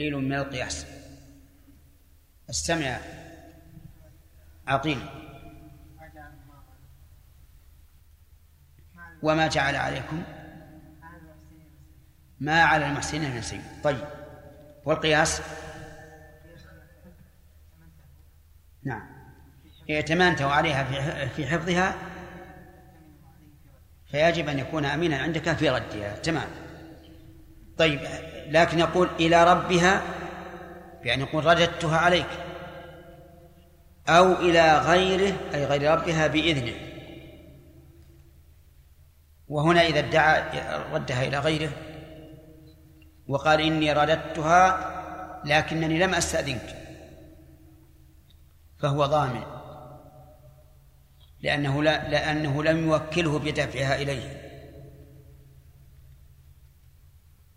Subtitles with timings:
[0.00, 0.86] تقليل من القياس.
[2.50, 2.98] استمع.
[4.66, 4.98] عقيل
[9.22, 10.22] وما جعل عليكم؟
[12.40, 14.04] ما على المحسنين من سبيل طيب.
[14.84, 15.42] والقياس؟
[18.84, 19.02] نعم.
[19.90, 20.84] ائتمنته عليها
[21.26, 21.94] في حفظها.
[24.10, 26.16] فيجب أن يكون أمينا عندك في ردها.
[26.16, 26.48] تمام.
[27.78, 28.29] طيب.
[28.50, 30.02] لكن يقول إلى ربها
[31.02, 32.26] يعني يقول رددتها عليك.
[34.08, 36.74] أو إلى غيره أي غير ربها بإذنه.
[39.48, 40.42] وهنا إذا ادعى
[40.92, 41.70] ردها إلى غيره.
[43.28, 44.90] وقال إني رددتها
[45.44, 46.76] لكنني لم أستأذنك.
[48.78, 49.42] فهو ضامن.
[51.40, 54.39] لأنه لا لأنه لم يوكله بدفعها إليه.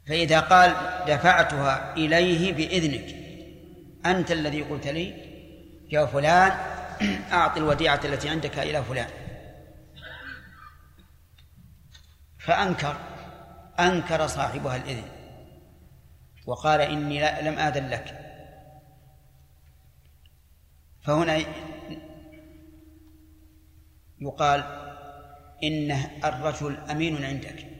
[0.07, 0.75] فإذا قال
[1.07, 3.15] دفعتها إليه بإذنك
[4.05, 5.33] أنت الذي قلت لي
[5.91, 6.51] يا فلان
[7.31, 9.09] أعط الوديعة التي عندك إلى فلان.
[12.39, 12.95] فأنكر
[13.79, 15.03] أنكر صاحبها الإذن
[16.45, 18.19] وقال إني لم آذن لك.
[21.01, 21.43] فهنا
[24.19, 24.63] يقال
[25.63, 25.91] إن
[26.23, 27.72] الرجل أمين عندك.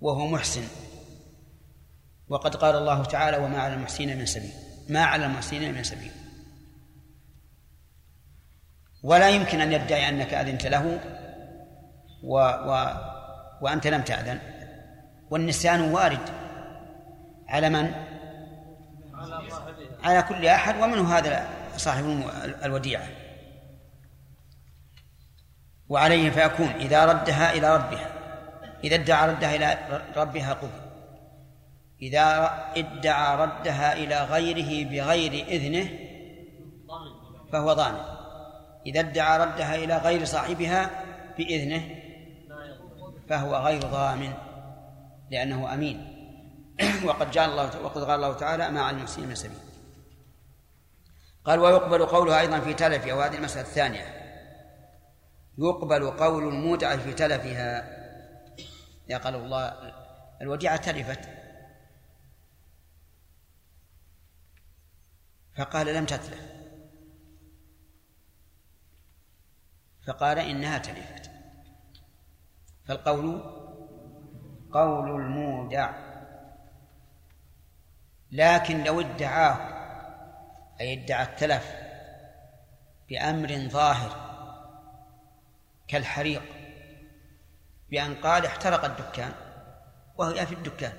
[0.00, 0.62] وهو محسن.
[2.28, 4.52] وقد قال الله تعالى وما على المحسنين من سبيل.
[4.88, 6.12] ما على المحسنين من سبيل.
[9.02, 11.00] ولا يمكن أن يدعي أنك أذنت له
[12.22, 12.94] و و
[13.60, 14.40] وأنت لم تأذن.
[15.30, 16.28] والنسيان وارد.
[17.48, 17.94] على من؟
[20.02, 22.04] على كل أحد ومنه هذا صاحب
[22.64, 23.08] الوديعة.
[25.88, 28.19] وعليه فيكون إذا ردها إلى ربها.
[28.84, 29.78] إذا ادعى ردها إلى
[30.16, 30.90] ربها قبل
[32.02, 35.88] إذا ادعى ردها إلى غيره بغير إذنه
[37.52, 38.00] فهو ضامن.
[38.86, 40.90] إذا ادعى ردها إلى غير صاحبها
[41.38, 41.82] بإذنه
[43.28, 44.32] فهو غير ضامن
[45.30, 46.16] لأنه أمين.
[47.06, 49.58] وقد جاء الله وقد قال الله تعالى ما على المحسنين من سبيل
[51.44, 54.20] قال ويقبل قولها أيضا في تلفها وهذه المسألة الثانية.
[55.58, 57.99] يقبل قول المودع في تلفها
[59.10, 59.92] يا قال الله
[60.42, 61.28] الوديعة تلفت.
[65.56, 66.52] فقال لم تتلف.
[70.06, 71.30] فقال إنها تلفت.
[72.84, 73.40] فالقول
[74.72, 76.10] قول المودع.
[78.32, 79.56] لكن لو ادعاه
[80.80, 81.74] أي ادعى التلف
[83.08, 84.30] بأمر ظاهر
[85.88, 86.59] كالحريق.
[87.90, 89.32] بأن قال احترق الدكان
[90.16, 90.92] وهي في الدكان.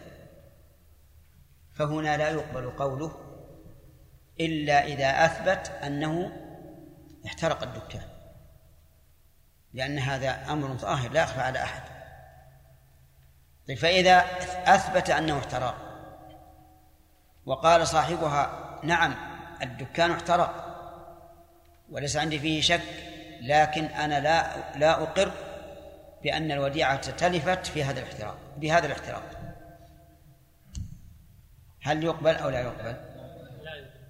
[1.76, 3.12] فهنا لا يقبل قوله
[4.40, 6.32] إلا إذا أثبت أنه
[7.26, 8.08] احترق الدكان
[9.74, 11.82] لأن هذا أمر ظاهر لا يخفى على أحد.
[13.68, 14.18] طيب فإذا
[14.66, 15.76] أثبت أنه احترق
[17.46, 19.16] وقال صاحبها نعم
[19.62, 20.72] الدكان احترق
[21.90, 22.82] وليس عندي فيه شك
[23.42, 25.32] لكن أنا لا لا أقر
[26.24, 29.24] بأن الوديعة تلفت في هذا الاحتراق بهذا الاحتراق.
[31.82, 32.96] هل يقبل أو لا يقبل؟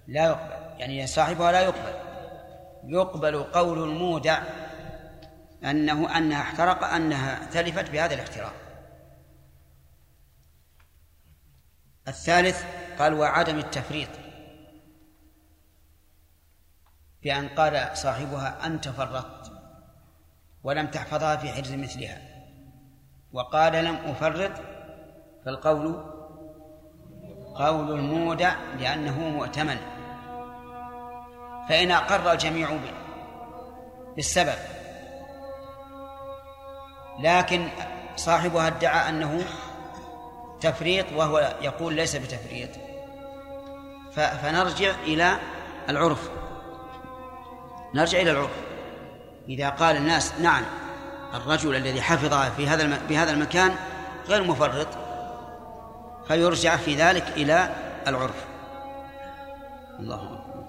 [0.06, 0.80] لا يقبل.
[0.80, 1.94] يعني صاحبها لا يقبل.
[2.84, 4.42] يقبل قول المودع
[5.64, 8.52] أنه أنها احترق أنها تلفت بهذا الاحتراق.
[12.08, 12.64] الثالث
[12.98, 14.08] قال وعدم التفريط.
[17.22, 19.41] بأن قال صاحبها أنت فرطت
[20.64, 22.18] ولم تحفظها في حرز مثلها.
[23.32, 24.50] وقال لم أفرط
[25.44, 26.04] فالقول
[27.54, 29.76] قول المودع لأنه مؤتمن.
[31.68, 32.78] فإن أقر الجميع
[34.16, 34.58] بالسبب.
[37.20, 37.68] لكن
[38.16, 39.44] صاحبها ادعى أنه
[40.60, 42.70] تفريط وهو يقول ليس بتفريط.
[44.12, 45.36] فنرجع إلى
[45.88, 46.30] العرف.
[47.94, 48.71] نرجع إلى العرف.
[49.48, 50.64] إذا قال الناس نعم
[51.34, 53.74] الرجل الذي حفظها في هذا بهذا المكان
[54.28, 54.88] غير مفرط
[56.28, 57.74] فيرجع في ذلك إلى
[58.06, 58.44] العرف.
[59.98, 60.64] الله أكبر.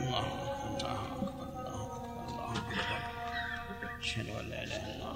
[0.00, 3.00] الله أكبر الله أكبر الله أكبر.
[4.00, 5.12] أشهد أن لا إله إلا الله.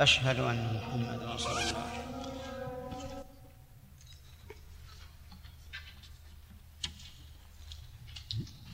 [0.00, 1.99] أشهد أن محمدا رسول الله.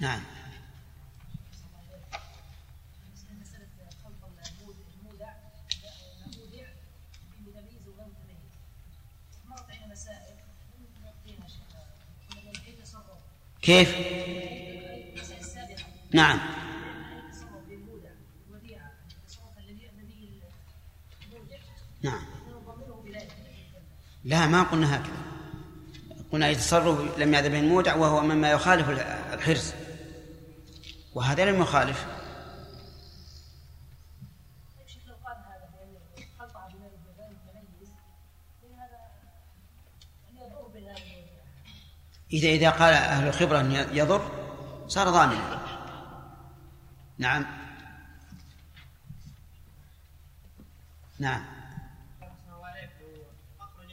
[0.01, 0.21] نعم.
[13.63, 13.97] كيف؟
[16.13, 16.39] نعم.
[22.03, 22.25] نعم.
[24.25, 25.07] لا ما قلنا هكذا.
[26.33, 28.91] قلنا يتصرف لم يعذب المودع وهو مما يخالف
[29.33, 29.73] الحرص.
[31.17, 32.07] وهذا لم يخالف
[42.33, 44.31] إذا إذا قال أهل الخبرة أن يضر
[44.89, 45.61] صار ضامنا
[47.19, 47.47] نعم.
[51.19, 51.45] نعم.
[53.61, 53.93] أخرج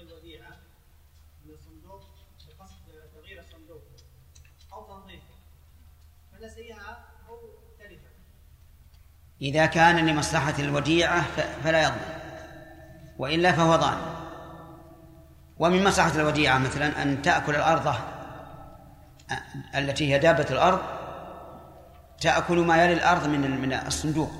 [9.41, 11.25] إذا كان لمصلحة الوديعة
[11.63, 12.13] فلا يضمن
[13.17, 14.13] وإلا فهو ضامن
[15.57, 17.95] ومن مصلحة الوديعة مثلا أن تأكل الأرض
[19.75, 20.79] التي هي دابة الأرض
[22.21, 24.31] تأكل ما يلي الأرض من من الصندوق.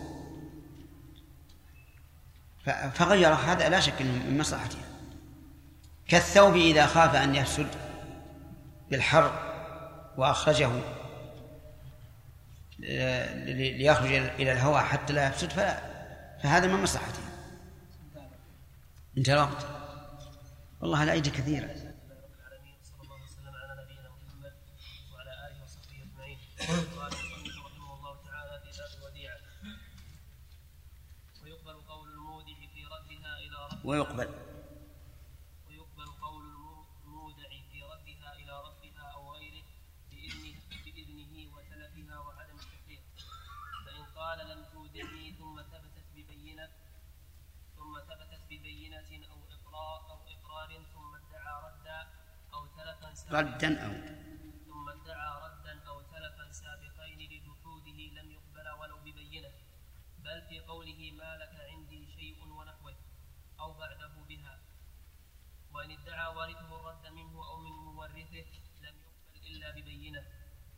[2.94, 4.78] فغير هذا لا شك من مصلحته.
[6.08, 7.68] كالثوب إذا خاف أن يفسد
[8.92, 9.32] بالحر
[10.18, 10.70] وأخرجه.
[12.84, 15.50] ليخرج إلى الهواء حتى لا يفسد
[16.44, 17.20] فهذا من مصلحته.
[19.18, 19.66] انتهى الوقت.
[20.82, 21.94] والله الأيدي كثيرة
[33.84, 34.43] ويقبل ويقبل
[53.34, 53.94] ردا أو.
[54.68, 59.52] ثم ادعى ردا أو تلفا سابقين لجحوده لم يقبل ولو ببينة.
[60.24, 62.96] بل في قوله ما لك عندي شيء ونحوه
[63.60, 64.60] أو بعده بها.
[65.74, 68.46] وإن ادعى وارثه الرد منه أو من مورثه
[68.82, 70.24] لم يقبل إلا ببينة.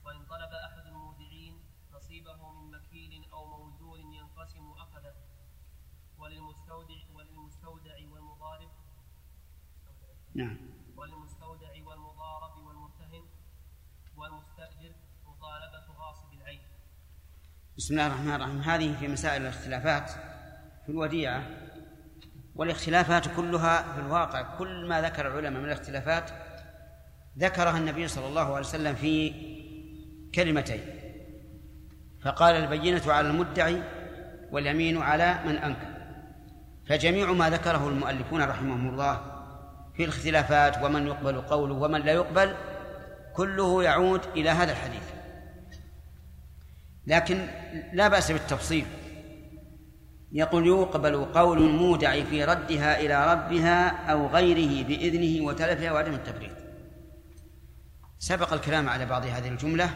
[0.05, 1.59] وإن طلب أحد المودعين
[1.91, 5.15] نصيبه من مكيل أو موزون ينقسم أخذه.
[6.17, 8.71] وللمستودع وللمستودع والمضارب.
[10.35, 10.57] نعم
[10.97, 13.25] وللمستودع والمضارب والمرتهن
[14.17, 14.95] والمستأجر
[15.25, 16.61] مطالبة غاصب العين
[17.77, 18.61] بسم الله الرحمن الرحيم.
[18.61, 20.09] هذه في مسائل الاختلافات
[20.85, 21.43] في الوديعة.
[22.55, 26.29] والاختلافات كلها في الواقع كل ما ذكر العلماء من الاختلافات
[27.39, 29.33] ذكرها النبي صلى الله عليه وسلم في
[30.35, 30.81] كلمتين.
[32.21, 33.83] فقال البينة على المدعي
[34.51, 35.95] واليمين على من أنكر.
[36.89, 39.21] فجميع ما ذكره المؤلفون رحمهم الله
[39.95, 42.55] في الاختلافات ومن يقبل قوله ومن لا يقبل
[43.33, 45.14] كله يعود إلى هذا الحديث.
[47.07, 47.47] لكن
[47.93, 48.85] لا بأس بالتفصيل.
[50.31, 56.51] يقول يقبل قول المودع في ردها إلى ربها أو غيره بإذنه وتلفها وعدم التفريط
[58.19, 59.89] سبق الكلام على بعض هذه الجملة.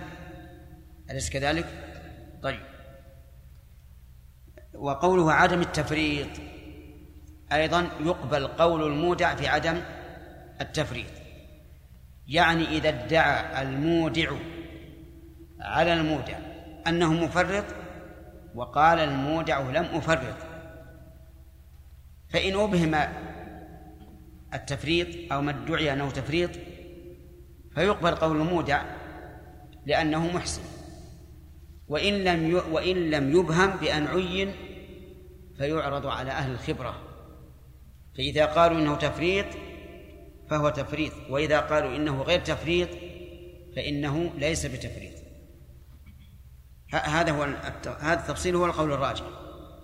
[1.11, 1.65] أليس كذلك؟
[2.44, 2.59] طيب.
[4.73, 6.29] وقوله عدم التفريط
[7.51, 9.81] أيضا يقبل قول المودع في عدم
[10.61, 11.11] التفريط.
[12.28, 14.31] يعني إذا ادعى المودع
[15.59, 16.48] على المودع
[16.88, 17.66] أنه مفرط
[18.56, 20.36] وقال المودع لم أفرط.
[22.30, 22.95] فإن أبهم
[24.54, 26.50] التفريط أو ما ادعي أنه تفريط
[27.76, 28.83] فيقبل قول المودع
[29.86, 30.62] لأنه محسن.
[31.88, 34.52] وإن لم وإن لم يبهم بأن عين
[35.57, 36.95] فيعرض على أهل الخبرة.
[38.18, 39.45] فإذا قالوا إنه تفريط
[40.50, 41.14] فهو تفريط.
[41.30, 42.90] وإذا قالوا إنه غير تفريط
[43.76, 45.08] فإنه ليس بتفريط.
[46.91, 47.47] هذا هو
[47.99, 49.23] هذا التفصيل هو القول الراجح.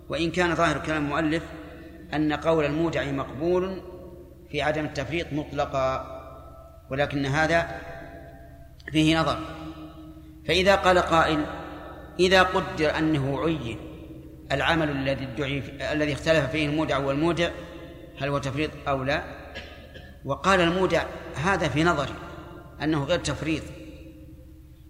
[0.10, 1.44] وإن كان ظاهر كلام المؤلف
[2.14, 3.82] أن قول المودع مقبول
[4.52, 6.16] في عدم التفريط مطلقا
[6.90, 7.82] ولكن هذا
[8.92, 9.38] فيه نظر.
[10.48, 11.46] فإذا قال قائل
[12.20, 13.78] إذا قدر أنه عين
[14.52, 17.50] العمل الذي ادعي الذي اختلف فيه المودع والمودع
[18.20, 19.24] هل هو تفريط أو لا؟
[20.26, 21.04] وقال المودع
[21.36, 22.14] هذا في نظري
[22.84, 23.64] أنه غير تفريط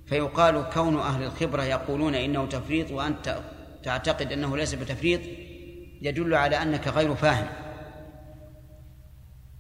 [0.08, 3.38] فيقال كون أهل الخبرة يقولون إنه تفريط وأنت
[3.84, 5.22] تعتقد أنه ليس بتفريط
[6.02, 7.48] يدل على أنك غير فاهم.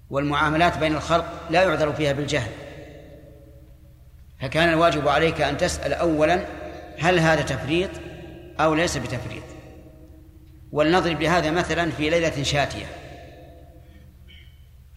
[0.10, 2.52] والمعاملات بين الخلق لا يعذر فيها بالجهل.
[4.42, 6.46] فكان الواجب عليك أن تسأل أولا
[7.00, 7.90] هل هذا تفريط
[8.60, 9.44] أو ليس بتفريط.
[10.72, 12.86] ولنضرب لهذا مثلا في ليلة شاتية.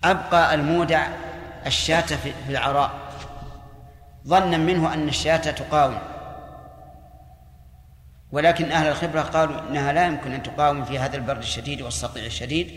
[0.05, 1.09] أبقى المودع
[1.67, 3.08] الشاة في العراء.
[4.29, 5.99] ظنا منه أن الشاة تقاوم.
[8.33, 12.71] ولكن أهل الخبرة قالوا إنها لا يمكن أن تقاوم في هذا البرد الشديد والصقيع الشديد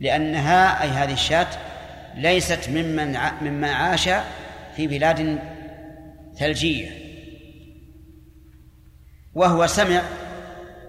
[0.00, 1.46] لأنها أي هذه الشاة
[2.14, 4.08] ليست ممن مما عاش
[4.76, 5.38] في بلاد
[6.38, 6.90] ثلجية.
[9.34, 10.02] وهو سمع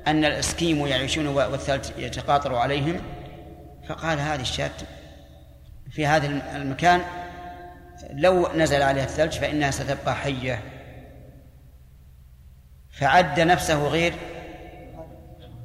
[0.08, 3.02] أن الإسكيمو يعيشون والثلج يتقاطر عليهم
[3.90, 4.72] فقال هذه الشاة
[5.92, 7.02] في هذا المكان
[8.10, 10.64] لو نزل عليها الثلج فإنها ستبقى حية.
[12.92, 14.14] فعد نفسه غير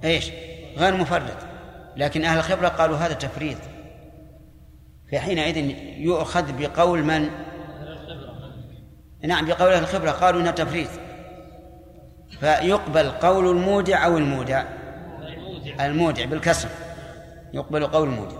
[0.05, 0.31] إيش؟
[0.77, 1.37] غير مفرد
[1.97, 3.59] لكن أهل الخبرة قالوا هذا تفريط.
[5.13, 5.57] فحينئذ
[5.99, 7.31] يؤخذ بقول من؟
[9.23, 10.89] نعم بقول أهل الخبرة قالوا إنها تفريط.
[12.41, 14.65] فيقبل قول المودع أو المودع؟
[15.81, 16.69] المودع بالكسر.
[17.53, 18.37] يقبل قول المودع.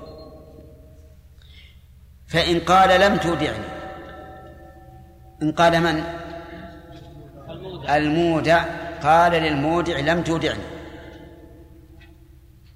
[2.27, 3.74] فإن قال لم تودعني.
[5.43, 6.03] إن قال من؟
[7.91, 8.65] المودع.
[9.03, 10.63] قال للمودع لم تودعني.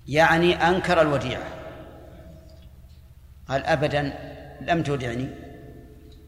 [0.07, 1.43] يعني أنكر الوديعة
[3.49, 4.12] قال أبدا
[4.61, 5.29] لم تودعني.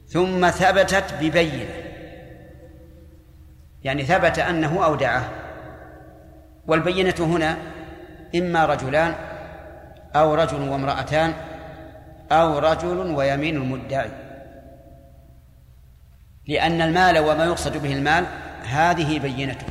[0.07, 1.71] ثم ثبتت ببينة.
[3.83, 5.31] يعني ثبت أنه أودعه.
[6.67, 7.57] والبينة هنا
[8.37, 9.15] إما رجلان
[10.17, 11.33] أو رجل وامرأتان
[12.33, 14.11] أو رجل ويمين المدعي.
[16.51, 18.27] لأن المال وما يقصد به المال
[18.65, 19.67] هذه بينته.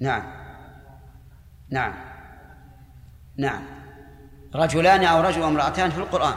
[0.00, 0.22] نعم.
[1.70, 1.94] نعم.
[3.36, 3.62] نعم.
[4.54, 6.34] رجلان أو رجل وامرأتان في القرآن.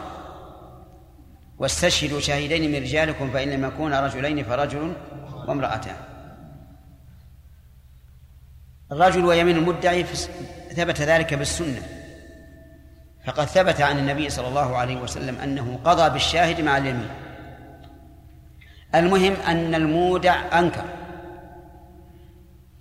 [1.58, 4.94] واستشهدوا شاهدين من رجالكم فإن لم يكونا رجلين فرجل
[5.48, 5.96] وامرأتان.
[8.92, 10.04] الرجل ويمين المدعي
[10.76, 11.99] ثبت ذلك بالسنة.
[13.30, 17.10] فقد ثبت عن النبي صلى الله عليه وسلم أنه قضى بالشاهد مع اليمين.
[18.96, 20.86] المهم أن المودع أنكر.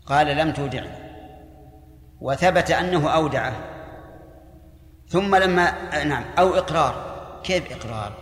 [0.07, 0.91] قال لم تودعني
[2.21, 3.53] وثبت أنه أودعه.
[5.09, 5.73] ثم لما
[6.05, 6.95] نعم أو إقرار.
[7.45, 8.13] كيف إقرار؟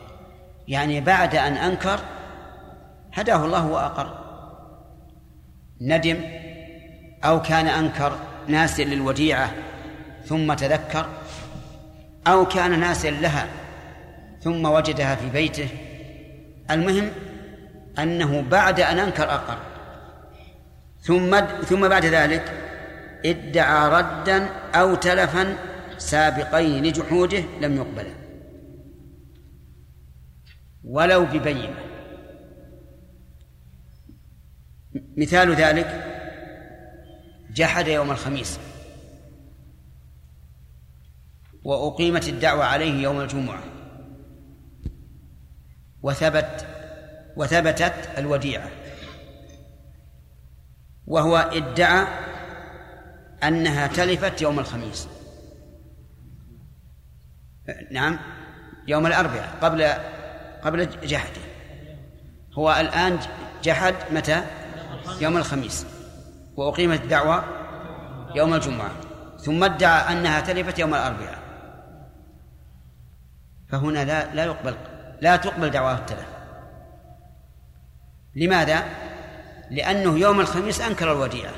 [0.69, 2.01] يعني بعد أن أنكر
[3.15, 4.19] هداه الله وأقر.
[5.81, 6.21] ندم
[7.25, 8.13] أو كان أنكر
[8.49, 9.51] ناسيا للوديعة
[10.25, 11.07] ثم تذكر
[12.27, 13.49] أو كان ناسيا لها
[14.41, 15.69] ثم وجدها في بيته.
[16.71, 17.11] المهم
[17.99, 19.59] أنه بعد أن أنكر أقر
[21.01, 22.53] ثم ثم بعد ذلك
[23.25, 25.57] ادعى ردا أو تلفا
[25.99, 28.07] سابقين لجحوده لم يقبل
[30.85, 31.77] ولو ببينة
[35.17, 36.05] مثال ذلك
[37.55, 38.59] جحد يوم الخميس.
[41.67, 43.63] وأقيمت الدعوة عليه يوم الجمعة.
[46.03, 46.67] وثبت
[47.37, 48.71] وثبتت الوديعة.
[51.07, 52.07] وهو ادعى
[53.45, 55.09] أنها تلفت يوم الخميس.
[57.91, 58.19] نعم
[58.87, 59.85] يوم الأربعاء قبل
[60.63, 61.41] قبل جحده
[62.53, 63.19] هو الآن
[63.63, 64.45] جحد متى؟
[65.21, 65.87] يوم الخميس.
[66.57, 67.45] وأقيمت الدعوة
[68.35, 68.91] يوم الجمعة.
[69.39, 71.46] ثم ادعى أنها تلفت يوم الأربعاء.
[73.69, 74.77] فهنا لا لا يقبل
[75.21, 76.29] لا تقبل دعواه التلف.
[78.35, 78.85] لماذا؟
[79.71, 81.53] لأنه يوم الخميس أنكر الوديعة.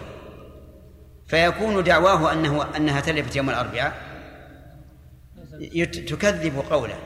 [1.27, 4.09] فيكون دعواه أنه أنها تلفت يوم الأربعاء.
[5.85, 6.99] تكذب قوله.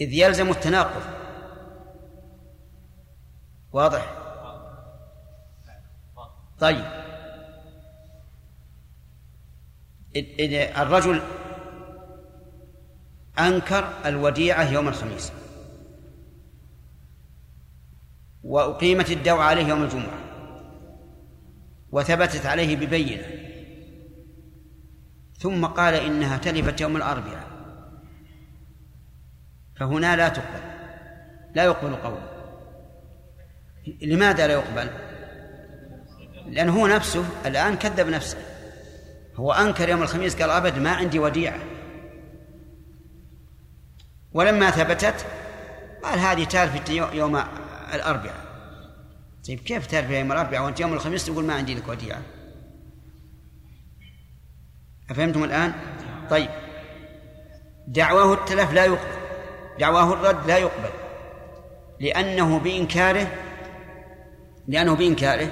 [0.00, 1.02] إذ يلزم التناقض.
[3.72, 4.14] واضح؟
[6.60, 6.84] طيب.
[10.76, 11.22] الرجل
[13.38, 15.32] أنكر الوديعة يوم الخميس.
[18.42, 20.18] وأقيمت الدعوة عليه يوم الجمعة.
[21.92, 23.26] وثبتت عليه ببينة.
[25.38, 27.48] ثم قال إنها تلفت يوم الأربعاء.
[29.76, 30.60] فهنا لا تقبل.
[31.54, 32.20] لا يقبل قول.
[34.02, 34.90] لماذا لا يقبل؟
[36.46, 38.38] لأنه هو نفسه الآن كذب نفسه.
[39.34, 41.77] هو أنكر يوم الخميس قال أبد ما عندي وديعة.
[44.32, 45.26] ولما ثبتت
[46.02, 47.42] قال هذه تالفت يوم
[47.94, 48.48] الأربعاء.
[49.48, 52.22] طيب كيف تالف يوم الأربعاء؟ وأنت يوم الخميس تقول ما عندي لك وديعة.
[55.10, 55.72] أفهمتم الآن؟
[56.30, 56.48] طيب.
[57.86, 59.18] دعواه التلف لا يقبل.
[59.80, 60.90] دعواه الرد لا يقبل.
[62.00, 63.26] لأنه بإنكاره
[64.68, 65.50] لأنه بإنكاره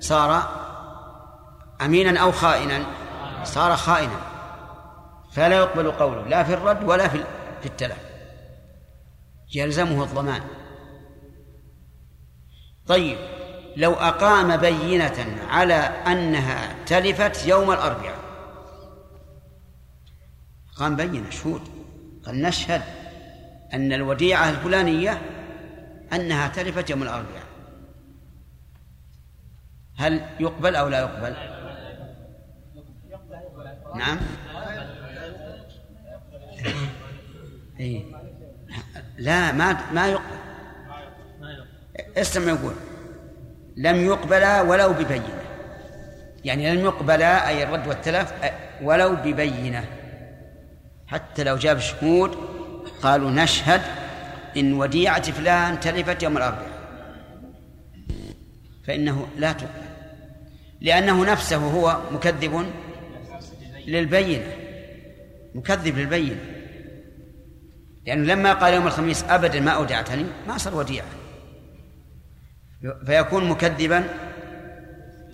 [0.00, 0.42] صار
[1.80, 2.86] أمينا أو خائنا.
[3.44, 4.20] صار خائنا.
[5.32, 6.22] فلا يقبل قوله.
[6.22, 7.24] لا في الرد ولا في
[7.60, 7.98] في التلف
[9.54, 10.42] يلزمه الضمان.
[12.86, 13.18] طيب
[13.76, 15.74] لو أقام بينة على
[16.06, 18.18] أنها تلفت يوم الأربعاء.
[20.76, 21.62] قام بينة شهود.
[22.26, 22.82] قال نشهد
[23.74, 25.22] أن الوديعة الفلانية
[26.12, 27.48] أنها تلفت يوم الأربعاء.
[29.96, 31.36] هل يقبل أو لا يقبل؟
[33.96, 34.18] نعم.
[37.80, 38.02] إيه.
[39.18, 40.38] لا ما ما يقبل
[42.16, 42.74] استمع يقول.
[43.76, 45.42] لم يقبلا ولو ببينة.
[46.44, 48.32] يعني لم يقبلا أي الرد والتلف
[48.82, 49.84] ولو ببينة.
[51.06, 52.36] حتى لو جاب شهود
[53.02, 53.80] قالوا نشهد
[54.56, 56.78] إن وديعة فلان تلفت يوم الأربعاء.
[58.86, 59.88] فإنه لا تقبل.
[60.80, 62.66] لأنه نفسه هو مكذب
[63.86, 64.52] للبينة.
[65.54, 66.40] مكذب للبينة.
[68.08, 71.06] لأنه لما قال يوم الخميس أبدا ما أودعتني ما صار وديعة.
[73.06, 74.04] فيكون مكذبا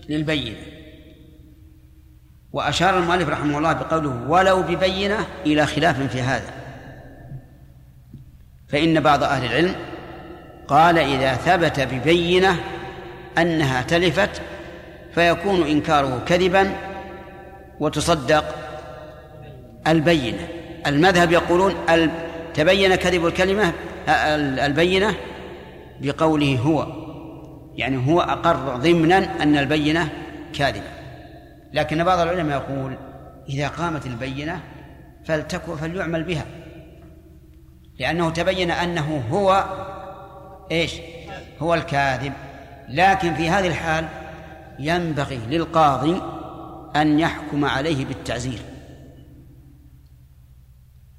[0.09, 0.57] للبينة.
[2.53, 6.51] وأشار المؤلف رحمه الله بقوله ولو ببينة إلى خلاف في هذا
[8.69, 9.75] فإن بعض أهل العلم
[10.69, 12.57] قال إذا ثبت ببينة
[13.39, 14.43] أنها تلفت
[15.15, 16.73] فيكون إنكاره كذبا
[17.81, 18.45] وتصدق
[19.87, 20.49] البينة.
[20.87, 21.75] المذهب يقولون
[22.55, 23.73] تبين كذب الكلمة
[24.67, 25.17] البينة
[26.01, 27.05] بقوله هو.
[27.77, 30.13] يعني هو أقر ضمنا أن البينة
[30.53, 30.87] كاذبة.
[31.73, 32.97] لكن بعض العلماء يقول
[33.49, 34.61] إذا قامت البينة
[35.25, 36.47] فلتكن فليعمل بها.
[38.01, 39.65] لأنه تبين أنه هو
[40.71, 40.95] إيش؟
[41.61, 42.33] هو الكاذب.
[42.89, 44.09] لكن في هذه الحال
[44.79, 46.23] ينبغي للقاضي
[46.97, 48.59] أن يحكم عليه بالتعزير.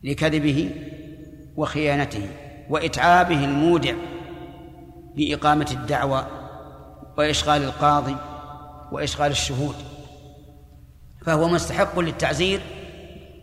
[0.03, 0.71] لكذبه
[1.57, 2.29] وخيانته
[2.69, 3.93] وإتعابه المودع
[5.15, 6.27] بإقامة الدعوى
[7.17, 8.15] وإشغال القاضي
[8.91, 9.75] وإشغال الشهود
[11.25, 12.61] فهو مستحق للتعزير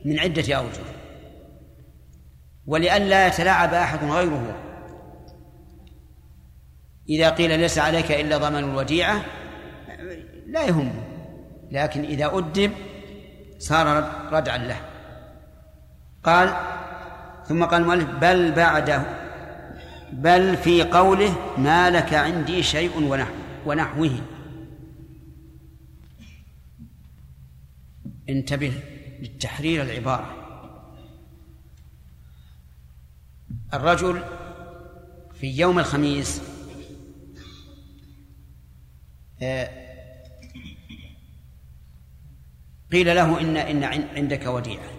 [0.05, 0.83] من عدة أوجه.
[2.66, 4.55] ولئلا يتلاعب أحد غيره.
[7.09, 9.25] إذا قيل ليس عليك إلا ضمان الوديعة
[10.46, 11.05] لا يهمه
[11.70, 12.72] لكن إذا أدب
[13.59, 14.81] صار ردعا له.
[16.25, 16.55] قال
[17.48, 19.02] ثم قال المؤلف بل بعده
[20.12, 23.33] بل في قوله ما لك عندي شيء ونحو
[23.66, 24.20] ونحوه.
[28.28, 28.72] انتبه
[29.20, 30.37] للتحرير العبارة.
[33.74, 34.22] الرجل
[35.40, 36.42] في يوم الخميس
[39.42, 39.70] آه،
[42.92, 43.85] قيل له إن إن
[44.16, 44.91] عندك وديعة.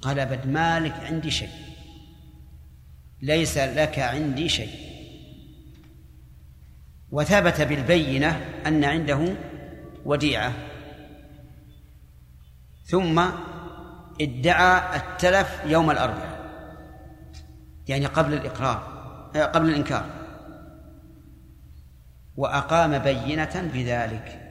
[0.00, 1.50] قال أبد مالك عندي شيء.
[3.22, 4.86] ليس لك عندي شيء.
[7.10, 9.34] وثبت بالبينة أن عنده
[10.04, 10.52] وديعة.
[12.84, 13.24] ثم
[14.20, 16.36] ادعى التلف يوم الأربعاء.
[17.88, 18.96] يعني قبل الإقرار
[19.36, 20.04] آه، قبل الإنكار.
[22.36, 24.42] وأقام بينة بذلك.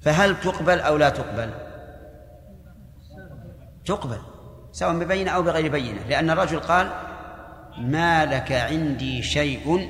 [0.00, 1.67] فهل تقبل أو لا تقبل؟
[3.88, 4.18] تقبل
[4.72, 6.90] سواء ببينة أو بغير بينة لأن الرجل قال
[7.78, 9.88] ما لك عندي شيء.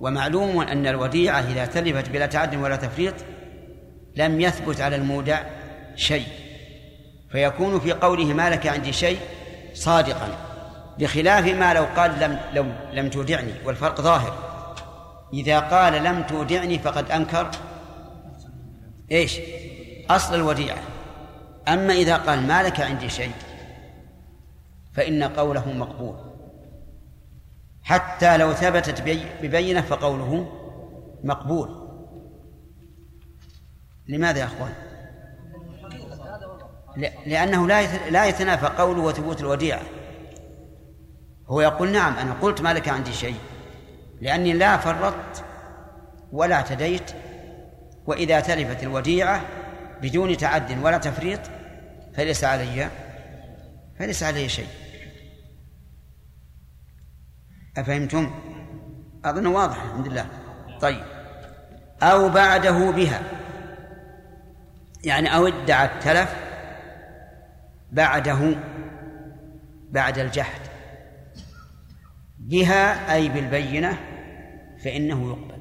[0.00, 3.14] ومعلوم أن الوديعة إذا تلفت بلا تعد ولا تفريط
[4.16, 5.42] لم يثبت على المودع
[5.96, 6.26] شيء.
[7.30, 9.18] فيكون في قوله ما لك عندي شيء
[9.74, 10.28] صادقا
[10.98, 14.34] بخلاف ما لو قال لم لو لم تودعني والفرق ظاهر.
[15.34, 17.50] إذا قال لم تودعني فقد أنكر
[19.12, 19.38] إيش؟
[20.10, 20.91] أصل الوديعة.
[21.68, 23.32] أما إذا قال ما لك عندي شيء
[24.92, 26.16] فإن قوله مقبول.
[27.82, 29.02] حتى لو ثبتت
[29.42, 30.52] ببينة فقوله
[31.24, 31.88] مقبول.
[34.08, 34.72] لماذا يا أخوان؟
[37.26, 39.82] لأنه لا لا يتنافى قوله وثبوت الوديعة.
[41.48, 43.36] هو يقول نعم أنا قلت ما لك عندي شيء
[44.20, 45.44] لأني لا فرطت
[46.32, 47.10] ولا اعتديت
[48.06, 49.40] وإذا تلفت الوديعة
[50.02, 51.40] بدون تعد ولا تفريط
[52.14, 52.90] فليس علي
[53.98, 54.68] فليس علي شيء.
[57.76, 58.30] أفهمتم؟
[59.24, 60.26] أظن واضح الحمد لله.
[60.80, 61.04] طيب.
[62.02, 63.22] أو بعده بها.
[65.04, 66.34] يعني أو ادعى التلف
[67.92, 68.54] بعده
[69.90, 70.60] بعد الجحد.
[72.38, 73.98] بها أي بالبينة
[74.84, 75.51] فإنه يقبل.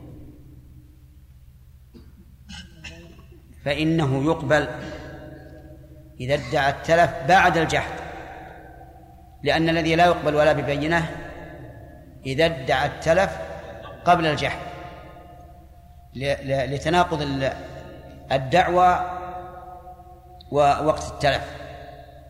[3.65, 4.67] فإنه يقبل
[6.19, 8.01] إذا ادعى التلف بعد الجحد
[9.43, 11.09] لأن الذي لا يقبل ولا ببينة
[12.25, 13.37] إذا ادعى التلف
[14.05, 14.59] قبل الجحد.
[16.45, 17.51] لتناقض
[18.31, 19.19] الدعوى
[20.51, 21.55] ووقت التلف.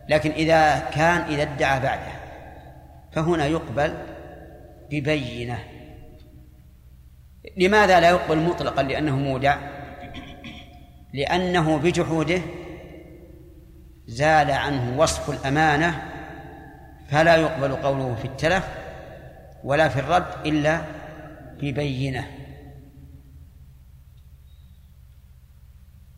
[0.08, 2.12] لكن إذا كان إذا ادعى بعده
[3.12, 3.94] فهنا يقبل
[4.90, 5.58] ببينة.
[7.56, 9.56] لماذا لا يقبل مطلقا؟ لأنه مودع.
[11.12, 12.40] لأنه بجحوده
[14.06, 16.02] زال عنه وصف الأمانة
[17.08, 18.68] فلا يقبل قوله في التلف
[19.64, 20.82] ولا في الرد إلا
[21.60, 22.26] ببينة.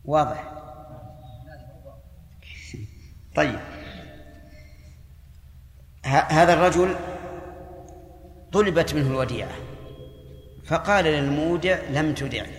[0.05, 0.51] واضح؟
[3.35, 3.59] طيب.
[6.05, 6.95] هذا الرجل
[8.51, 9.55] طلبت منه الوديعة
[10.65, 12.57] فقال للمودع لم تدعني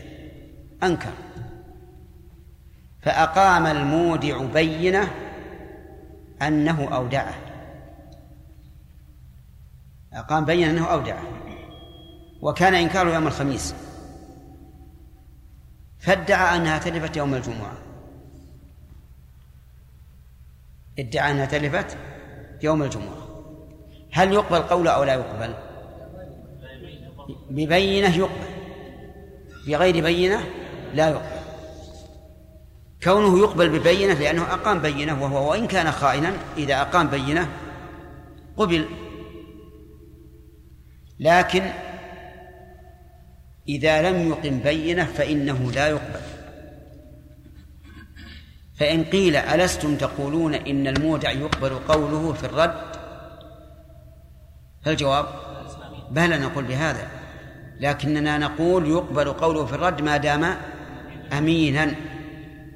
[0.83, 1.26] أنكر.
[3.07, 5.11] فأقام المودع بينة
[6.43, 7.35] أنه أودعه.
[10.13, 11.23] أقام بينة أنه أودعه.
[12.43, 13.75] وكان إنكاره يوم الخميس.
[15.99, 17.79] فادعى أنها تلفت يوم الجمعة.
[20.99, 21.97] ادعى أنها تلفت
[22.63, 23.45] يوم الجمعة.
[24.13, 25.55] هل يقبل قوله أو لا يقبل؟
[27.51, 28.47] ببينة يقبل.
[29.67, 30.41] بغير بينة
[30.95, 31.36] لا يقبل.
[33.07, 37.49] كونه يقبل ببينة لأنه أقام بينة وهو وإن كان خائنا إذا أقام بينة
[38.57, 38.85] قبل.
[41.21, 41.63] لكن
[43.69, 46.21] إذا لم يقم بينة فإنه لا يقبل.
[48.79, 52.97] فإن قيل ألستم تقولون إن المودع يقبل قوله في الرد؟
[54.85, 55.27] فالجواب
[56.11, 57.09] بلى نقول بهذا.
[57.81, 60.57] لكننا نقول يقبل قوله في الرد ما دام
[61.33, 61.95] أمينا.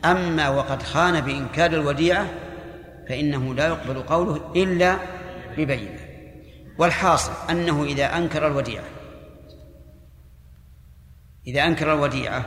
[0.04, 2.26] أما وقد خان بإنكار الوديعة
[3.08, 4.96] فإنه لا يقبل قوله إلا
[5.56, 6.00] ببينة.
[6.78, 8.84] والحاصل أنه إذا أنكر الوديعة
[11.46, 12.46] إذا أنكر الوديعة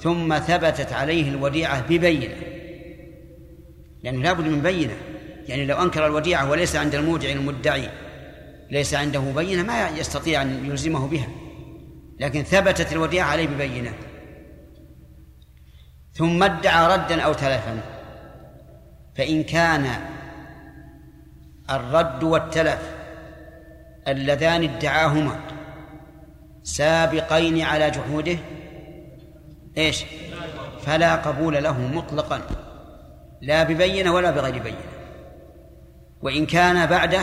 [0.00, 2.36] ثم ثبتت عليه الوديعة ببينة
[4.02, 4.96] لأنه لا بد من بينة.
[5.48, 7.88] يعني لو أنكر الوديعة وليس عند المودع المدعي
[8.70, 11.28] ليس عنده بينة ما يستطيع أن يلزمه بها
[12.20, 13.92] لكن ثبتت الوديعة عليه ببينة.
[16.20, 17.80] ثم ادعى ردا أو تلفا.
[19.16, 19.86] فإن كان
[21.70, 22.94] الرد والتلف
[24.08, 25.40] اللذان ادعاهما
[26.62, 28.38] سابقين على جحوده
[29.78, 30.04] إيش؟
[30.82, 32.40] فلا قبول له مطلقا.
[33.40, 34.76] لا ببينه ولا بغير بينه
[36.22, 37.22] وإن كان بعده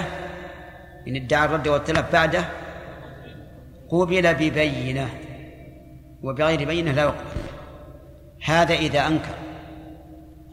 [1.08, 2.46] إن ادعى الرد والتلف بعده
[3.90, 5.10] قبل ببينة.
[6.24, 7.26] وبغير بينة لا يقبل.
[8.48, 9.36] هذا إذا أنكر.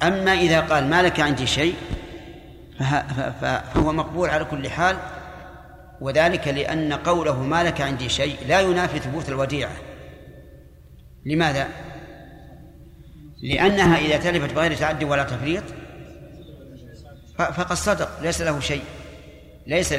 [0.03, 1.75] أما إذا قال ما لك عندي شيء
[3.41, 4.97] فهو مقبول على كل حال
[6.01, 9.73] وذلك لأن قوله ما لك عندي شيء لا ينافي ثبوت الوديعة.
[11.27, 11.69] لماذا؟
[13.43, 15.65] لأنها إذا تلفت بغير تعد ولا تفريط
[17.39, 18.85] فقد صدق ليس له شيء.
[19.67, 19.93] ليس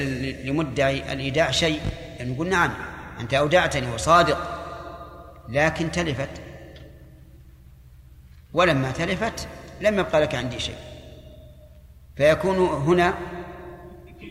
[0.43, 1.79] لمدعي الإيداع شيء.
[2.17, 2.73] يعني يقول نعم
[3.19, 4.37] أنت أودعتني وصادق
[5.49, 6.44] لكن تلفت.
[8.55, 9.47] ولما تلفت
[9.81, 10.75] لم يبقى لك عندي شيء.
[12.15, 13.13] فيكون هنا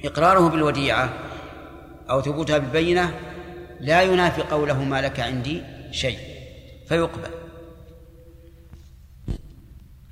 [0.04, 1.12] إقراره بالوديعة
[2.10, 3.14] أو ثبوتها بالبينة
[3.80, 6.18] لا ينافي قوله ما لك عندي شيء
[6.88, 7.30] فيقبل.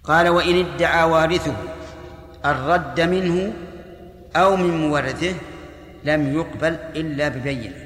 [0.04, 1.56] قال وإن ادعى وارثه
[2.44, 3.52] الرد منه
[4.36, 5.34] أو من مورثه
[6.04, 7.76] لم يقبل إلا ببينة.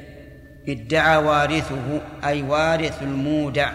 [0.69, 3.73] ادعى وارثه أي وارث المودع.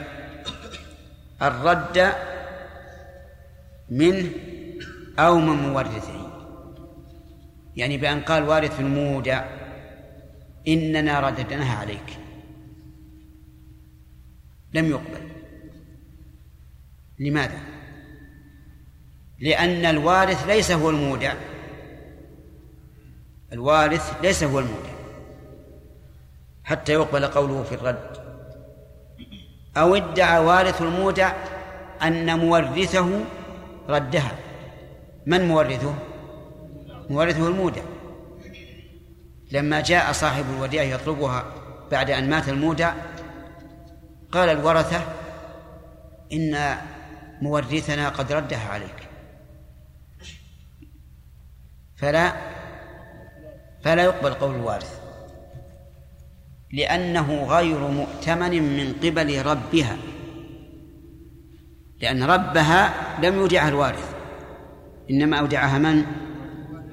[1.41, 2.13] الرد
[3.91, 4.29] منه
[5.19, 6.31] أو من مورثه.
[7.75, 9.45] يعني بأن قال وارث المودع
[10.67, 12.19] إننا رددناها عليك.
[14.73, 15.29] لم يقبل.
[17.19, 17.59] لماذا؟
[19.39, 21.33] لأن الوارث ليس هو المودع.
[23.53, 24.91] الوارث ليس هو المودع.
[26.63, 28.17] حتى يقبل قوله في الرد.
[29.77, 31.33] أو ادعى وارث المودع
[32.01, 33.25] أن مورثه
[33.89, 34.31] ردها.
[35.25, 35.93] من مورثه؟
[37.09, 37.81] مورثه المودع
[39.51, 41.45] لما جاء صاحب الوديعة يطلبها
[41.91, 42.93] بعد أن مات المودع
[44.31, 45.03] قال الورثة
[46.33, 46.77] إن
[47.41, 49.09] مورثنا قد ردها عليك.
[51.95, 52.33] فلا
[53.83, 55.01] فلا يقبل قول الوارث.
[56.73, 59.97] لأنه غير مؤتمن من قبل ربها.
[62.01, 64.15] لأن ربها لم يودعها الوارث.
[65.11, 66.05] إنما أودعها من؟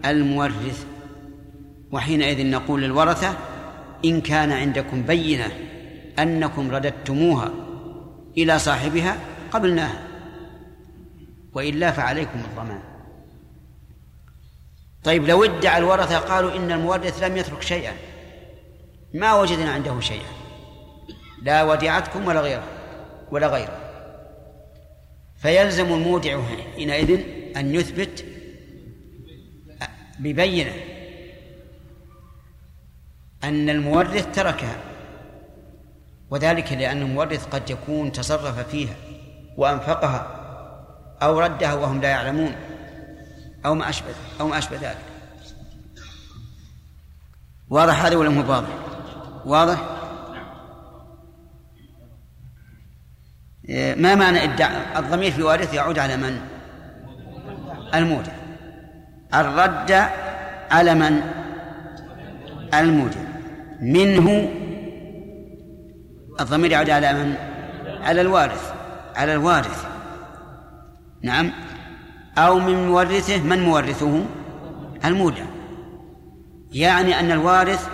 [0.05, 0.87] المورث.
[1.93, 3.37] وحينئذ نقول للورثة
[4.05, 5.53] إن كان عندكم بينة
[6.19, 7.51] أنكم رددتموها
[8.39, 9.17] إلى صاحبها
[9.53, 10.03] قبلناها.
[11.53, 12.81] وإلا فعليكم الضمان.
[15.05, 17.93] طيب لو ادعى الورثة قالوا إن المورث لم يترك شيئا
[19.15, 20.31] ما وجدنا عنده شيئا.
[21.43, 22.65] لا وديعتكم ولا غيره
[23.31, 23.88] ولا غيره.
[25.39, 26.41] فيلزم المودع
[26.77, 27.21] حينئذ
[27.57, 28.25] أن يثبت
[30.19, 30.73] ببينة
[33.45, 34.77] أن المورث تركها
[36.31, 38.95] وذلك لأن المورث قد يكون تصرف فيها
[39.57, 40.39] وأنفقها
[41.23, 42.53] أو ردها وهم لا يعلمون
[43.67, 44.99] أو ما أشبه أو ما أشبه ذلك
[47.71, 48.69] واضح هذا ولا مو واضح؟
[49.45, 49.98] واضح؟
[53.97, 56.41] ما معنى إدعاء؟ الضمير في وارث يعود على من؟
[57.95, 58.33] المودع
[59.35, 60.09] الرد
[60.71, 61.21] على من؟
[62.75, 63.21] المودع
[63.81, 64.51] منه
[66.41, 67.35] الضمير يعود على من؟
[68.03, 68.73] على الوارث.
[69.17, 69.87] على الوارث.
[71.23, 71.51] نعم.
[72.39, 74.25] أو من مورثه من مورثه؟
[75.05, 75.43] المودع
[76.73, 77.89] يعني أن الوارث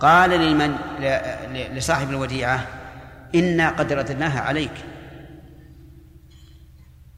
[0.00, 0.76] قال لمن؟
[1.74, 2.66] لصاحب الوديعة
[3.34, 4.70] إنا قد رددناها عليك.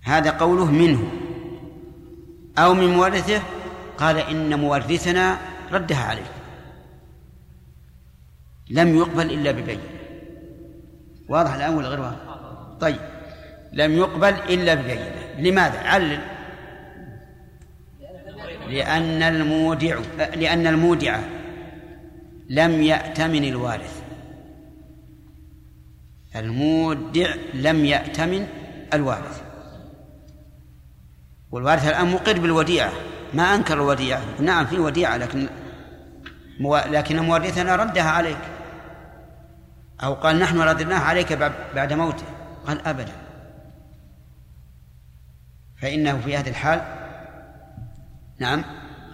[0.02, 1.10] هذا قوله منه.
[2.58, 3.42] أو من مورثه
[3.98, 5.38] قال إن مورثنا
[5.72, 6.32] ردها عليك.
[8.70, 9.80] لم يقبل إلا ببين.
[11.28, 12.16] واضح الآن ولا غير واضح؟
[12.80, 13.00] طيب.
[13.72, 16.20] لم يقبل إلا ببينة لماذا؟ علل.
[18.68, 21.18] لأن المودع لأن المودع
[22.50, 24.02] لم يأتمن الوارث.
[26.36, 28.46] المودع لم يأتمن
[28.94, 29.47] الوارث.
[31.50, 32.92] والوارث الآن مقر بالوديعة.
[33.34, 34.22] ما أنكر الوديعة.
[34.40, 35.48] نعم في وديعة لكن
[36.60, 36.76] مو...
[36.76, 38.38] لكن مورثنا ردها عليك.
[40.02, 41.32] أو قال نحن رددناها عليك
[41.74, 42.24] بعد موته.
[42.66, 43.12] قال أبدا.
[45.82, 46.82] فإنه في هذه الحال
[48.38, 48.64] نعم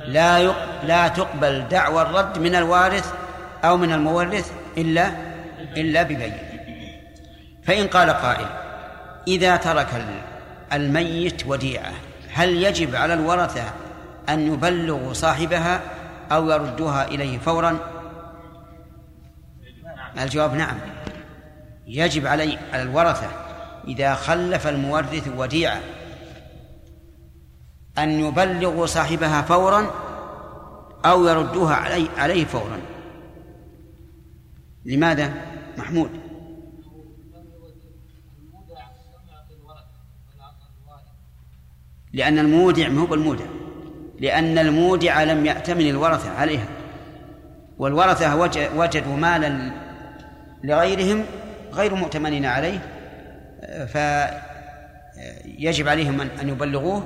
[0.07, 0.85] لا يق...
[0.85, 3.14] لا تقبل دعوى الرد من الوارث
[3.64, 5.11] أو من المورث إلا
[5.77, 6.37] إلا ببين
[7.64, 8.47] فإن قال قائل
[9.29, 10.05] إذا ترك
[10.73, 11.92] الميت وديعة
[12.35, 13.64] هل يجب على الورثة
[14.29, 15.81] أن يبلغوا صاحبها
[16.33, 17.79] أو يردوها إليه فورا؟
[20.18, 20.77] الجواب نعم.
[21.87, 23.27] يجب علي على الورثة
[23.88, 25.81] إذا خلف المورث وديعة
[27.99, 29.90] أن يبلغوا صاحبها فورا
[31.05, 32.81] أو يردوها علي عليه فورا.
[34.85, 35.33] لماذا؟
[35.79, 36.23] محمود.
[42.14, 43.44] لأن المودع ما هو بالمودع.
[44.20, 46.66] لأن المودع لم يأتمن الورثة عليها.
[47.79, 48.37] والورثة
[48.77, 49.72] وجدوا مالا
[50.64, 51.24] لغيرهم
[51.72, 52.79] غير مؤتمنين عليه
[53.87, 57.03] فيجب عليهم أن يبلغوه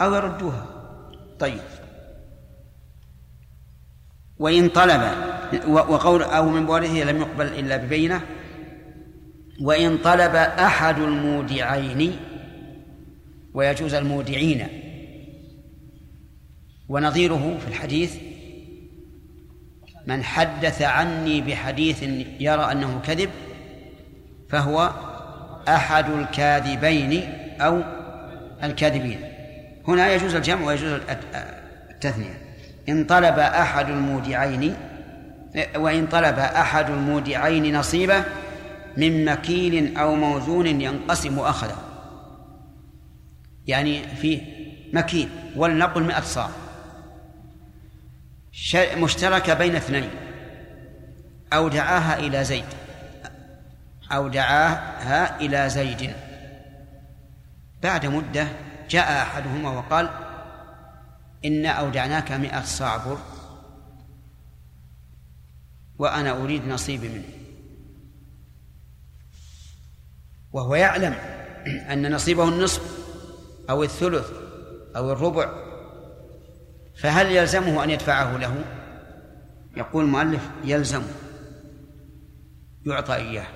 [0.00, 0.66] أو يردوها.
[1.38, 1.60] طيب.
[4.38, 5.02] وإن طلب
[5.68, 8.20] وقول أو من بورثه لم يقبل إلا ببينة.
[9.62, 12.16] وإن طلب أحد المودعين
[13.54, 14.66] ويجوز المودعين.
[16.88, 18.16] ونظيره في الحديث
[20.06, 22.02] من حدث عني بحديث
[22.40, 23.30] يرى أنه كذب
[24.48, 24.90] فهو
[25.68, 27.82] أحد الكاذبين أو
[28.62, 29.20] الكاذبين.
[29.88, 31.00] هنا يجوز الجمع ويجوز
[31.90, 32.38] التثنية.
[32.88, 34.74] إن طلب أحد المودعين
[35.76, 38.24] وإن طلب أحد المودعين نصيبه
[38.96, 41.89] من مكيل أو موزون ينقسم أخذه.
[43.66, 44.42] يعني فيه
[44.92, 46.50] مكيل ولنقل مئة صاع.
[48.76, 50.10] مشتركة بين اثنين.
[51.52, 52.64] أو دعاها إلى زيد.
[54.12, 56.12] أو دعاها إلى زيد.
[57.82, 58.48] بعد مدة
[58.90, 60.10] جاء أحدهما وقال
[61.44, 63.18] إنا أودعناك مئة صاع بر.
[65.98, 67.24] وأنا أريد نصيبي منه.
[70.52, 71.14] وهو يعلم
[71.66, 72.99] أن نصيبه النصف
[73.70, 74.30] أو الثلث
[74.96, 75.48] أو الربع
[76.96, 78.54] فهل يلزمه أن يدفعه له؟
[79.76, 81.12] يقول المؤلف يلزمه
[82.86, 83.46] يعطى إياه.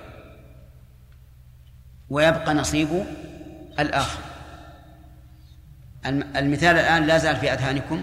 [2.09, 3.05] ويبقى نصيب
[3.79, 4.19] الآخر.
[6.35, 8.01] المثال الآن لا زال في أذهانكم.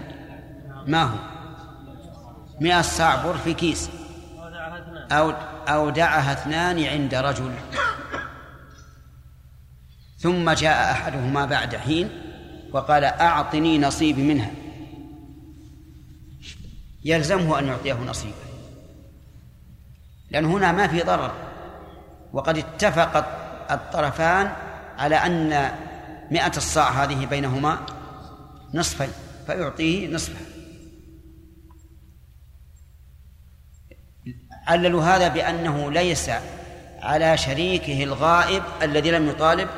[0.87, 1.17] ما هو؟
[2.61, 3.89] مئة صاع بر في كيس.
[5.11, 5.33] أو
[5.67, 7.51] أودعها اثنان عند رجل.
[10.23, 12.09] ثم جاء أحدهما بعد حين
[12.71, 14.51] وقال أعطني نصيبي منها.
[17.03, 18.33] يلزمه أن يعطيه نصيبه.
[20.31, 21.31] لأن هنا ما في ضرر.
[22.33, 23.17] وقد اتفق
[23.71, 24.51] الطرفان
[24.97, 25.71] على أن
[26.31, 27.79] مئة الصاع هذه بينهما
[28.73, 29.09] نصفين
[29.45, 30.45] فيعطيه نصفه
[34.67, 36.31] عللوا هذا بأنه ليس
[37.01, 39.69] على شريكه الغائب الذي لم يطالب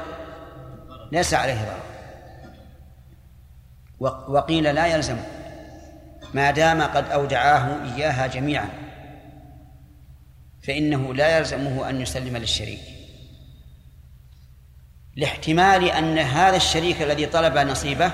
[1.11, 1.95] ليس عليه ضرر.
[4.29, 5.17] وقيل لا يلزم.
[6.33, 8.69] ما دام قد أودعاه إياها جميعا.
[10.63, 12.81] فإنه لا يلزمه أن يسلم للشريك.
[15.15, 18.11] لاحتمال أن هذا الشريك الذي طلب نصيبه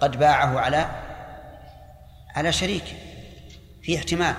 [0.00, 0.88] قد باعه على
[2.34, 2.84] على شريك.
[3.82, 4.34] في احتمال.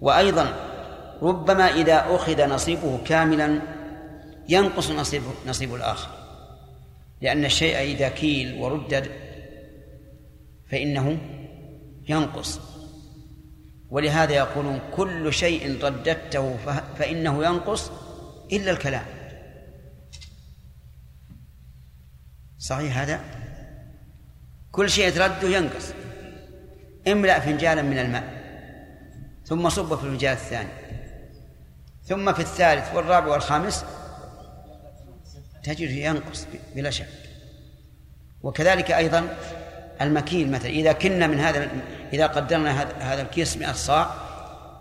[0.00, 0.54] وأيضا
[1.22, 3.60] ربما إذا أخذ نصيبه كاملا
[4.48, 6.19] ينقص نصيب نصيب الآخر.
[7.20, 9.10] لأن الشيء إذا كيل وردد
[10.70, 11.18] فإنه
[12.08, 12.60] ينقص.
[13.90, 16.56] ولهذا يقولون كل شيء رددته
[16.98, 17.90] فإنه ينقص
[18.52, 19.04] إلا الكلام.
[22.58, 23.20] صحيح هذا؟
[24.72, 25.92] كل شيء ترده ينقص.
[27.08, 28.40] املأ فنجانا من الماء
[29.44, 30.68] ثم صب في الفنجان الثاني
[32.04, 33.84] ثم في الثالث والرابع والخامس
[35.62, 37.08] تجد ينقص بلا شك.
[38.42, 39.28] وكذلك أيضا
[40.00, 41.68] المكيل مثلا إذا كنا من هذا
[42.12, 44.10] إذا قدرنا هذا الكيس 100 صاع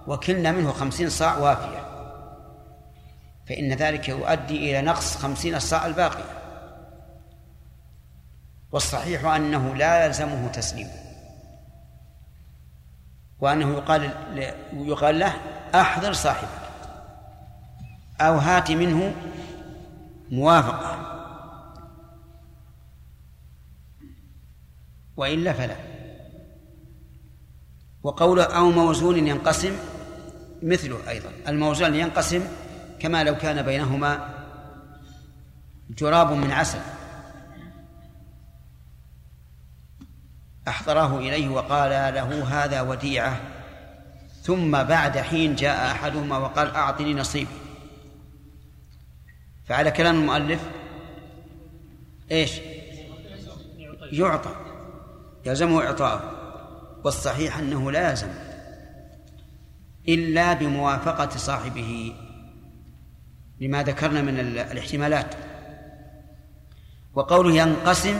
[0.07, 1.89] وكلنا منه خمسين صاع وافية.
[3.47, 6.39] فإن ذلك يؤدي إلى نقص خمسين الصاع الباقية
[8.71, 10.91] والصحيح أنه لا يلزمه تسليمه
[13.39, 14.11] وأنه يقال
[14.73, 15.33] يقال له
[15.75, 16.49] أحضر صاحبك.
[18.21, 19.13] أو هات منه
[20.31, 21.15] موافقة.
[25.17, 25.75] وإلا فلا.
[28.03, 29.77] وقوله أو موزون ينقسم
[30.63, 31.29] مثله أيضا.
[31.47, 32.47] الموزون ينقسم
[32.99, 34.29] كما لو كان بينهما
[35.89, 36.79] جراب من عسل.
[40.67, 43.41] أحضره إليه وقال له هذا وديعة.
[44.41, 47.68] ثم بعد حين جاء أحدهما وقال أعطني نصيبي.
[49.69, 50.61] فعلى كلام المؤلف
[52.31, 52.51] إيش؟
[54.11, 54.55] يعطى.
[55.45, 56.21] يلزمه إعطاؤه.
[57.03, 58.27] والصحيح أنه لا يلزم.
[60.07, 62.15] إلا بموافقة صاحبه.
[63.59, 65.35] لما ذكرنا من الاحتمالات.
[67.15, 68.17] وقوله ينقسم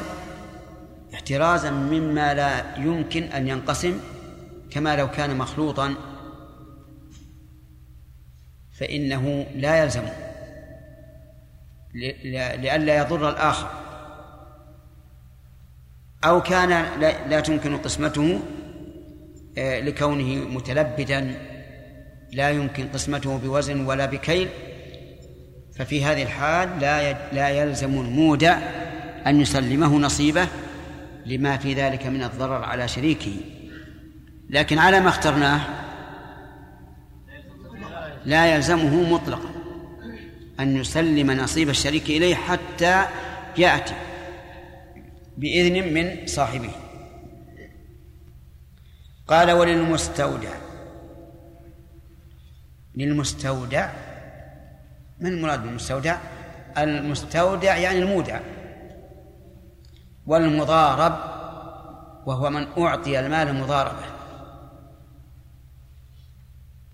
[1.13, 3.99] احترازا مما لا يمكن أن ينقسم
[4.71, 5.95] كما لو كان مخلوطا
[8.71, 10.03] فإنه لا يلزم
[11.93, 13.67] لئلا يضر الآخر.
[16.25, 16.69] أو كان
[17.29, 18.39] لا تمكن قسمته
[19.57, 21.35] آه، لكونه متلبدا
[22.31, 24.47] لا يمكن قسمته بوزن ولا بكيل
[25.75, 28.57] ففي هذه الحال لا لا يلزم المودع
[29.27, 30.47] أن يسلمه نصيبه
[31.25, 33.35] لما في ذلك من الضرر على شريكه.
[34.49, 35.61] لكن على ما اخترناه
[38.25, 39.48] لا يلزمه مطلقا.
[40.59, 43.05] أن يسلم نصيب الشريك إليه حتى
[43.57, 43.95] يأتي
[45.37, 46.71] بإذن من صاحبه.
[49.27, 50.53] قال وللمستودع.
[52.95, 53.89] للمستودع
[55.19, 56.17] من المراد بالمستودع؟
[56.77, 58.39] المستودع يعني المودع.
[60.25, 61.13] والمضارب
[62.25, 64.05] وهو من أعطي المال مضاربة.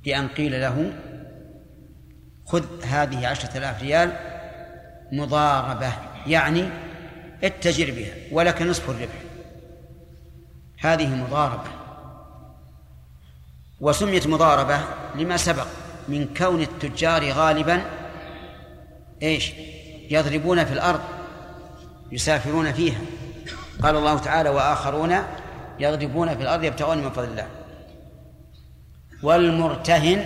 [0.03, 0.93] بأن قيل له
[2.45, 4.11] خذ هذه عشرة آلاف ريال
[5.11, 5.93] مضاربة
[6.27, 6.69] يعني
[7.43, 9.15] اتجر بها ولك نصف الربح.
[10.79, 11.69] هذه مضاربة.
[13.81, 14.79] وسميت مضاربة
[15.15, 15.67] لما سبق
[16.07, 17.81] من كون التجار غالبا
[19.23, 19.51] إيش؟
[20.09, 21.01] يضربون في الأرض
[22.11, 23.01] يسافرون فيها.
[23.83, 25.15] قال الله تعالى وآخرون
[25.79, 27.47] يضربون في الأرض يبتغون من فضل الله.
[29.23, 30.25] والمرتهن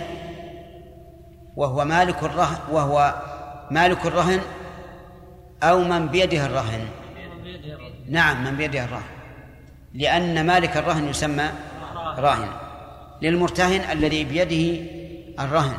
[1.60, 3.14] وهو مالك الرهن وهو
[3.70, 4.40] مالك الرهن
[5.62, 6.88] أو من بيده الرهن.
[8.08, 9.10] نعم من بيده الرهن.
[9.94, 11.48] لأن مالك الرهن يسمى
[12.18, 12.48] راهن.
[13.22, 14.90] للمرتهن الذي بيده
[15.44, 15.76] الرهن.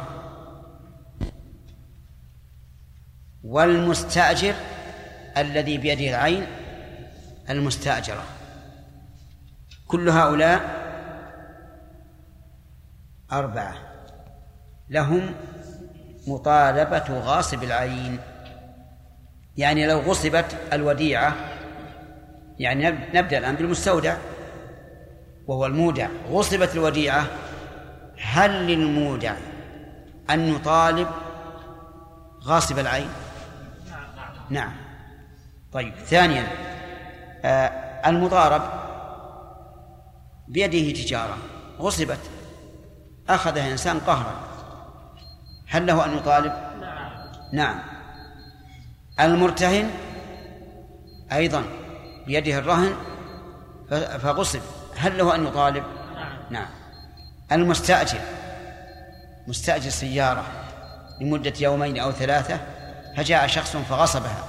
[3.43, 4.53] والمستأجر
[5.37, 6.45] الذي بيده العين
[7.49, 8.23] المستأجرة.
[9.87, 10.61] كل هؤلاء
[13.31, 13.73] أربعة.
[14.89, 15.33] لهم
[16.27, 18.19] مطالبة غاصب العين.
[19.57, 21.35] يعني لو غصبت الوديعة
[22.59, 24.15] يعني نبدأ الآن بالمستودع
[25.47, 26.07] وهو المودع.
[26.29, 27.27] غصبت الوديعة
[28.21, 29.35] هل للمودع
[30.29, 31.07] أن يطالب
[32.43, 33.09] غاصب العين؟
[34.49, 34.71] نعم.
[35.71, 36.47] طيب ثانيا
[37.45, 38.61] آه المضارب
[40.47, 41.37] بيده تجارة.
[41.79, 42.19] غصبت
[43.29, 44.50] أخذها إنسان قهرا.
[45.71, 46.53] هل له أن يطالب؟
[47.53, 47.79] نعم.
[49.19, 49.89] المرتهن
[51.31, 51.63] أيضا
[52.27, 52.93] بيده الرهن
[54.19, 54.59] فغصب.
[54.97, 55.83] هل له أن يطالب؟
[56.49, 56.67] نعم.
[57.51, 58.19] المستأجر.
[59.47, 60.43] مستأجر سيارة
[61.21, 62.59] لمدة يومين أو ثلاثة
[63.17, 64.43] فجاء شخص فغصبها.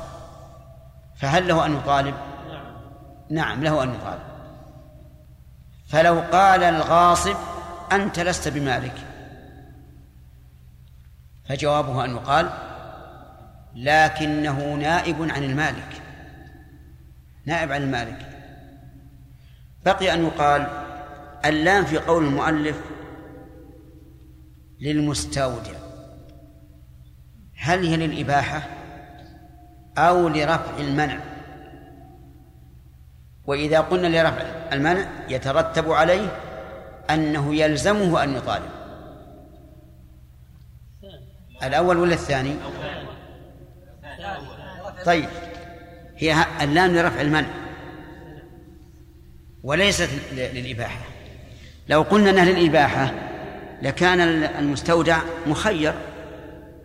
[1.16, 2.14] فهل له أن يطالب؟
[3.30, 4.22] نعم له أن يطالب.
[5.88, 7.36] فلو قال الغاصب
[7.92, 9.11] أنت لست بمالك.
[11.52, 12.50] فجوابه أن يقال
[13.74, 16.02] لكنه نائب عن المالك.
[17.46, 18.18] نائب عن المالك.
[19.84, 20.66] بقي أن يقال
[21.44, 22.80] اللام في قول المؤلف
[24.80, 25.72] للمستودع.
[27.56, 28.62] هل هي للإباحة
[29.98, 31.18] أو لرفع المنع؟
[33.46, 36.28] وإذا قلنا لرفع المنع يترتب عليه
[37.10, 38.81] أنه يلزمه أن يطالب.
[41.62, 42.56] الأول ولا الثاني؟
[45.04, 45.28] طيب
[46.16, 47.48] هي اللام لرفع المنع
[49.62, 51.00] وليست للإباحة.
[51.88, 53.12] لو قلنا أنها للإباحة
[53.82, 55.94] لكان المستودع مخير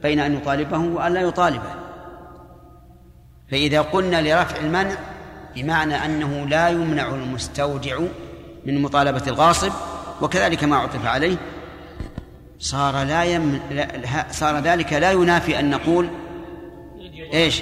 [0.04, 1.76] بين أن يطالبه وأن لا يطالبه.
[3.52, 4.96] فإذا قلنا لرفع المنع
[5.56, 8.00] بمعنى أنه لا يمنع المستودع
[8.66, 9.72] من مطالبة الغاصب
[10.22, 11.38] وكذلك ما عطف عليه
[12.60, 13.60] صار لا يم...
[14.32, 16.10] صار ذلك لا ينافي أن نقول
[17.34, 17.62] إيش؟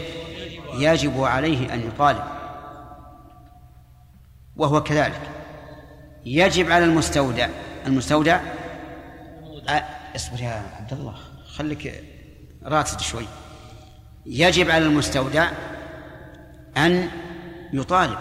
[0.73, 2.23] يجب عليه أن يطالب.
[4.55, 5.21] وهو كذلك.
[6.25, 7.49] يجب على المستودع.
[7.87, 8.39] المستودع
[10.15, 11.15] اصبر يا عبد الله.
[11.55, 12.03] خليك
[12.63, 13.25] راتد شوي.
[14.25, 15.49] يجب على المستودع
[16.77, 17.09] أن
[17.73, 18.17] يطالب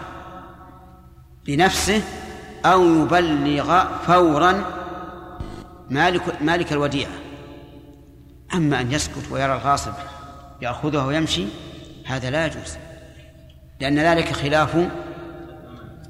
[1.45, 2.01] بنفسه
[2.65, 4.84] أو يبلغ فورا
[5.89, 7.11] مالك مالك الوديعة.
[8.53, 9.93] أما أن يسكت ويرى الغاصب
[10.61, 11.45] يأخذها ويمشي
[12.05, 12.77] هذا لا يجوز.
[13.79, 14.89] لأن ذلك خلاف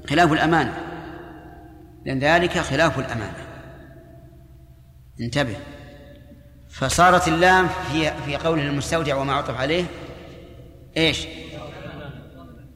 [0.08, 0.74] خلاف الأمانة.
[2.04, 3.46] لأن ذلك خلاف الأمانة.
[5.20, 5.56] انتبه.
[6.68, 9.84] فصارت اللام في في قوله المستودع وما عطف عليه
[10.96, 11.26] إيش؟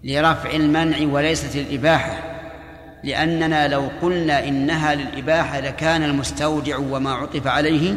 [0.05, 2.30] لرفع المنع وليست للإباحة
[3.05, 7.97] لأننا لو قلنا إنها للإباحة لكان المستودع وما عطف عليه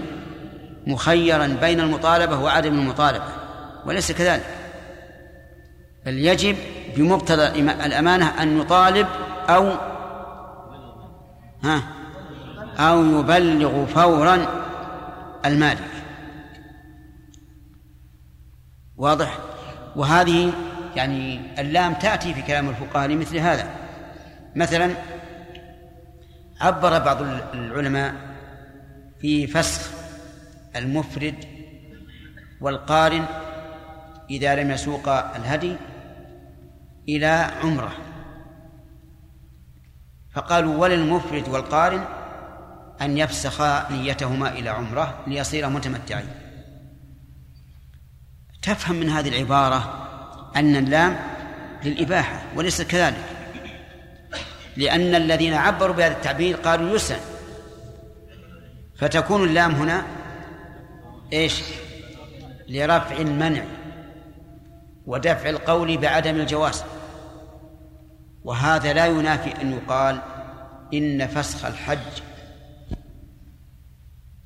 [0.88, 3.26] مخيرا بين المطالبة وعدم المطالبة
[3.86, 4.46] وليس كذلك.
[6.06, 6.56] بل يجب
[6.98, 7.46] بمقتضى
[7.86, 9.08] الأمانة أن يطالب
[9.50, 9.72] أو
[11.64, 11.84] ها
[12.78, 14.48] أو يبلغ فورا
[15.46, 15.90] المالك
[18.98, 19.38] واضح؟
[19.96, 20.54] وهذه
[20.96, 23.83] يعني اللام تأتي في كلام الفقهاء لمثل هذا.
[24.56, 24.94] مثلا
[26.62, 27.22] عبر بعض
[27.54, 28.16] العلماء
[29.20, 29.92] في فسخ
[30.76, 31.36] المفرد
[32.62, 33.26] والقارن
[34.30, 35.76] إذا لم يسوق الهدي
[37.10, 37.92] إلى عمرة.
[40.34, 42.04] فقالوا وللمفرد والقارن
[43.02, 46.28] أن يفسخا نيتهما إلى عمرة ليصيرا متمتعين.
[48.62, 50.08] تفهم من هذه العبارة
[50.56, 51.20] أن اللام
[51.84, 53.33] للإباحة وليس كذلك.
[54.78, 57.18] لأن الذين عبروا بهذا التعبير قالوا يسن
[58.96, 60.06] فتكون اللام هنا
[61.34, 61.64] إيش؟
[62.68, 63.64] لرفع المنع
[65.06, 66.84] ودفع القول بعدم الجواز.
[68.44, 70.22] وهذا لا ينافي أن يقال
[70.94, 72.22] إن فسخ الحج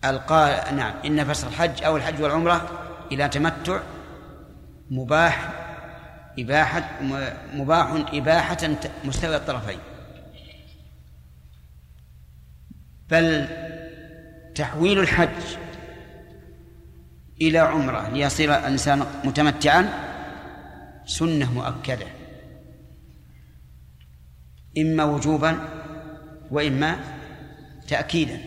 [0.06, 2.70] القال نعم إن فسخ الحج أو الحج والعمرة
[3.12, 3.80] إلى تمتع
[4.92, 5.50] مباح
[6.40, 6.90] إباحة
[7.54, 8.58] مباح إباحة
[9.04, 9.80] مستوى الطرفين.
[13.10, 13.48] بل
[14.56, 15.58] تحويل الحج
[17.42, 19.90] إلى عمرة ليصير الإنسان متمتعا
[21.06, 22.08] سنة مؤكدة.
[24.78, 25.60] إما وجوبا
[26.52, 27.00] وإما
[27.88, 28.40] تأكيدا.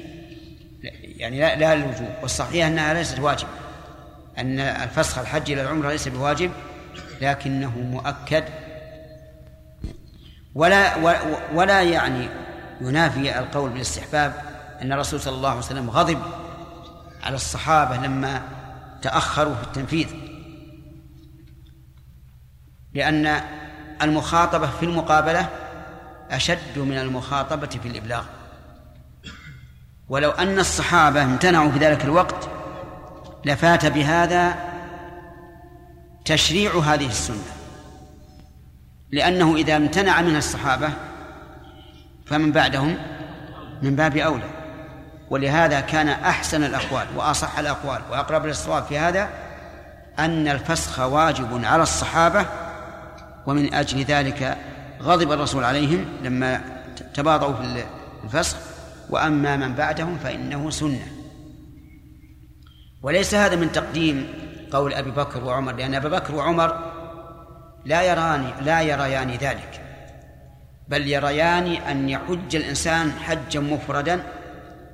[1.03, 3.49] يعني لا, لا للوجوب والصحيح أنها ليست واجب
[4.39, 6.51] أن الفسخ الحج إلى العمرة ليس بواجب
[7.21, 8.45] لكنه مؤكد.
[10.55, 10.97] ولا
[11.55, 12.29] ولا يعني
[12.81, 14.50] ينافي القول بالاستحباب
[14.83, 16.19] أن الرسول صلى الله عليه وسلم غضب
[17.23, 18.43] على الصحابة لما
[19.03, 20.09] تأخروا في التنفيذ.
[22.95, 23.41] لأن
[24.03, 25.49] المخاطبة في المقابلة
[26.31, 28.25] أشد من المخاطبة في الإبلاغ.
[30.09, 32.49] ولو أن الصحابة امتنعوا في ذلك الوقت
[33.45, 34.55] لفات بهذا
[36.25, 37.45] تشريع هذه السنة.
[39.11, 40.91] لأنه إذا امتنع منها الصحابة
[42.27, 42.97] فمن بعدهم
[43.83, 44.60] من باب أولى.
[45.31, 49.29] ولهذا كان أحسن الأقوال وأصح الأقوال وأقرب للصواب في هذا
[50.19, 52.47] أن الفسخ واجب على الصحابة
[53.47, 54.57] ومن أجل ذلك
[55.03, 56.61] غضب الرسول عليهم لما
[57.15, 57.85] تباضوا في
[58.25, 58.57] الفسخ
[59.11, 61.07] وأما من بعدهم فإنه سنة.
[63.03, 64.29] وليس هذا من تقديم
[64.73, 66.93] قول أبي بكر وعمر لأن أبا بكر وعمر
[67.85, 69.81] لا يراني لا يريان ذلك
[70.89, 74.23] بل يريان أن يحج الإنسان حجا مفردا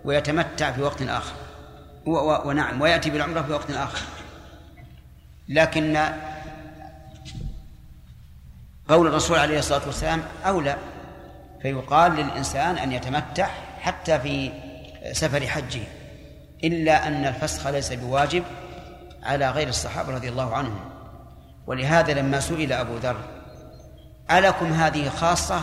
[0.06, 1.34] ويتمتع في وقت آخر.
[2.46, 2.80] ونعم.
[2.80, 4.00] ويأتي بالعمرة في وقت آخر.
[5.48, 6.06] لكن
[8.88, 10.76] قول الرسول عليه الصلاة والسلام أولى.
[11.62, 13.48] فيقال للإنسان أن يتمتع
[13.80, 14.52] حتى في
[15.12, 15.82] سفر حجه
[16.64, 18.44] إلا أن الفسخ ليس بواجب
[19.22, 20.80] على غير الصحابة رضي الله عنهم.
[21.66, 23.16] ولهذا لما سئل أبو ذر
[24.30, 25.60] ألكم هذه خاصة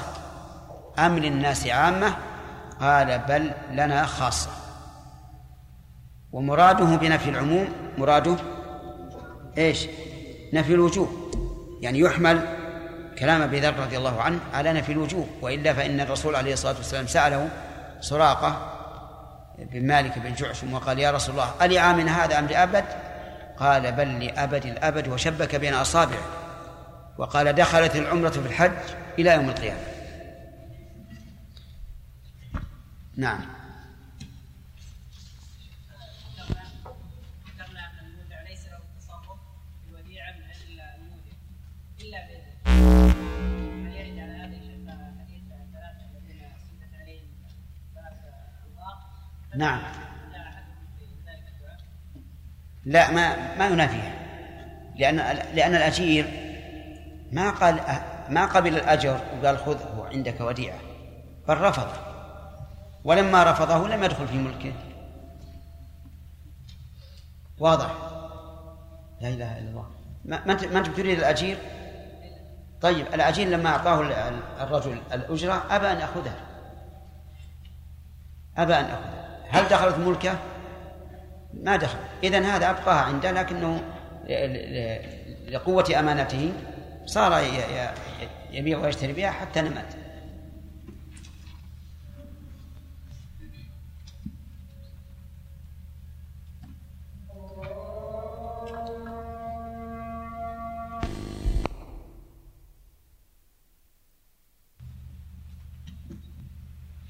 [1.00, 2.33] أم للناس عامة؟
[2.82, 4.50] قال بل لنا خاصة
[6.32, 7.68] ومراده بنفي العموم
[7.98, 8.36] مراده
[9.58, 9.88] إيش؟
[10.54, 11.10] نفي الوجوب
[11.82, 12.42] يعني يحمل
[13.20, 17.08] كلام أبي ذر رضي الله عنه على نفي الوجوب وإلا فإن الرسول عليه الصلاة والسلام
[17.08, 17.50] سأله
[18.02, 18.74] سراقة
[19.60, 22.86] بن مالك بن جعشم وقال يا رسول الله ألي عام هذا أم لأبد؟
[23.58, 26.24] قال بل لأبد الأبد وشبك بين أصابعه
[27.18, 28.72] وقال دخلت العمرة في الحج
[29.20, 29.93] إلى يوم القيامة
[33.18, 33.42] نعم.
[49.56, 49.82] نعم.
[52.86, 54.14] لا ما ما ينافيها
[54.96, 55.16] لأن
[55.56, 56.26] لأن الأجير
[57.32, 57.80] ما قال
[58.30, 60.80] ما قبل الأجر وقال خذه عندك وديعة.
[61.48, 62.13] بل رفض.
[63.04, 64.74] ولما رفضه لم يدخل في ملكه.
[67.60, 67.92] واضح؟
[69.22, 69.88] لا إله إلا الله.
[70.26, 71.58] ما أنت ما أنت تريد الأجير؟
[72.82, 74.02] طيب الأجير لما أعطاه
[74.62, 76.40] الرجل الأجرة أبى أن يأخذها
[78.58, 80.38] أبى أن يأخذها هل دخلت ملكه؟
[81.54, 82.00] ما دخل.
[82.24, 83.82] إذا هذا أبقاها عنده لكنه
[85.50, 86.54] لقوة أمانته
[87.06, 87.44] صار
[88.52, 89.98] يبيع ويشتري بها حتى نمت.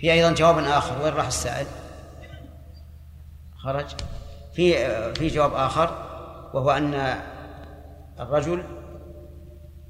[0.03, 1.01] في أيضا جواب آخر.
[1.01, 1.67] وين راح السائل؟
[3.57, 3.85] خرج.
[4.53, 4.73] في
[5.13, 5.89] في جواب آخر
[6.53, 7.21] وهو أن
[8.19, 8.63] الرجل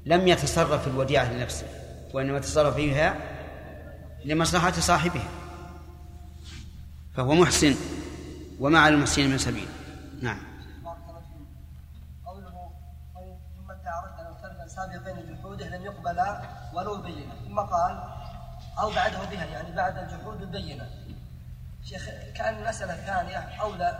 [0.06, 1.66] لم يتصرف في الوديعة لنفسه
[2.12, 3.16] وإنما تصرف فيها
[4.24, 5.28] لمصلحة صاحبها
[7.14, 7.74] فهو محسن
[8.60, 9.68] وما على المحسنين من سبيل.
[10.22, 10.38] نعم.
[13.70, 16.20] ادعى سابقين جحوده لم يقبل
[16.74, 17.32] ولو بينه.
[17.48, 18.23] ثم قال
[18.78, 20.84] أو بعده بها يعني بعد الجحود البينة.
[21.84, 23.98] شيخ كأن المسألة الثانية أولى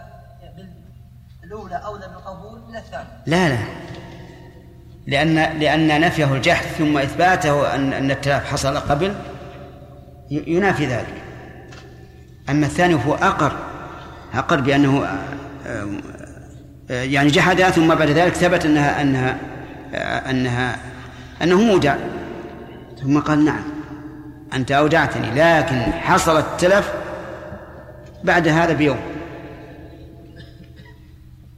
[1.44, 3.58] الأولى أولى بالقبول من الثانية لا لا.
[5.06, 9.14] لأن لأن نفيه الجحد ثم إثباته أن أن التلاف حصل قبل
[10.30, 11.22] ينافي ذلك.
[12.50, 13.52] أما الثاني فهو أقر
[14.34, 15.06] أقر بأنه
[15.66, 15.88] آه،
[16.90, 19.38] آه، يعني جحدها ثم بعد ذلك ثبت أنها أنها
[19.94, 20.76] آه، أنها
[21.42, 21.96] أنه مودع
[23.02, 23.73] ثم قال نعم.
[24.54, 26.92] أنت أودعتني لكن حصل التلف
[28.24, 29.00] بعد هذا بيوم.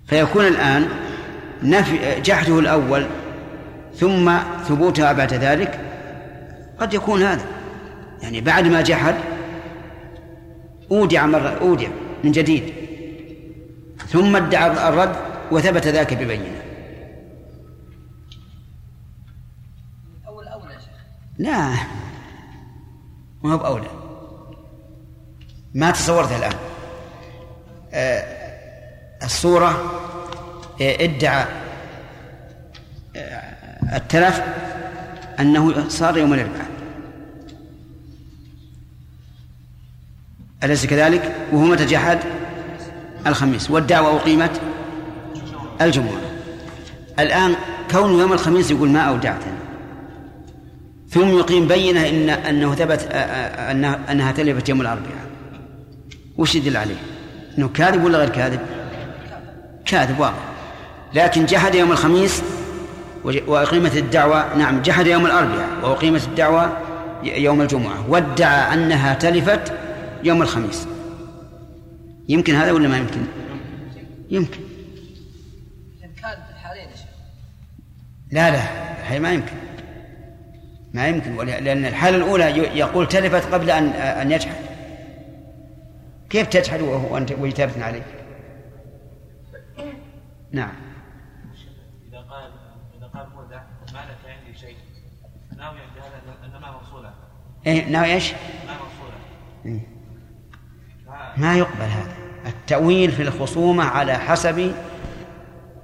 [0.07, 0.89] فيكون الآن
[1.63, 3.07] نفي جحده الأول
[3.95, 4.39] ثم
[4.69, 5.81] ثبوتها بعد ذلك
[6.79, 7.45] قد يكون هذا.
[8.23, 9.15] يعني بعد ما جحد
[10.91, 11.89] أودع مرة أودع
[12.25, 12.75] من جديد.
[14.09, 15.17] ثم ادعى الرد
[15.51, 16.63] وثبت ذاك ببينة.
[21.39, 21.71] لا.
[23.47, 23.89] ما هو بأولى؟
[25.75, 26.59] ما تصورتها الآن.
[27.93, 29.69] آه، الصورة
[30.81, 31.47] آه، ادعى
[33.17, 34.43] آه، التلف
[35.41, 36.71] أنه صار يوم الأربعاء.
[40.65, 42.19] أليس كذلك؟ وهو متى جحد؟
[43.27, 43.71] الخميس.
[43.71, 44.61] والدعوة أقيمت
[45.81, 46.21] الجمعة.
[47.19, 47.57] الآن
[47.91, 49.56] كون يوم الخميس يقول ما أودعتني
[51.11, 53.09] ثم يقيم بينة إن أنه ثبت
[54.11, 55.27] أنها تلفت يوم الأربعاء.
[56.39, 56.97] وش يدل عليه؟
[57.59, 58.61] إنه كاذب ولا غير كاذب؟
[59.87, 60.39] كاذب واضح.
[61.15, 62.43] لكن جحد يوم الخميس
[63.25, 66.79] وأقيمت الدعوة نعم جحد يوم الأربعاء وأقيمت الدعوة
[67.23, 69.73] يوم الجمعة وادعى أنها تلفت
[70.25, 70.87] يوم الخميس.
[72.29, 73.21] يمكن هذا ولا ما يمكن؟
[74.31, 74.61] يمكن.
[78.33, 78.63] لا لا
[79.13, 79.57] هي ما يمكن.
[80.97, 81.37] ما يمكن.
[81.37, 82.45] لأن الحالة الأولى
[82.79, 84.57] يقول تلفت قبل أن أن يجحد.
[86.31, 88.03] كيف تجحد وأنت ويتابث عليك؟
[90.53, 90.73] نعم.
[92.09, 92.51] إذا قال
[92.99, 93.61] إذا قال مودع
[93.93, 94.77] ما لك عندي شيء؟
[95.57, 97.11] ناوي بهذا أن ما موصولة
[97.67, 99.17] إيه ناوي إيش؟ ما موصولة
[99.67, 99.81] إيه.
[101.37, 102.17] ما يقبل هذا.
[102.47, 104.75] التأويل في الخصومة على حسب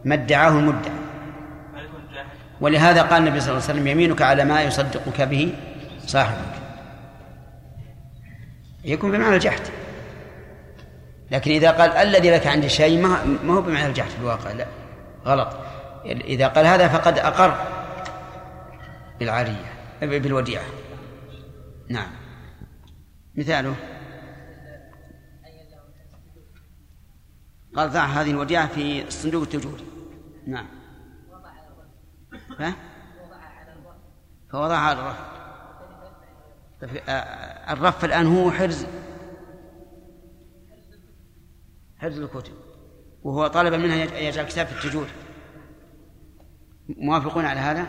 [0.05, 1.02] ما ادعاه المدعي
[2.63, 5.55] ولهذا قال النبي صلى الله عليه وسلم يمينك على ما يصدقك به
[6.07, 6.55] صاحبك.
[8.85, 9.61] يكون بمعنى الجحد.
[11.31, 13.01] لكن إذا قال الذي لك عندي شيء
[13.45, 14.67] ما هو بمعنى الجحد في الواقع لا
[15.27, 15.49] غلط.
[16.05, 17.57] إذا قال هذا فقد أقر
[19.21, 20.65] بالعارية بالوديعة.
[21.89, 22.11] نعم.
[23.35, 23.75] مثاله.
[27.77, 29.81] قال ضع هذه الوديعة في صندوق التجور.
[30.47, 30.82] نعم.
[32.61, 32.77] ها؟
[34.53, 35.17] فوضعها على الرف.
[36.81, 38.87] طيب، آه، الرف الآن هو حرز
[41.99, 42.55] حفظ الكتب
[43.23, 45.07] وهو طالب منها يجعل كتاب في التجور
[46.89, 47.87] موافقون على هذا؟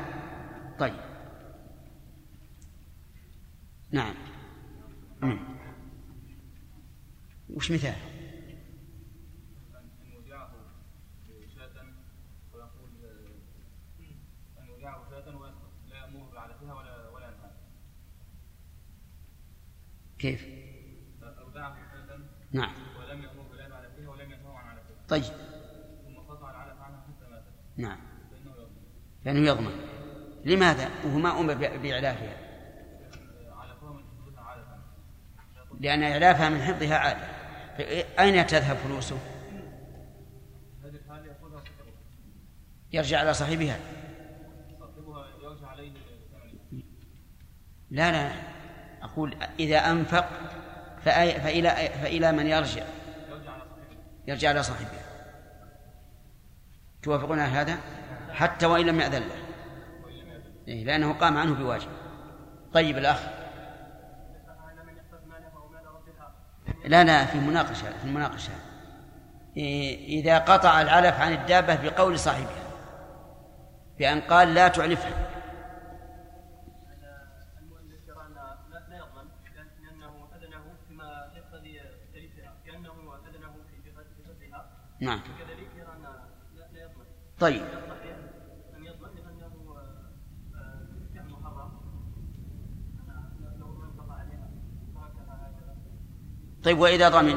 [0.80, 0.93] طيب.
[3.91, 4.14] نعم.
[7.49, 8.12] وش مثال؟
[20.24, 20.48] كيف؟
[22.52, 22.74] نعم.
[25.08, 25.24] طيب.
[25.24, 27.46] ثم قطع العلف عنها حتى ماتت
[27.78, 28.00] نعم.
[29.26, 29.72] لأنه يضمن.
[30.46, 32.38] لماذا؟ وهو ما أمر بإعلافها.
[35.80, 37.28] لأن إعلافها من حفظها عادة.
[38.20, 39.20] أين تذهب فلوسه؟
[42.94, 43.80] يرجع على صاحبها.
[47.92, 48.53] لا لا.
[49.04, 50.26] أقول إذا أنفق
[51.06, 51.70] فإلى
[52.01, 52.84] فإلى من يرجع؟
[54.28, 55.04] يرجع على صاحبها
[57.04, 57.78] توافقون على هذا؟
[58.32, 59.36] حتى وإن لم يأذن له.
[60.68, 61.89] إيه لأنه قام عنه بواجب.
[62.74, 63.20] طيب الأخ.
[66.86, 68.51] لا لا في مناقشة في المناقشة
[69.58, 72.64] إيه إذا قطع العلف عن الدابة بقول صاحبها
[73.99, 75.33] بأن قال لا تعلفها.
[85.04, 85.22] نعم
[87.39, 87.62] طيب
[96.64, 97.36] طيب وإذا ضمن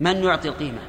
[0.00, 0.80] من يعطي القيمة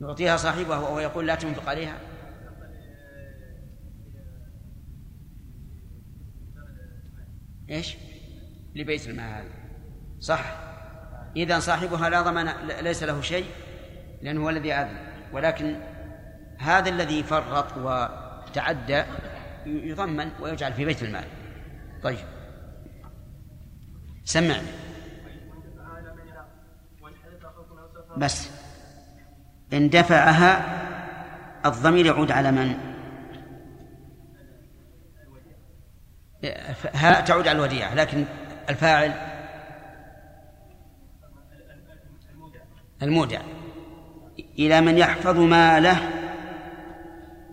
[0.00, 2.00] يعطيها صاحبه وهو يقول لا تنفق عليها
[7.70, 7.96] إيش
[8.74, 9.61] لبيت المال
[10.22, 10.54] صح.
[11.36, 12.48] إذا صاحبها لا ضمان
[12.80, 13.46] ليس له شيء
[14.22, 14.96] لأنه هو الذي أذن.
[15.32, 15.76] ولكن
[16.58, 19.02] هذا الذي فرط وتعدى
[19.66, 21.24] يضمن ويجعل في بيت المال.
[22.02, 22.18] طيب.
[24.24, 24.68] سمعني.
[28.16, 28.50] بس.
[29.72, 30.82] إن دفعها
[31.66, 32.92] الضمير يعود على من؟
[36.94, 38.24] ها تعود على الوديعة لكن
[38.68, 39.31] الفاعل
[43.02, 43.40] المودع
[44.58, 46.10] إلى من يحفظ ماله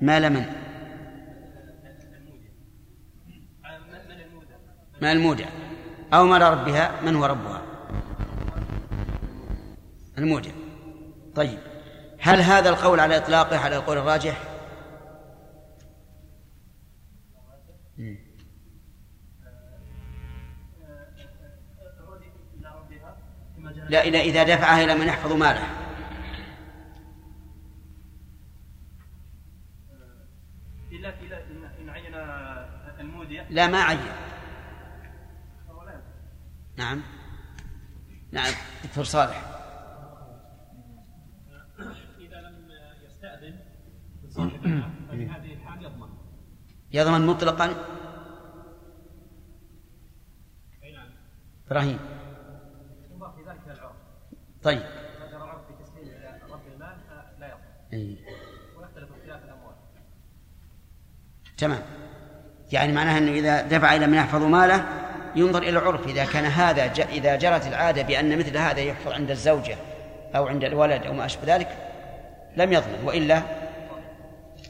[0.01, 0.45] مال من؟
[5.01, 5.45] مال المودع
[6.13, 7.61] أو مال ربها من هو ربها؟
[10.17, 10.51] المودع
[11.35, 11.59] طيب
[12.19, 14.37] هل هذا القول على إطلاقه على القول الراجح؟
[23.89, 25.67] لا إذا إذا دفعها إلى من يحفظ ماله.
[30.91, 31.37] إلا إذا
[31.81, 32.15] إن عين
[32.99, 33.99] المودع لا ما عين.
[36.77, 37.01] نعم.
[38.31, 38.53] نعم.
[38.83, 39.41] دكتور صالح.
[42.19, 42.71] إذا لم
[43.05, 43.59] يستأذن
[44.29, 46.09] صاحبها ففي هذه الحال يضمن.
[46.91, 47.73] يضمن مطلقا؟
[51.69, 51.99] إبراهيم
[53.11, 54.48] يضاف في ذلك العرف طيب إذا جرى العرف في تسليم إلى رب المال فلا
[59.13, 59.73] اختلاف الأموال
[61.57, 61.81] تمام.
[62.71, 64.85] يعني معناها أنه إذا دفع إلى من يحفظ ماله
[65.35, 67.01] ينظر إلى العرف إذا كان هذا ج...
[67.01, 69.75] إذا جرت العادة بأن مثل هذا يحفظ عند الزوجة
[70.35, 71.77] أو عند الولد أو ما أشبه ذلك
[72.57, 73.41] لم يضمن وإلا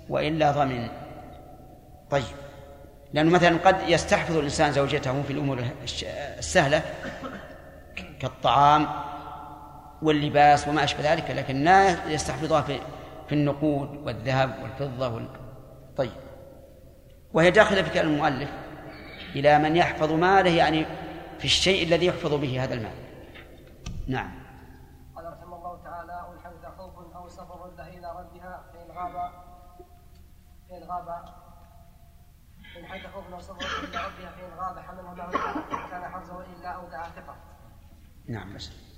[0.09, 0.87] وإلا ضمن.
[2.09, 2.23] طيب.
[3.13, 6.05] لأنه مثلا قد يستحفظ الإنسان زوجته في الأمور الش-
[6.37, 6.81] السهلة
[8.19, 8.87] كالطعام
[10.01, 12.79] واللباس وما أشبه ذلك لكن لا يستحفظها في
[13.29, 15.27] في النقود والذهب والفضة وال...
[15.97, 16.11] طيب.
[17.33, 18.49] وهي داخلة في كلام المؤلف
[19.35, 20.85] إلى من يحفظ ماله يعني
[21.39, 22.91] في الشيء الذي يحفظ به هذا المال.
[24.07, 24.31] نعم.
[25.15, 29.31] قال رحمه الله تعالى والحمد خوف أو سفر رده إلى ردها فإن غاب.
[30.69, 31.25] فإن غاب.
[32.75, 36.69] فان حد خوف أو سفر رده إلى ردها فإن غاب حملها معه كان حرزه والا
[36.69, 37.35] اودع ثقة.
[38.27, 38.88] نعم بس.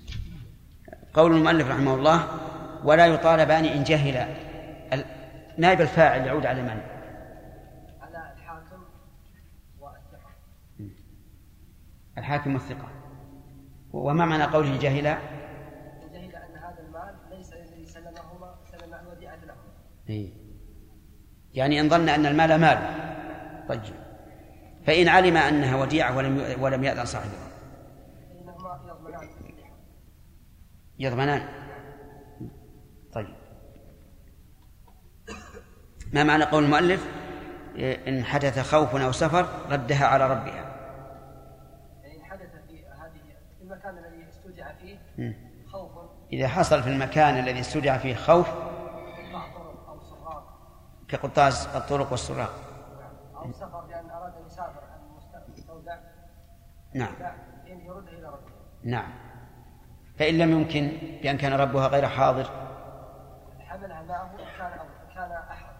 [1.13, 2.27] قول المؤلف رحمه الله
[2.83, 4.17] ولا يطالبان إن جهل
[4.93, 5.05] ال-
[5.57, 6.81] نائب الفاعل يعود على من؟
[8.01, 8.83] على الحاكم
[9.79, 10.29] والثقة
[12.17, 12.87] الحاكم والثقة
[13.93, 15.15] وما معنى قوله جهل؟ جهل
[16.35, 19.53] أن هذا المال ليس الذي سلمهما سلم الوديعه له
[20.09, 20.29] إيه.
[21.53, 22.89] يعني إن ظن أن المال ماله
[23.69, 23.81] طيب
[24.87, 27.40] فإن علم أنها وديعة ولم ولم يأذن صاحبها
[31.01, 31.47] يضمنان
[33.13, 33.35] طيب.
[36.13, 37.07] ما معنى قول المؤلف؟
[38.07, 40.71] إن حدث خوف أو سفر ردها على ربها.
[42.03, 43.21] يعني إن حدث في هذه
[43.57, 44.97] في المكان الذي استودع فيه.
[45.67, 45.91] خوف.
[46.33, 50.43] إذا حصل في المكان الذي استودع فيه خوف قطاع طرق أو سراق.
[51.07, 52.53] كقطاز الطرق والسراق.
[53.35, 54.99] أو سفر لأن أراد أن يسافر عن
[55.47, 55.97] المستودع
[56.95, 57.15] نعم.
[57.15, 58.51] فإن يرده إلى ربه.
[58.83, 59.30] نعم.
[60.21, 60.91] فإن لم يمكن
[61.23, 62.43] بأن كان ربها غير حاضر.
[63.59, 65.75] حملها معه كان أو كان احرز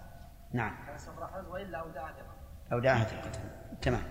[0.54, 0.86] نعم.
[0.86, 2.36] كان سفر احرز والا اودع ثقه
[2.74, 3.32] أو دعاها ثقة
[3.82, 4.02] تمام.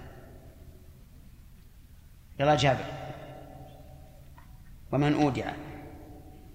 [2.40, 2.84] يلا جابر.
[4.92, 5.52] ومن أودع.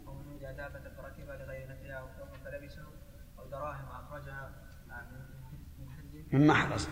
[0.06, 1.68] ومن وجد دابة فركبها لغير
[2.46, 2.84] فلبسه
[3.40, 4.52] أو دراهم أخرجها
[6.34, 6.90] من محرز.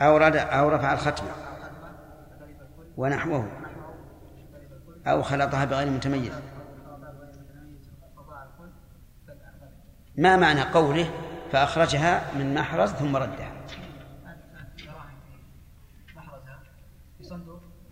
[0.00, 1.59] أو رد أو رفع الختمة
[3.00, 3.48] ونحوه
[5.06, 6.32] أو خلطها بغير متميز.
[10.18, 11.10] ما معنى قوله
[11.52, 13.52] فأخرجها من محرز ثم ردها؟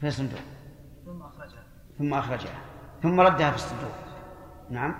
[0.00, 0.40] في صندوق
[1.04, 1.62] ثم أخرجها.
[1.98, 2.61] ثم أخرجها
[3.02, 3.94] ثم ردها في الصندوق.
[4.70, 4.94] نعم.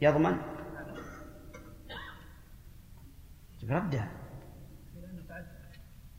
[0.00, 0.36] يضمن؟
[3.70, 4.08] ردها.
[4.94, 5.46] لأنه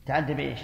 [0.05, 0.61] تعدى بإيش؟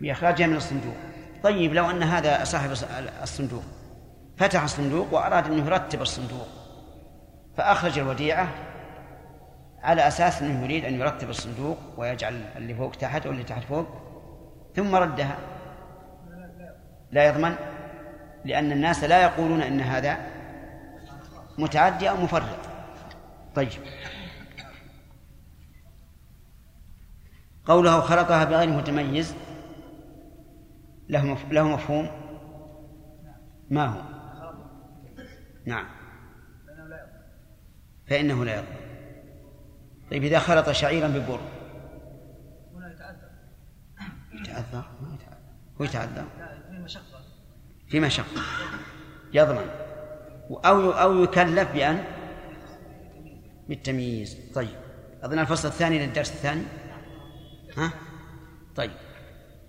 [0.00, 0.94] بإخراجها من الصندوق.
[1.42, 2.70] طيب لو أن هذا صاحب
[3.22, 3.62] الصندوق
[4.36, 6.48] فتح الصندوق وأراد أن يرتب الصندوق
[7.56, 8.48] فأخرج الوديعة
[9.82, 13.86] على أساس أنه يريد أن يرتب الصندوق ويجعل اللي فوق تحت واللي تحت فوق
[14.76, 15.36] ثم ردها.
[17.10, 17.54] لا يضمن
[18.44, 20.16] لأن الناس لا يقولون أن هذا
[21.58, 22.58] متعدي أو مفرط.
[23.54, 23.68] طيب.
[27.66, 29.34] قوله خلطها بغير متميز
[31.08, 31.38] له.
[31.50, 32.10] له مفهوم؟
[33.70, 34.02] ما هو؟
[35.66, 35.86] نعم.
[38.06, 38.84] فإنه لا يضمن
[40.10, 41.40] طيب إذا خلط شعيرا ببر.
[44.32, 44.84] يتعذر.
[45.02, 45.38] ما يتعذر.
[45.80, 46.24] هو يتعذر.
[46.70, 47.20] في مشقة
[47.88, 48.42] في مشقة
[49.32, 49.68] يضمن.
[50.50, 52.04] أو أو يكلف بأن؟
[53.68, 54.38] بالتمييز.
[54.54, 54.76] طيب.
[55.22, 56.62] أظن الفصل الثاني للدرس الثاني.
[57.76, 57.90] ها؟
[58.76, 58.90] طيب.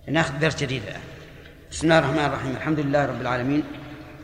[0.08, 1.15] ناخذ درس جديد الآن.
[1.76, 2.56] بسم الله الرحمن الرحيم.
[2.56, 3.62] الحمد لله رب العالمين.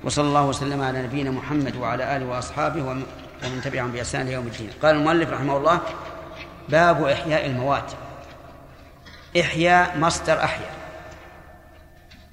[0.05, 4.71] وصلى الله وسلم على نبينا محمد وعلى آله وأصحابه ومن تبعهم بإحسان إلى يوم الدين.
[4.83, 5.81] قال المؤلف رحمه الله
[6.69, 7.93] باب إحياء الموات.
[9.41, 10.71] إحياء مصدر أحيا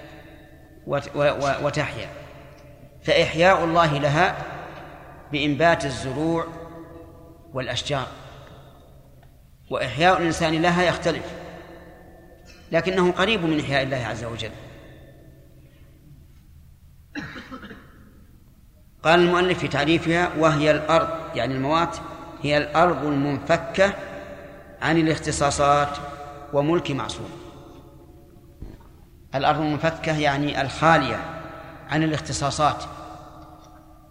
[1.64, 2.10] وتحيا.
[3.04, 4.36] فإحياء الله لها
[5.32, 6.48] بإنبات الزروع
[7.54, 8.08] والأشجار.
[9.70, 11.26] وإحياء الإنسان لها يختلف
[12.72, 14.52] لكنه قريب من إحياء الله عز وجل.
[19.04, 21.98] قال المؤلف في تعريفها وهي الأرض يعني الموات
[22.44, 23.94] هي الأرض المنفكة
[24.82, 25.98] عن الاختصاصات
[26.54, 27.41] وملك معصوم.
[29.36, 31.20] الأرض المنفكة يعني الخالية
[31.90, 32.84] عن الاختصاصات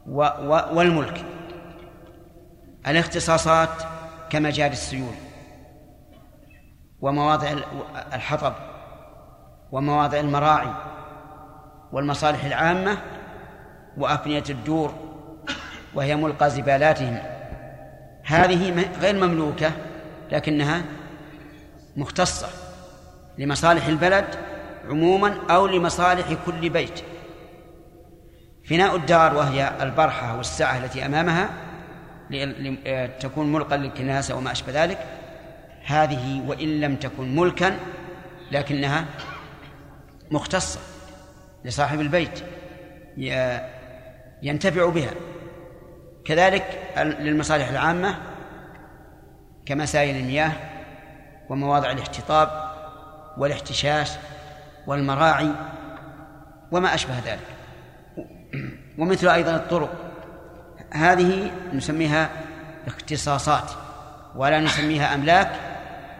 [0.06, 1.24] و و والملك.
[2.86, 3.82] الاختصاصات
[4.30, 5.14] كمجاري السيول
[7.00, 7.52] ومواضع
[8.12, 8.52] الحطب
[9.72, 10.74] ومواضع المراعي
[11.92, 12.98] والمصالح العامة
[13.96, 14.94] وأفنية الدور
[15.94, 17.18] وهي ملقى زبالاتهم.
[18.24, 19.72] هذه غير مملوكة
[20.32, 20.82] لكنها
[21.96, 22.48] مختصة
[23.38, 24.49] لمصالح البلد
[24.90, 27.00] عموما أو لمصالح كل بيت.
[28.68, 31.50] فناء الدار وهي البرحة والسعة التي أمامها
[33.20, 34.98] تكون ملقا للكناسة وما أشبه ذلك.
[35.84, 37.76] هذه وإن لم تكن ملكا
[38.52, 39.04] لكنها
[40.30, 40.80] مختصة
[41.64, 42.44] لصاحب البيت
[44.42, 45.10] ينتفع بها.
[46.24, 48.18] كذلك للمصالح العامة
[49.66, 50.52] كمسائل المياه
[51.48, 52.70] ومواضع الاحتطاب
[53.38, 54.10] والاحتشاش
[54.86, 55.50] والمراعي
[56.72, 57.46] وما أشبه ذلك.
[58.98, 59.90] ومثل أيضا الطرق.
[60.92, 62.30] هذه نسميها
[62.86, 63.70] اختصاصات
[64.36, 65.50] ولا نسميها أملاك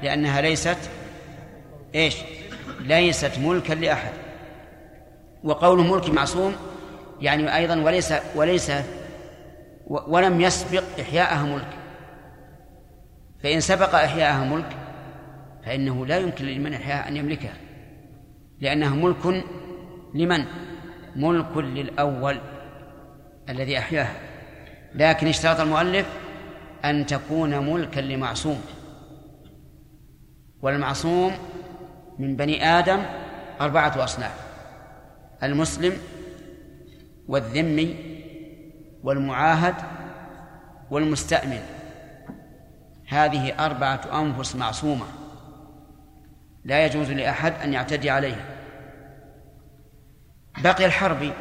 [0.03, 0.79] لأنها ليست
[1.95, 2.17] إيش؟
[2.81, 4.13] ليست ملكا لأحد.
[5.45, 6.57] وقوله ملك معصوم
[7.21, 8.73] يعني أيضا وليس وليس
[9.87, 11.69] ولم يسبق إحياءها ملك.
[13.43, 14.77] فإن سبق إحياءها ملك
[15.65, 17.55] فإنه لا يمكن لمن إحياءها أن يملكها.
[18.61, 19.45] لأنها ملك
[20.15, 20.45] لمن؟
[21.17, 22.41] ملك للأول
[23.49, 24.13] الذي أحياها
[24.95, 26.07] لكن اشترط المؤلف
[26.85, 28.61] أن تكون ملكا لمعصوم.
[30.63, 31.33] والمعصوم
[32.19, 33.03] من بني آدم
[33.61, 34.35] أربعة أصناف
[35.43, 35.93] المسلم
[37.29, 37.97] والذمي
[39.03, 39.75] والمعاهد
[40.91, 41.63] والمستأمن.
[43.09, 45.07] هذه أربعة أنفس معصومة.
[46.65, 48.45] لا يجوز لأحد أن يعتدي عليها.
[50.59, 51.33] بقي الحربي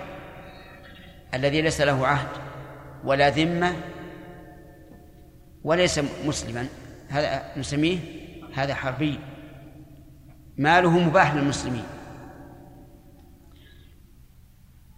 [1.34, 2.28] الذي ليس له عهد
[3.04, 3.76] ولا ذمة
[5.64, 6.68] وليس مسلما.
[7.10, 8.00] هذا نسميه
[8.56, 9.20] هذا حربي.
[10.58, 11.84] ماله مباح للمسلمين.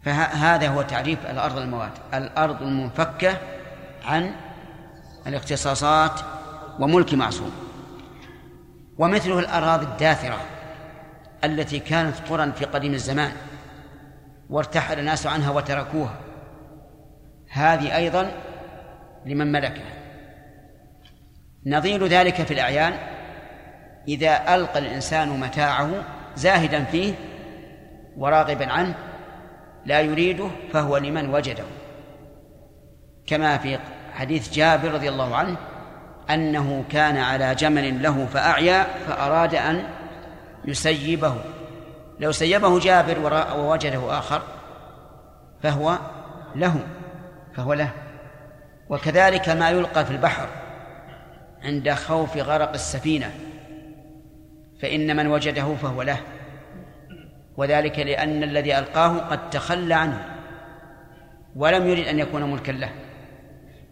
[0.03, 3.37] فهذا هو تعريف الأرض المواد الأرض المنفكة
[4.05, 4.31] عن
[5.27, 6.21] الاختصاصات
[6.79, 7.70] وملك معصوم.
[9.01, 10.37] ومثله الأراضي الداثرة
[11.43, 13.31] التي كانت قرى في قديم الزمان
[14.49, 16.15] وارتحل الناس عنها وتركوها.
[17.49, 18.31] هذه أيضا
[19.25, 19.93] لمن ملكها.
[21.65, 22.93] نظير ذلك في الأعيان
[24.07, 25.89] إذا ألقى الإنسان متاعه
[26.35, 27.13] زاهدا فيه
[28.17, 28.95] وراغبا عنه
[29.85, 31.63] لا يريده فهو لمن وجده.
[33.27, 33.79] كما في
[34.13, 35.57] حديث جابر رضي الله عنه
[36.33, 39.83] أنه كان على جمل له فأعيا فأراد أن
[40.65, 41.35] يسيبه.
[42.19, 44.41] لو سيبه جابر ووجده آخر
[45.63, 45.97] فهو
[46.55, 46.79] له
[47.55, 47.89] فهو له.
[48.89, 50.47] وكذلك ما يلقى في البحر
[51.63, 53.31] عند خوف غرق السفينة
[54.81, 56.17] فإن من وجده فهو له.
[57.57, 60.25] وذلك لأن الذي ألقاه قد تخلى عنه
[61.55, 62.89] ولم يرد أن يكون ملكا له.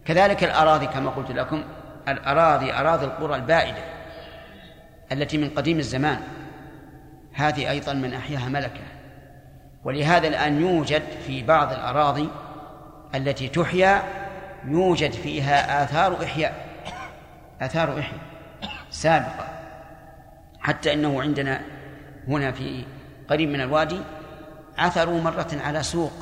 [0.04, 1.62] كذلك الأراضي كما قلت لكم.
[2.10, 3.84] الأراضي أراضي القرى البائدة
[5.12, 6.20] التي من قديم الزمان.
[7.34, 8.82] هذه أيضا من أحياها ملكة.
[9.84, 12.28] ولهذا الآن يوجد في بعض الأراضي
[13.14, 14.02] التي تحيا
[14.64, 16.66] يوجد فيها آثار إحياء
[17.60, 18.20] آثار إحياء
[18.90, 19.48] سابقة.
[20.60, 21.60] حتى أنه عندنا
[22.28, 22.84] هنا في
[23.30, 24.00] قريب من الوادي
[24.78, 26.12] عثروا مرة على سوق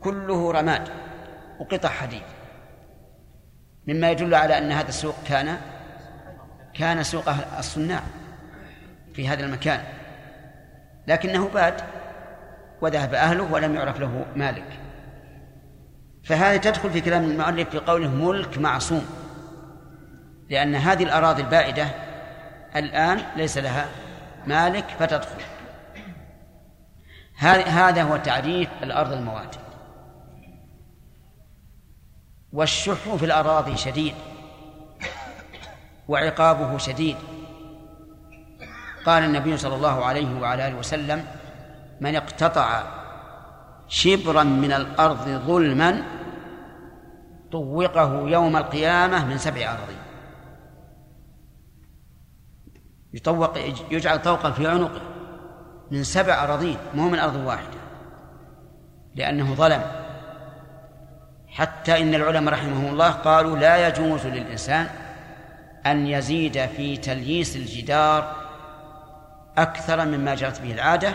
[0.00, 0.88] كله رماد
[1.60, 2.22] وقطع حديد.
[3.88, 5.56] مما يدل على أن هذا السوق كان
[6.74, 7.28] كان سوق
[7.58, 8.02] الصناع
[9.14, 9.80] في هذا المكان.
[11.06, 11.74] لكنه باد
[12.80, 14.78] وذهب أهله ولم يعرف له مالك.
[16.24, 19.06] فهذه تدخل في كلام المؤلف في قوله ملك معصوم.
[20.50, 21.86] لأن هذه الأراضي البائدة
[22.76, 23.86] الآن ليس لها
[24.46, 25.40] مالك فتدخل.
[27.66, 29.67] هذا هو تعريف الأرض المواد.
[32.52, 34.14] والشح في الأراضي شديد.
[36.08, 37.16] وعقابه شديد.
[39.06, 41.24] قال النبي صلى الله عليه وعلى آله وسلم
[42.00, 42.82] من اقتطع
[43.88, 46.02] شبرا من الأرض ظلما
[47.52, 49.98] طوقه يوم القيامة من سبع أراضين.
[53.14, 53.58] يطوق
[53.90, 55.00] يجعل طوقا في عنقه
[55.90, 57.78] من سبع أراضين مو من أرض واحدة
[59.14, 59.97] لأنه ظلم.
[61.58, 64.86] حتى إن العلماء رحمهم الله قالوا لا يجوز للإنسان
[65.86, 68.36] أن يزيد في تلييس الجدار
[69.58, 71.14] أكثر مما جرت به العادة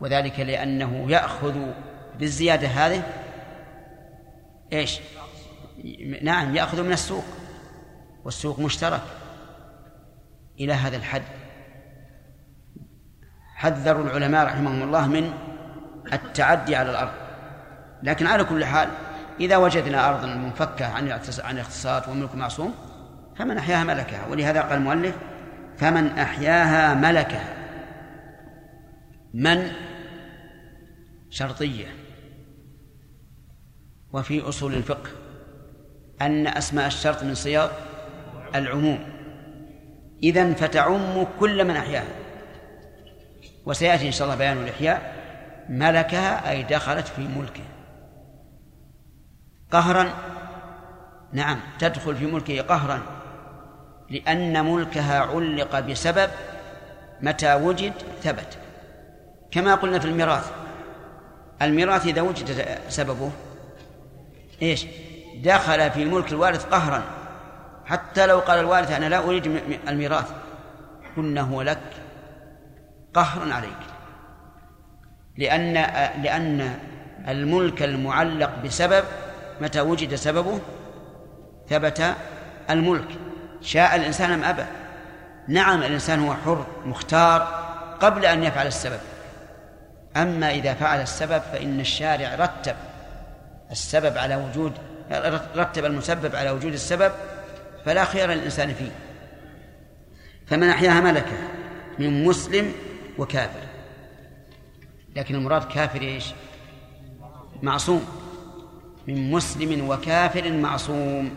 [0.00, 1.58] وذلك لأنه يأخذ
[2.18, 3.02] بالزيادة هذه
[4.72, 5.00] إيش؟
[6.22, 7.24] نعم يأخذ من السوق
[8.24, 9.02] والسوق مشترك
[10.60, 11.22] إلى هذا الحد
[13.54, 15.32] حذروا العلماء رحمهم الله من
[16.12, 17.12] التعدي على الأرض
[18.02, 18.88] لكن على كل حال
[19.40, 22.74] إذا وجدنا أرضا منفكة عن عن الاختصاص وملك معصوم
[23.36, 25.14] فمن أحياها ملكها ولهذا قال المؤلف
[25.78, 27.54] فمن أحياها ملكها.
[29.34, 29.70] من؟
[31.30, 31.86] شرطية.
[34.12, 35.10] وفي أصول الفقه
[36.22, 37.70] أن أسماء الشرط من صيغ
[38.54, 38.98] العموم.
[40.22, 42.14] إذا فتعم كل من أحياها.
[43.66, 45.18] وسيأتي إن شاء الله بيان الإحياء.
[45.68, 47.77] ملكها أي دخلت في ملكه.
[49.72, 50.12] قهرا.
[51.32, 53.02] نعم تدخل في ملكه قهرا.
[54.10, 56.30] لأن ملكها علق بسبب
[57.20, 57.92] متى وجد
[58.22, 58.58] ثبت.
[59.50, 60.52] كما قلنا في الميراث.
[61.62, 63.30] الميراث إذا وجد سببه
[64.62, 64.86] إيش؟
[65.36, 67.02] دخل في ملك الوارث قهرا.
[67.86, 70.32] حتى لو قال الوارث أنا لا أريد الميراث.
[71.16, 71.80] قلنا هو لك
[73.14, 73.72] قهر عليك.
[75.36, 75.74] لأن
[76.22, 76.78] لأن
[77.28, 79.04] الملك المعلق بسبب
[79.60, 80.60] متى وجد سببه؟
[81.68, 82.14] ثبت
[82.70, 83.08] الملك.
[83.62, 84.64] شاء الإنسان أم أبى؟
[85.48, 87.40] نعم الإنسان هو حر مختار
[88.00, 89.00] قبل أن يفعل السبب.
[90.16, 92.76] أما إذا فعل السبب فإن الشارع رتب
[93.70, 94.72] السبب على وجود
[95.56, 97.12] رتب المسبب على وجود السبب
[97.84, 98.90] فلا خير للإنسان فيه.
[100.46, 101.36] فمن أحياها ملكة
[101.98, 102.72] من مسلم
[103.18, 103.60] وكافر.
[105.16, 106.24] لكن المراد كافر إيش؟
[107.62, 108.27] معصوم.
[109.08, 111.30] من مسلم وكافر معصوم.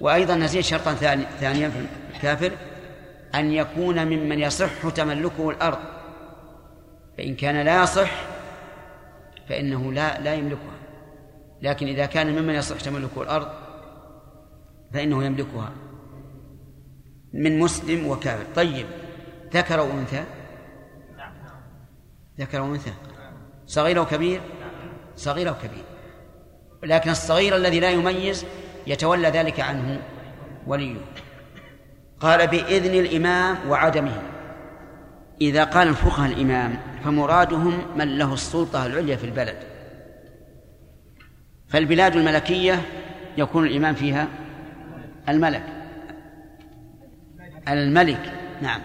[0.00, 0.94] وأيضا نزيد شرطا
[1.40, 2.52] ثانيا في الكافر.
[3.34, 5.78] أن يكون ممن يصح تملكه الأرض.
[7.18, 8.10] فإن كان لا يصح
[9.48, 10.76] فإنه لا لا يملكها.
[11.62, 13.48] لكن إذا كان ممن يصح تملكه الأرض
[14.92, 15.72] فإنه يملكها.
[17.32, 18.44] من مسلم وكافر.
[18.54, 18.86] طيب
[19.54, 20.24] ذكر وأنثى
[22.40, 22.92] ذكر وأنثى
[23.66, 24.40] صغير وكبير
[25.16, 25.84] صغير وكبير
[26.86, 28.44] لكن الصغير الذي لا يميز
[28.86, 29.98] يتولى ذلك عنه
[30.66, 30.96] وليه.
[32.20, 34.22] قال بإذن الإمام وعدمه.
[35.40, 39.56] إذا قال الفقهاء الإمام فمرادهم من له السلطة العليا في البلد.
[41.68, 42.82] فالبلاد الملكية
[43.38, 44.28] يكون الإمام فيها
[45.28, 45.62] الملك.
[47.68, 48.32] الملك
[48.62, 48.80] نعم.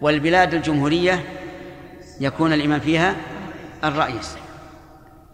[0.00, 1.24] والبلاد الجمهورية
[2.20, 3.16] يكون الإمام فيها
[3.84, 4.41] الرئيس.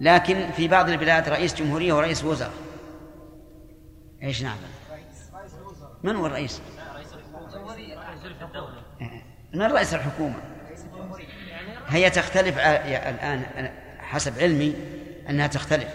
[0.01, 2.53] لكن في بعض البلاد رئيس جمهورية ورئيس وزراء.
[4.23, 4.57] إيش نعم؟
[6.03, 6.63] من هو الرئيس؟
[9.55, 10.37] من رئيس الحكومة.
[11.89, 14.75] هي تختلف الآن حسب علمي
[15.31, 15.95] أنها تختلف.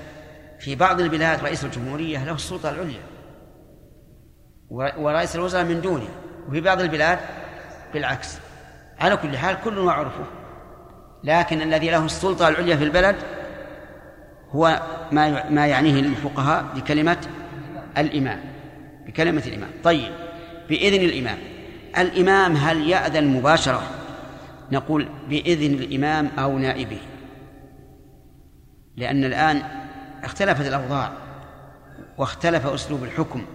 [0.60, 3.02] في بعض البلاد رئيس الجمهورية له السلطة العليا
[4.70, 6.10] ورئيس الوزراء من دونه.
[6.48, 7.20] وفي بعض البلاد
[7.94, 8.38] بالعكس.
[9.00, 10.26] على كل حال كل وعرفه
[11.24, 13.16] لكن الذي له السلطة العليا في البلد
[14.56, 14.82] هو
[15.12, 17.18] ما ما يعنيه الفقهاء بكلمة
[17.98, 18.40] الإمام
[19.08, 19.70] بكلمة الإمام.
[19.84, 20.12] طيب
[20.70, 21.38] بإذن الإمام.
[21.98, 23.82] الإمام هل يأذن مباشرة؟
[24.72, 27.00] نقول بإذن الإمام أو نائبه.
[28.98, 29.62] لأن الآن
[30.24, 31.12] اختلفت الأوضاع
[32.18, 33.46] واختلف أسلوب الحكم.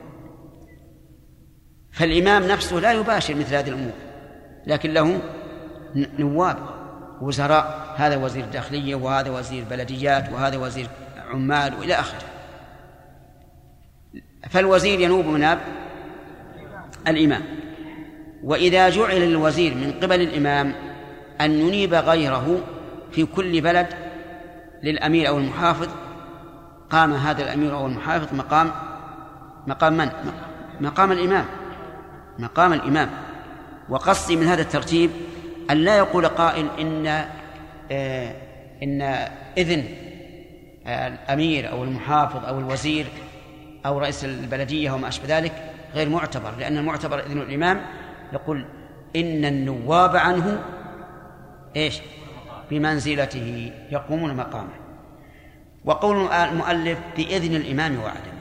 [1.92, 3.92] فالإمام نفسه لا يباشر مثل هذه الأمور
[4.66, 5.20] لكن له
[5.94, 6.78] نواب.
[7.20, 10.88] وزراء هذا وزير داخلية وهذا وزير بلديات وهذا وزير
[11.30, 12.22] عمال وإلى آخره.
[14.50, 15.58] فالوزير ينوب مناب
[17.08, 17.42] الإمام.
[18.44, 20.74] وإذا جعل الوزير من قبل الإمام
[21.40, 22.60] أن ينيب غيره
[23.12, 23.86] في كل بلد
[24.82, 25.88] للأمير أو المحافظ
[26.90, 28.70] قام هذا الأمير أو المحافظ مقام
[29.66, 30.10] مقام من؟
[30.80, 31.44] مقام الإمام.
[32.38, 33.10] مقام الإمام.
[33.88, 35.10] وقصدي من هذا الترتيب
[35.70, 37.06] أن لا يقول قائل إن
[37.90, 38.34] آه
[38.82, 39.02] إن
[39.58, 39.84] إذن
[40.86, 43.06] الأمير أو المحافظ أو الوزير
[43.86, 47.80] أو رئيس البلدية وما أشبه ذلك غير معتبر لأن المعتبر إذن الإمام
[48.32, 48.66] يقول
[49.16, 50.62] إن النواب عنه
[51.76, 52.00] إيش؟
[52.70, 54.74] بمنزلته يقومون مقامه.
[55.84, 58.38] وقول المؤلف بإذن الإمام وعدمه.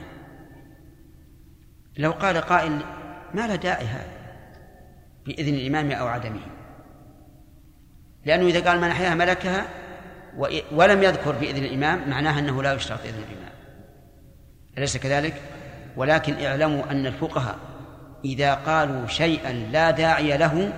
[1.96, 2.78] لو قال قائل
[3.34, 4.18] ما له داعي هذا
[5.26, 6.40] بإذن الإمام أو عدمه.
[8.24, 9.68] لأنه إذا قال من أحياها ملكها
[10.72, 13.52] ولم يذكر بإذن الإمام معناها أنه لا يشترط إذن الإمام.
[14.78, 15.34] أليس كذلك؟
[15.96, 17.56] ولكن اعلموا أن الفقهاء
[18.24, 20.72] إذا قالوا شيئا لا داعي له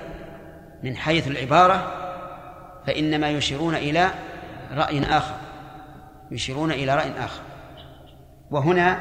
[0.83, 1.93] من حيث العبارة
[2.87, 4.11] فإنما يشيرون إلى
[4.73, 5.35] رأي آخر.
[6.31, 7.41] يشيرون إلى رأي آخر.
[8.51, 9.01] وهنا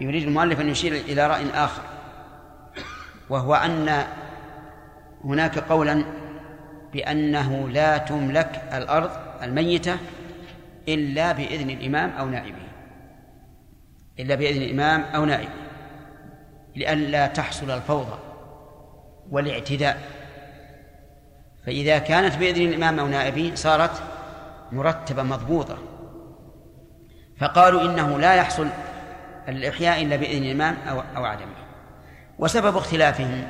[0.00, 1.82] يريد المؤلف أن يشير إلى رأي آخر
[3.30, 4.04] وهو أن
[5.24, 6.04] هناك قولا
[6.94, 9.10] بأنه لا تملك الأرض
[9.42, 9.96] الميتة
[10.88, 12.64] إلا بإذن الإمام أو نائبه.
[14.18, 15.50] إلا بإذن الإمام أو نائبه.
[16.76, 18.18] لئلا تحصل الفوضى
[19.30, 20.02] والاعتداء.
[21.66, 24.02] فإذا كانت بإذن الإمام أو نائبه صارت
[24.72, 25.78] مرتبة مضبوطة.
[27.38, 28.68] فقالوا إنه لا يحصل
[29.48, 31.64] الإحياء إلا بإذن الإمام أو أو عدمه.
[32.38, 33.46] وسبب اختلافهم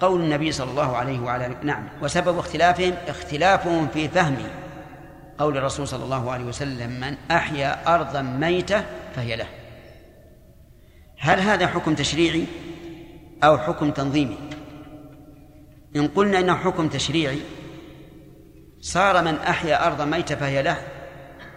[0.00, 1.88] قول النبي صلى الله عليه وعلى نعم.
[2.02, 4.36] وسبب اختلافهم اختلافهم في فهم
[5.38, 8.84] قول الرسول صلى الله عليه وسلم من أحيا أرضا ميتة
[9.16, 9.46] فهي له.
[11.18, 12.44] هل هذا حكم تشريعي
[13.44, 14.38] أو حكم تنظيمي؟
[15.96, 17.38] إن قلنا إنه حكم تشريعي
[18.80, 20.76] صار من أحيا أرضا ميتة فهي له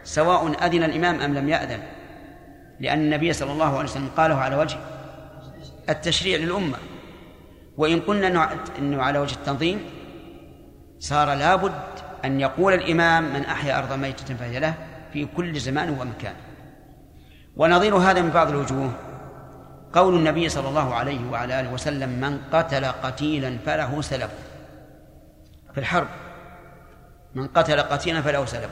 [0.04, 1.84] سواء أذن الإمام أم لم يأذن
[2.80, 4.78] لأن النبي صلى الله عليه وسلم قاله على وجه
[5.90, 6.78] التشريع للأمة.
[7.78, 8.50] وإن قلنا
[8.80, 9.80] أنه على وجه التنظيم
[11.00, 11.72] صار لابد
[12.26, 14.74] أن يقول الإمام من أحيا أرضا ميتة فهي له
[15.14, 16.34] في كل زمان ومكان.
[17.56, 18.92] ونظير هذا من بعض الوجوه.
[19.94, 24.30] قول النبي صلى الله عليه وعلى آله وسلم من قتل قتيلا فله سلب
[25.74, 26.08] في الحرب
[27.36, 28.70] من قتل قتيلا فله سلب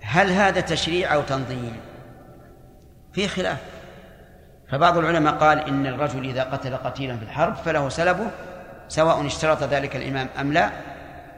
[0.00, 1.76] هل هذا تشريع أو تنظيم؟
[3.12, 3.58] في خلاف.
[4.72, 8.30] فبعض العلماء قال إن الرجل إذا قتل قتيلا في الحرب فله سلبه
[8.88, 10.70] سواء اشترط ذلك الإمام أم لا.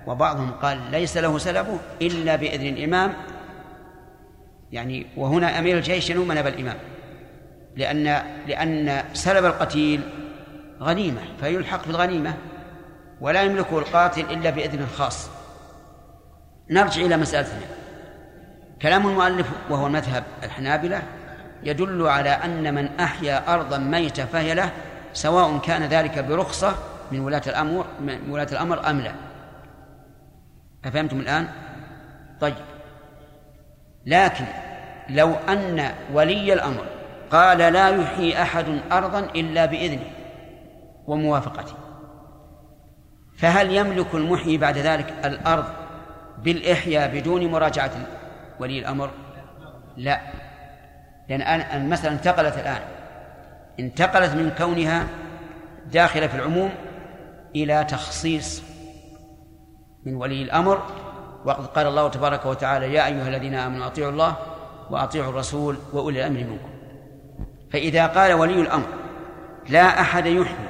[0.07, 3.13] وبعضهم قال ليس له سلبه إلا بإذن الإمام.
[4.73, 6.77] يعني وهنا أمير الجيش ينوم نبى الإمام
[7.77, 10.01] لأن لأن سلب القتيل
[10.81, 12.35] غنيمة فيلحق بالغنيمة
[13.21, 15.31] ولا يملكه القاتل إلا بإذن خاص
[16.71, 17.67] نرجع إلى مسألتنا.
[18.83, 21.03] كلام المؤلف وهو مذهب الحنابلة
[21.65, 24.71] يدل على أن من أحيا أرضا ميتة فهي له
[25.13, 26.75] سواء كان ذلك برخصة
[27.13, 29.13] من ولاة الأمر من ولاة الأمر أم لا.
[30.85, 31.49] أفهمتم الآن؟
[32.41, 32.55] طيب.
[34.07, 34.45] لكن
[35.09, 36.87] لو أن ولي الأمر
[37.31, 40.11] قال لا يحيي أحد أرضا إلا بإذنه
[41.07, 41.75] وموافقته
[43.39, 45.65] فهل يملك المحيي بعد ذلك الأرض
[46.39, 47.93] بالإحياء بدون مراجعة
[48.61, 49.11] ولي الأمر؟
[49.97, 50.21] لا.
[51.29, 52.81] لأن المسألة انتقلت الآن.
[53.81, 55.07] انتقلت من كونها
[55.93, 56.71] داخلة في العموم
[57.57, 58.63] إلى تخصيص
[60.07, 60.83] من ولي الأمر.
[61.45, 64.37] وقد قال الله تبارك وتعالى يا أيها الذين آمنوا أطيعوا الله
[64.91, 66.71] وأطيعوا الرسول وأولي الأمر منكم.
[67.73, 68.87] فإذا قال ولي الأمر
[69.69, 70.69] لا أحد يحيي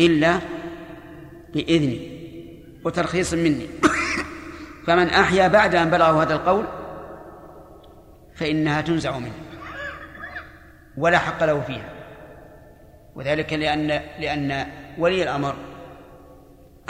[0.00, 0.38] إلا
[1.54, 2.14] بإذني
[2.84, 3.66] وترخيص مني.
[4.86, 6.64] فمن أحيا بعد أن بلغه هذا القول
[8.34, 9.32] فإنها تنزع منه.
[10.96, 11.90] ولا حق له فيها.
[13.14, 13.86] وذلك لأن
[14.18, 14.66] لأن
[14.98, 15.54] ولي الأمر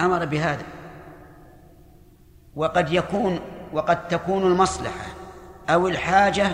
[0.00, 0.64] أمر بهذا.
[2.54, 3.40] وقد يكون
[3.72, 5.06] وقد تكون المصلحة
[5.68, 6.46] أو الحاجة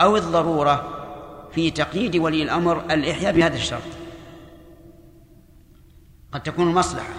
[0.00, 0.92] أو الضرورة
[1.52, 3.82] في تقييد ولي الأمر الإحياء بهذا الشرط.
[6.32, 7.14] قد تكون المصلحة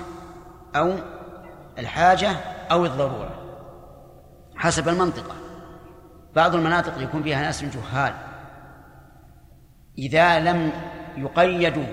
[0.75, 0.93] أو
[1.79, 2.31] الحاجة
[2.71, 3.29] أو الضرورة
[4.55, 5.46] حسب المنطقة.
[6.38, 8.14] بعض المناطق يكون فيها ناس جهال.
[9.97, 10.72] إذا لم
[11.18, 11.85] يقيدوا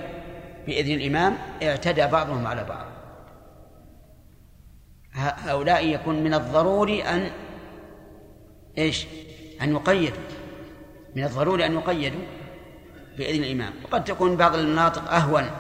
[0.67, 2.87] بإذن الإمام اعتدى بعضهم على بعض.
[5.47, 7.31] هؤلاء يكون من الضروري أن
[8.79, 9.07] إيش؟
[9.63, 10.23] أن يقيدوا.
[11.17, 12.25] من الضروري أن يقيدوا
[13.19, 13.73] بإذن الإمام.
[13.85, 15.51] وقد تكون بعض المناطق أهون.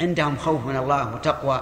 [0.00, 1.60] عندهم خوف من الله وتقوى.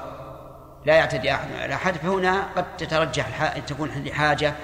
[0.87, 1.95] لا يعتدي أحد على أحد.
[1.95, 4.55] فهنا قد تترجح تكون لحاجة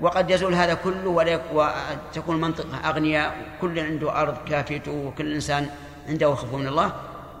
[0.00, 5.68] وقد يزول هذا كله وتكون المنطقة أغنياء كل عنده أرض كافيته وكل إنسان
[6.08, 6.92] عنده خوف من الله.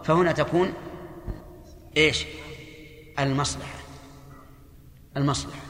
[0.04, 0.72] فهنا تكون
[1.96, 2.26] إيش؟
[3.18, 3.78] المصلحة.
[5.16, 5.60] المصلحة.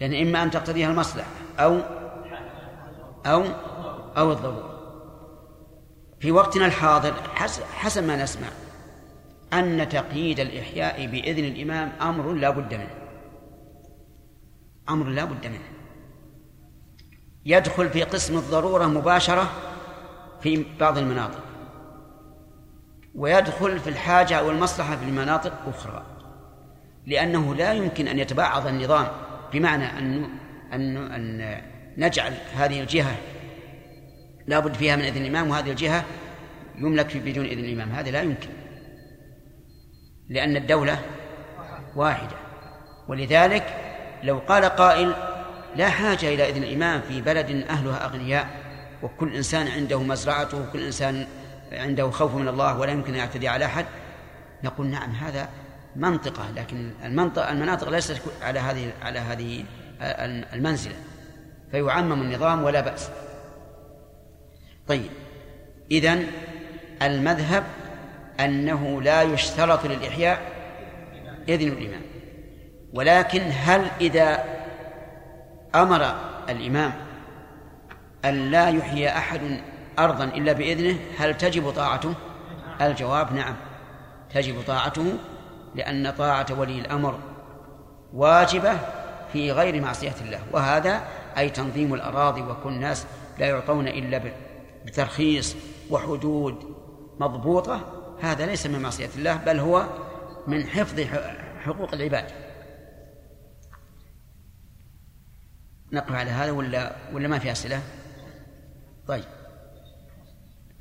[0.00, 1.80] لأن يعني إما أن تقتضيها المصلحة أو
[3.26, 3.44] أو
[4.16, 4.70] أو الضرورة.
[6.20, 7.14] في وقتنا الحاضر
[7.76, 8.48] حسب ما نسمع
[9.52, 12.99] أن تقييد الإحياء بإذن الإمام أمر لا بد منه.
[14.90, 15.70] أمر لا بد منه.
[17.46, 19.50] يدخل في قسم الضرورة مباشرة
[20.40, 21.44] في بعض المناطق.
[23.14, 26.06] ويدخل في الحاجة أو المصلحة في المناطق أخرى.
[27.06, 29.06] لأنه لا يمكن أن يتبعض النظام
[29.52, 30.30] بمعنى أن
[30.72, 31.62] أن أن
[31.96, 33.16] نجعل هذه الجهة
[34.46, 36.04] لابد فيها من إذن الإمام وهذه الجهة
[36.76, 37.90] يملك بدون إذن الإمام.
[37.90, 38.48] هذا لا يمكن.
[40.28, 41.00] لأن الدولة
[41.96, 42.36] واحدة.
[43.08, 43.89] ولذلك
[44.22, 45.14] لو قال قائل
[45.76, 48.48] لا حاجة إلى إذن الإمام في بلد أهلها أغنياء
[49.02, 51.26] وكل إنسان عنده مزرعته وكل إنسان
[51.72, 53.86] عنده خوف من الله ولا يمكن أن يعتدي على أحد
[54.64, 55.48] نقول نعم هذا
[55.96, 59.64] منطقة لكن المنطقة المناطق ليست على هذه على هذه
[60.52, 60.94] المنزلة
[61.70, 63.10] فيعمم النظام ولا بأس.
[64.88, 65.10] طيب
[65.90, 66.26] إذن
[67.02, 67.64] المذهب
[68.40, 70.40] أنه لا يشترط للإحياء
[71.48, 72.09] إذن الإمام.
[72.94, 74.44] ولكن هل إذا
[75.74, 76.14] أمر
[76.48, 76.92] الإمام
[78.24, 79.40] أن لا يحيي أحد
[79.98, 82.14] أرضا إلا بإذنه هل تجب طاعته؟
[82.80, 83.56] الجواب نعم
[84.34, 85.12] تجب طاعته
[85.74, 87.18] لأن طاعة ولي الأمر
[88.14, 88.72] واجبة
[89.32, 91.00] في غير معصية الله وهذا
[91.38, 93.06] أي تنظيم الأراضي وكل الناس
[93.38, 94.22] لا يعطون إلا
[94.86, 95.56] بترخيص
[95.90, 96.76] وحدود
[97.20, 97.80] مضبوطة
[98.20, 99.84] هذا ليس من معصية الله بل هو
[100.46, 101.00] من حفظ
[101.64, 102.24] حقوق العباد
[105.92, 107.82] نقف على هذا ولا ولا ما في أسئلة؟
[109.06, 109.24] طيب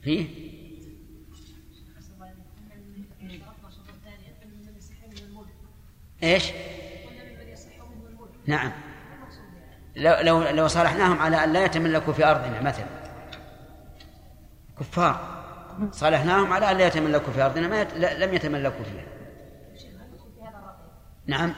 [0.04, 0.28] فيه؟
[6.24, 6.52] إيش؟
[8.46, 8.72] نعم
[9.96, 12.86] لو لو لو صالحناهم على أن لا يتملكوا في أرضنا مثلا
[14.80, 15.40] كفار
[15.92, 17.94] صالحناهم على أن لا يتملكوا في أرضنا ما يت...
[17.94, 19.04] لم يتملكوا فيها
[21.28, 21.54] نعم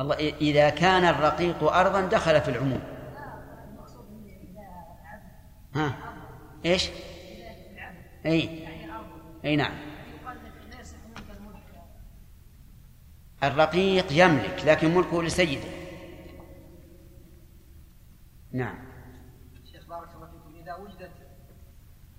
[0.00, 2.80] الله إذا كان الرقيق أرضا دخل في العموم.
[5.74, 5.94] ها؟
[6.64, 6.90] إيش؟
[8.26, 8.68] إي.
[9.44, 9.72] إي نعم.
[13.42, 15.68] الرقيق يملك لكن ملكه لسيده.
[18.52, 18.78] نعم.
[19.64, 21.12] شيخ بارك الله فيكم إذا وجدت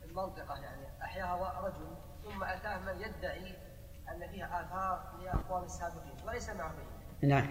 [0.03, 3.55] المنطقة يعني أحياها رجل ثم أتاه من يدعي
[4.09, 6.73] أن فيها آثار لأقوام السابقين وليس معه
[7.23, 7.47] نعم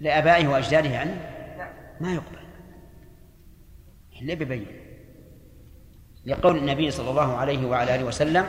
[0.00, 1.10] لآبائه وأجداده يعني؟
[1.58, 2.38] نعم ما يقبل.
[4.22, 4.66] إلا ببين.
[6.26, 8.46] لقول النبي صلى الله عليه وعلى آله وسلم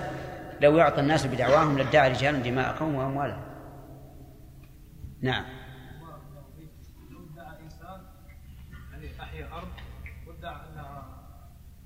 [0.62, 3.44] لو يعطى الناس بدعواهم لادعى رجال دماءهم وأموالهم.
[5.22, 5.46] نعم.
[7.10, 8.02] لو ادعى انسان
[8.92, 9.68] يعني أحيا الأرض
[10.28, 11.20] وادعى انها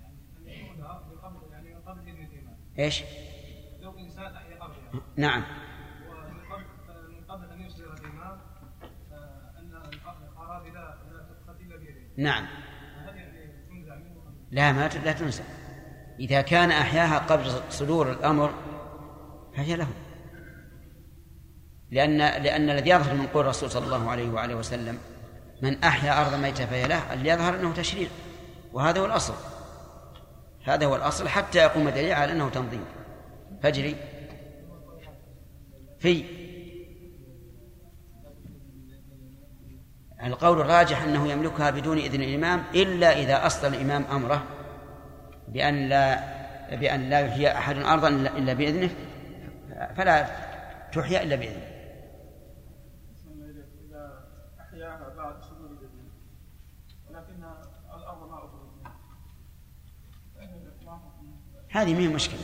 [0.02, 3.04] يعني ان يكونها من قبل يعني من قبل اذن الامام إيش؟
[3.82, 5.44] لو انسان احيا الأرض يعني نعم
[6.10, 6.64] ومن قبل
[7.12, 8.40] من قبل ان يصدر الامام
[9.60, 9.76] ان
[10.34, 12.46] الاراضي لا لا تؤخذ الا بيده نعم.
[14.52, 15.44] لا ما لا تنسى.
[16.20, 18.54] إذا كان أحياها قبل صدور الأمر
[19.56, 19.88] فهي له
[21.92, 24.98] لأن لأن الذي يظهر من قول الرسول صلى الله عليه وآله وسلم
[25.62, 28.08] من أحيا أرض ميتة فهي له اللي يظهر أنه تشريع.
[28.74, 29.34] وهذا هو الأصل.
[30.66, 32.86] هذا هو الأصل حتى يقوم دليل على أنه تنظيم.
[33.64, 33.96] فجري
[36.00, 36.43] في
[40.24, 44.44] القول الراجح أنه يملكها بدون إذن الإمام إلا إذا أصدر الإمام أمره
[45.48, 46.20] بأن لا
[46.76, 48.90] بأن لا يحيي أحد أرضا إلا بإذنه
[49.96, 50.28] فلا
[50.94, 51.74] تحيا إلا بإذنه.
[61.70, 62.40] هذه هي مشكلة.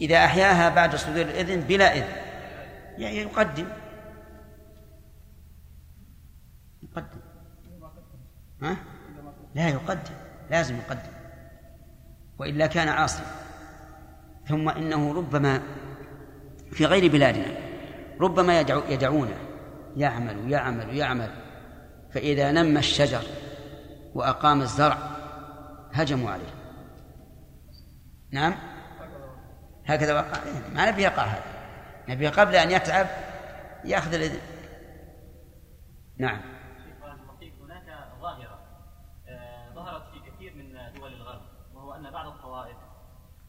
[0.00, 2.08] إذا أحياها بعد صدور الإذن بلا إذن
[2.98, 3.66] يعني يقدم.
[8.62, 8.76] ها؟
[9.54, 10.14] لا يقدم
[10.50, 11.12] لازم يقدم.
[12.38, 13.24] وإلا كان عاصيا.
[14.46, 15.62] ثم إنه ربما
[16.72, 17.46] في غير بلادنا
[18.20, 19.36] ربما يدعو يدعونه
[19.96, 21.30] يعمل ويعمل ويعمل
[22.10, 23.22] فإذا نمى الشجر
[24.14, 24.98] وأقام الزرع
[25.92, 26.54] هجموا عليه.
[28.30, 28.54] نعم؟
[29.86, 30.40] هكذا وقع.
[30.74, 31.42] ما نبي يقع هذا.
[32.08, 33.06] نبي قبل أن يتعب
[33.84, 34.40] يأخذ الإذن.
[36.18, 36.40] نعم
[37.04, 38.58] الرقيق هناك ظاهرة
[39.28, 41.42] آه، ظهرت في كثير من دول الغرب
[41.74, 42.76] وهو أن بعض الطوائف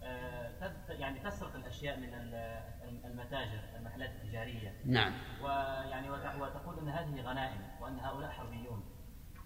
[0.04, 2.64] آه، تد- يعني تسرق الأشياء من ال-
[3.06, 5.14] المتاجر المحلات التجارية نعم.
[5.44, 8.84] ويعني وت- وتقول أن هذه غنائم وأن هؤلاء حربيون.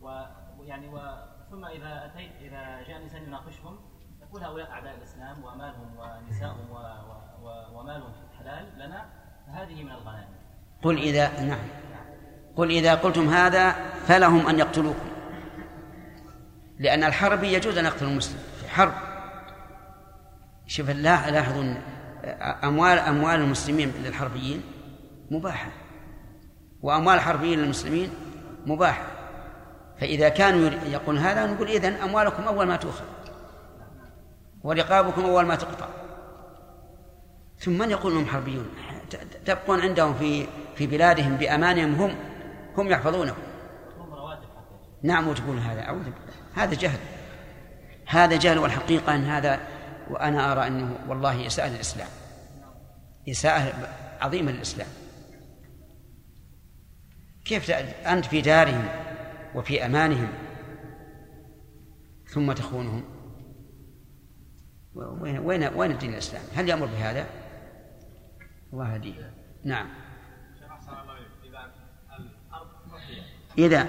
[0.02, 0.92] ويعني
[1.52, 3.80] ثم إذا أتيت إذا جاء الإنسان يناقشهم
[4.22, 9.06] يقول هؤلاء أعداء الإسلام ومالهم ونساءهم و- و- و- ومالهم حلال لنا
[9.48, 10.28] فهذه من الغنائم.
[10.84, 11.60] قل إذا نعم.
[12.56, 13.72] قل إذا قلتم هذا
[14.08, 15.08] فلهم أن يقتلوكم.
[16.80, 18.94] لأن الحربي يجوز أن يقتل المسلم في حرب.
[20.68, 21.74] شوف لا لاحظوا
[22.64, 24.62] أموال أموال المسلمين للحربيين
[25.32, 25.72] مباحة.
[26.82, 28.10] وأموال الحربيين للمسلمين
[28.66, 29.06] مباحة.
[30.00, 33.06] فإذا كانوا يقول هذا نقول إذن أموالكم أول ما تؤخذ.
[34.64, 35.88] ورقابكم أول ما تقطع.
[37.60, 38.70] ثم من يقول إنهم حربيون؟
[39.46, 42.16] تبقون عندهم في في بلادهم بأمانهم هم
[42.78, 43.36] هم يحفظونه
[44.00, 45.82] هم رواتب حتى نعم وتقول هذا.
[45.82, 46.34] أعوذ بالله.
[46.56, 47.00] هذا جهل.
[48.06, 49.60] هذا جهل والحقيقة أن هذا
[50.10, 52.08] وأنا أرى أنه والله إساءة للإسلام
[53.30, 53.74] إساءة
[54.22, 54.88] عظيمة للإسلام
[57.48, 57.72] كيف
[58.08, 58.88] أنت في دارهم
[59.56, 60.28] وفي أمانهم
[62.26, 63.04] ثم تخونهم؟
[64.96, 67.26] وين وين وين الدين الإسلامي؟ هل يأمر بهذا؟
[68.74, 69.34] الله يهديه
[69.64, 69.88] نعم
[73.58, 73.88] إذا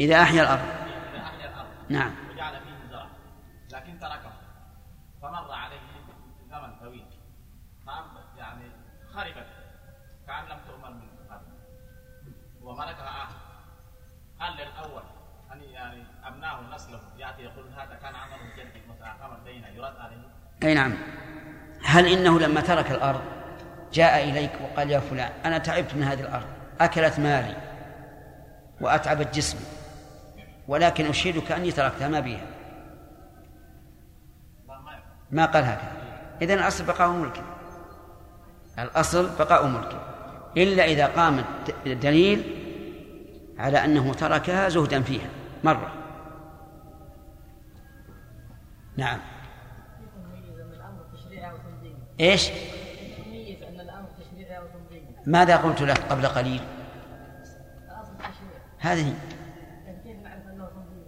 [0.00, 0.60] إذا أحيا الأرض.
[0.60, 1.68] إذا أحيا الأرض.
[1.88, 3.06] نعم وجعل فيه زرع
[3.72, 4.32] لكن تركه
[5.22, 5.80] فمر عليه
[6.50, 7.04] زمن طويل
[7.86, 8.64] فأم- يعني
[9.14, 9.46] خربت
[10.26, 11.46] كأن لم تؤمن من قبل
[12.62, 13.36] وملكها آخر
[14.38, 15.02] هل للأول
[15.52, 20.28] أن يعني أبناه نسله يأتي يقول هذا كان عمل جدي متأخر بينه يرد عليه
[20.66, 20.94] أي نعم.
[21.84, 23.20] هل إنه لما ترك الأرض
[23.92, 26.46] جاء إليك وقال يا فلان أنا تعبت من هذه الأرض
[26.80, 27.56] أكلت مالي
[28.80, 29.60] وأتعبت جسمي
[30.68, 32.46] ولكن أشهدك أني تركتها ما بيها.
[35.30, 35.92] ما قال هكذا.
[36.42, 37.42] إذن الأصل بقاء ملكه
[38.78, 40.00] الأصل بقاء ملكه
[40.56, 41.44] إلا إذا قام
[41.86, 42.42] الدليل
[43.58, 45.28] على أنه تركها زهدا فيها
[45.64, 45.92] مرة.
[48.96, 49.18] نعم
[50.14, 52.50] تميز ان الامر تشريعي أو تنظيمي إيش؟
[55.26, 56.60] ماذا قلت لك قبل قليل؟
[58.78, 59.14] هذه.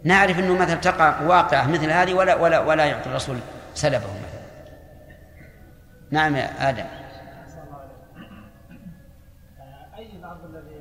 [0.04, 3.38] نعرف أنه مثلا تقع واقعة مثل هذه ولا ولا ولا يعطي الرسول
[3.74, 4.38] سلبه مثلا.
[6.10, 6.86] نعم يا آدم.
[9.98, 10.80] أي الأرض الذي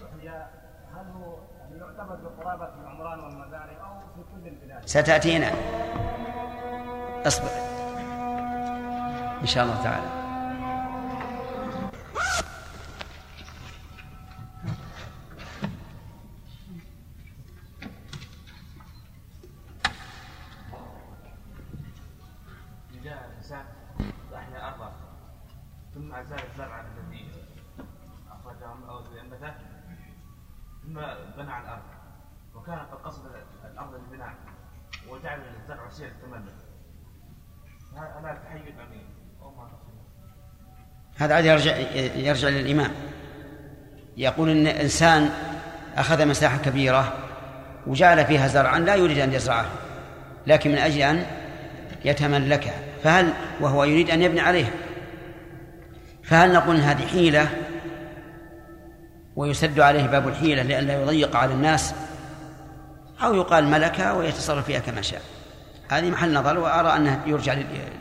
[0.00, 0.46] تحيا
[0.94, 1.38] هل هو
[1.76, 5.50] يعتبر بقرابة العمران والمزارع أو في كل البلاد؟ ستأتينا.
[7.26, 7.67] أصبر.
[9.40, 10.28] إن شاء الله تعالى.
[25.94, 27.30] ثم أزال الزرع الذي
[28.30, 28.74] أخرجه
[30.82, 30.94] ثم
[31.36, 31.82] بنى الأرض.
[32.54, 33.26] وكان قد قصد
[33.64, 34.34] الأرض للبناء
[35.08, 35.88] وجعل الزرع
[37.94, 39.27] هذا
[41.16, 41.76] هذا عاد يرجع
[42.16, 42.90] يرجع للإمام.
[44.16, 45.30] يقول إن إنسان
[45.96, 47.12] أخذ مساحة كبيرة
[47.86, 49.66] وجعل فيها زرعا لا يريد أن يزرعه
[50.46, 51.26] لكن من أجل أن
[52.04, 54.70] يتملكها فهل وهو يريد أن يبني عليها
[56.22, 57.48] فهل نقول إن هذه حيلة؟
[59.36, 61.94] ويسد عليه باب الحيلة لئلا يضيق على الناس؟
[63.22, 65.22] أو يقال ملكها ويتصرف فيها كما شاء.
[65.90, 67.58] هذه محل نظر وأرى أنه يرجع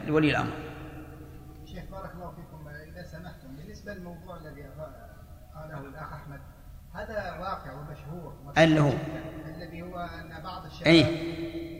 [0.07, 0.51] لولي الأمر
[1.65, 4.63] شيخ بارك الله فيكم اذا سمحتم بالنسبة للموضوع الذي
[5.55, 6.39] قاله الاخ احمد
[6.93, 8.93] هذا واقع ومشهور اللي هو
[9.45, 11.03] الذي هو أن بعض الشباب أي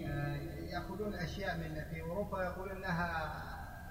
[0.08, 0.36] آه،
[0.74, 3.44] يأخذون اشياء من في أوروبا يقولون إنها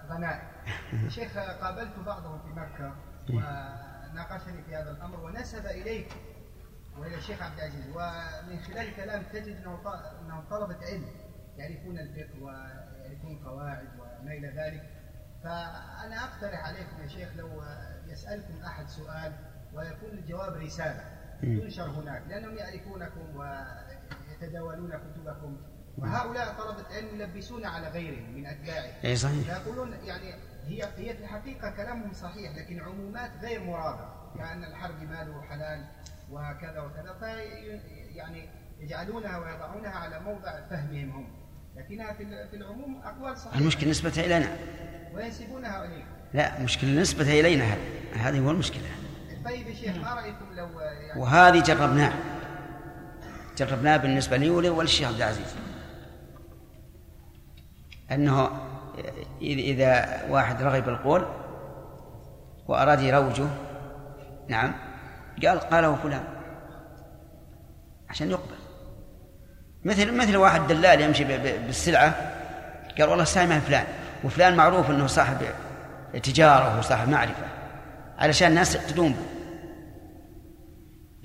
[0.08, 0.48] غنائم.
[1.08, 2.94] شيخ قابلت بعضهم في مكة
[3.30, 6.08] وناقشني في هذا الأمر ونسب إليك
[6.98, 7.86] والى الشيخ عبد العزيز.
[7.88, 11.06] ومن خلال كلام تجد إنه ط- إنهم طلبة علم
[11.56, 14.90] يعرفون الفقه ويعرفون قواعد وما إلى ذلك.
[15.44, 17.62] فأنا أقترح عليكم يا شيخ لو
[18.06, 19.32] يسألكم أحد سؤال
[19.74, 21.15] ويكون الجواب رسالة.
[21.42, 25.56] تنشر هناك لأنهم يعرفونكم ويتداولون كتبكم.
[25.98, 29.58] وهؤلاء طلبة علم يلبسون على غيرهم من اتباعهم أي صحيح.
[29.58, 30.34] فيقولون يعني
[30.66, 34.08] هي هي في الحقيقة كلامهم صحيح لكن عمومات غير مرادة.
[34.38, 35.84] كأن الحرب ماله حلال
[36.30, 37.16] وكذا وكذا.
[37.20, 37.26] في
[38.14, 38.48] يعني
[38.80, 41.26] يجعلونها ويضعونها على موضع فهمهم هم.
[41.76, 43.58] لكنها في في العموم أقوال صحيحة.
[43.58, 44.56] المشكلة نسبة إلينا.
[45.14, 46.06] وينسبونها إليك.
[46.34, 47.64] لا مشكلة نسبة إلينا.
[47.64, 47.78] هذه
[48.14, 48.88] هذه هو المشكلة.
[49.46, 52.12] طيب يا شيخ ما رأيكم لو يعني وهذه جربناه
[53.58, 55.54] جربناه بالنسبة لي ول- وللشيخ عبد العزيز.
[58.12, 59.00] أنه إذ-
[59.40, 61.26] إذا واحد رغب القول
[62.68, 63.46] وأراد يروجه
[64.48, 64.72] نعم
[65.46, 66.24] قال قاله فلان
[68.10, 68.56] عشان يقبل.
[69.84, 72.14] مثل مثل واحد دلال يمشي ب- ب- بالسلعة
[72.98, 73.84] قال والله سامع فلان
[74.24, 75.36] وفلان معروف أنه صاحب
[76.22, 77.46] تجارة وصاحب معرفة
[78.18, 79.35] علشان الناس تدوم به.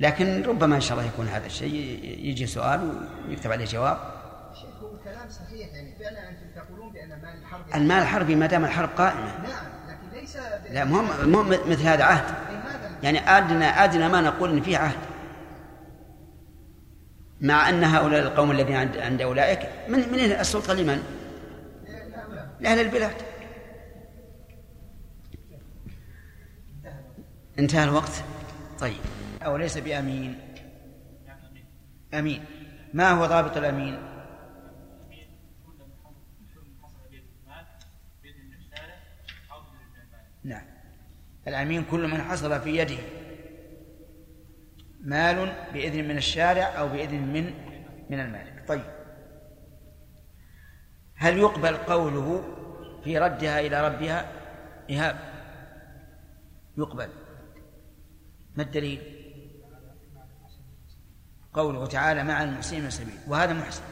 [0.02, 3.98] لكن ربما إن شاء الله يكون هذا الشيء يجي سؤال ويكتب عليه جواب.
[4.82, 8.90] هو الكلام صحيح يعني فعلا أنتم تقولون بأن مال الحرب المال الحربي ما دام الحرب
[8.98, 9.38] قائمة.
[9.38, 10.38] نعم لكن ليس
[10.72, 12.36] لا مهم مثل هذا عهد.
[13.04, 14.98] يعني ادنى أدنى ما نقول إن فيه عهد.
[17.42, 21.04] مع أن هؤلاء القوم الذين عند, عند أولئك من من السلطة لمن؟
[22.60, 23.16] لأهل البلاد.
[27.60, 28.24] انتهى الوقت؟
[28.80, 28.98] طيب.
[29.46, 30.40] أو ليس بأمين؟
[32.14, 32.46] أمين.
[32.94, 34.00] ما هو ضابط الأمين؟
[40.44, 40.64] نعم.
[41.48, 42.98] الأمين كل من حصل في يده
[45.02, 47.54] مال بإذن من الشارع أو بإذن من
[48.10, 48.64] من المالك.
[48.68, 48.84] طيب.
[51.16, 52.44] هل يقبل قوله
[53.04, 54.32] في ردها إلى ربها؟
[54.90, 55.16] إيهاب.
[56.78, 57.10] يقبل.
[58.56, 59.21] ما الدليل؟
[61.54, 63.84] قوله تعالى مع المحسنين من سبيل وهذا محسن.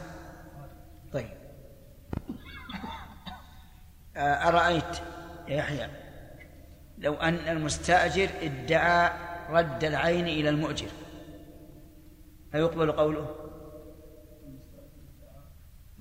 [1.12, 1.30] طيب.
[4.16, 4.96] آه، أرأيت
[5.48, 5.88] يا يحيى
[6.98, 9.12] لو أن المستأجر ادعى
[9.50, 10.88] رد العين إلى المؤجر
[12.54, 13.36] أيقبل قوله؟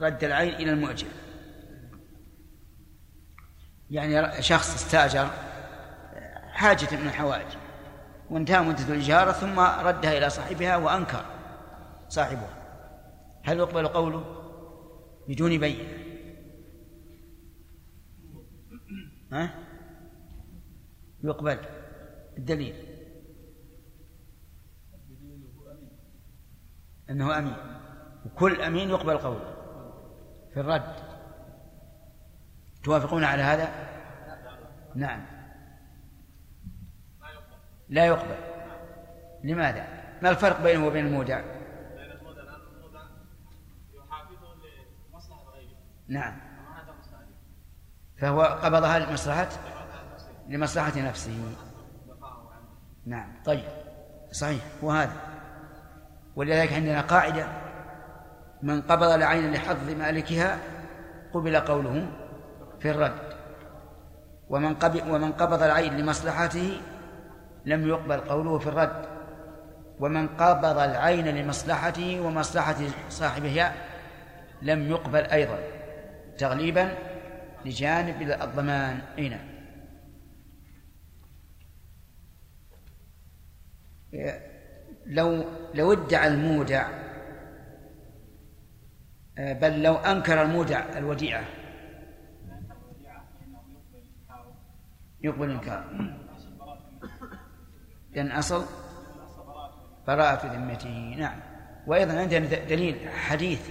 [0.02, 1.08] رد العين إلى المؤجر.
[3.90, 5.30] يعني شخص استأجر
[6.54, 7.48] حاجة من الحوائج
[8.30, 11.39] وانتهى مدة الإجارة ثم ردها إلى صاحبها وأنكر.
[12.10, 12.60] صاحبها.
[13.44, 14.24] هل يقبل قوله؟
[15.28, 15.90] بدون بينة
[19.32, 19.50] ها؟
[21.24, 21.60] يقبل.
[22.38, 22.76] الدليل.
[27.10, 27.58] أنه أمين.
[28.26, 29.56] وكل أمين يقبل قوله.
[30.54, 30.96] في الرد.
[32.84, 33.70] توافقون على هذا؟
[34.96, 35.26] نعم.
[37.90, 38.38] لا يقبل.
[39.44, 39.88] لماذا؟
[40.22, 41.59] ما الفرق بينه وبين المودع؟
[46.10, 46.34] نعم.
[48.18, 49.50] فهو قبضها لمصلحة
[50.50, 51.56] لمصلحة نفسه.
[53.06, 53.34] نعم.
[53.46, 53.64] طيب.
[54.32, 54.64] صحيح.
[54.82, 55.16] وهذا
[56.36, 57.48] ولذلك عندنا قاعدة.
[58.62, 60.58] من قبض العين لحظ مالكها
[61.34, 62.12] قبل قوله
[62.80, 63.34] في الرد.
[64.50, 64.76] ومن
[65.10, 66.82] ومن قبض العين لمصلحته
[67.66, 69.06] لم يقبل قوله في الرد.
[70.00, 72.78] ومن قبض العين لمصلحته ومصلحة
[73.10, 73.74] صاحبها
[74.62, 75.79] لم يقبل أيضا.
[76.40, 76.98] تغليبا
[77.66, 79.02] لجانب الضمان.
[79.18, 79.40] أين
[85.06, 85.44] لو
[85.74, 86.88] لو ادعى المودع
[89.38, 91.46] بل لو أنكر المودع الوديعة.
[95.22, 95.84] يقبل إنكار
[98.12, 98.66] لأن أصل
[100.08, 101.40] براءة ذمته نعم.
[101.88, 103.70] وأيضا عندنا دليل حديث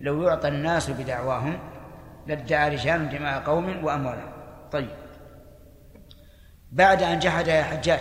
[0.00, 1.73] لو يعطى الناس بدعواهم
[2.26, 4.32] لادعى رجال دماء قوم وأموالهم
[4.72, 4.90] طيب.
[6.72, 8.00] بعد أن جحد يا حجاج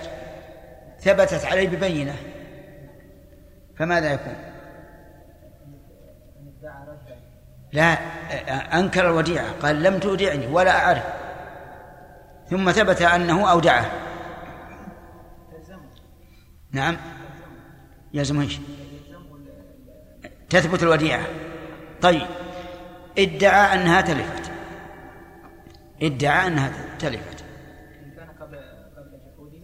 [0.99, 2.15] ثبتت عليه ببينة.
[3.77, 4.35] فماذا يكون؟
[7.73, 7.93] لا
[8.79, 9.51] أنكر الوديعة.
[9.51, 11.03] قال لم تودعني ولا أعرف.
[12.49, 13.91] ثم ثبت أنه أودعه.
[16.71, 16.97] نعم.
[18.13, 18.59] يلزم إيش؟
[20.49, 21.25] تثبت الوديعة.
[22.01, 22.27] طيب.
[23.17, 24.51] ادعى أنها تلفت.
[26.01, 27.43] ادعى أنها تلفت.
[28.03, 28.57] إن كان قبل
[28.97, 29.59] قبل جحوده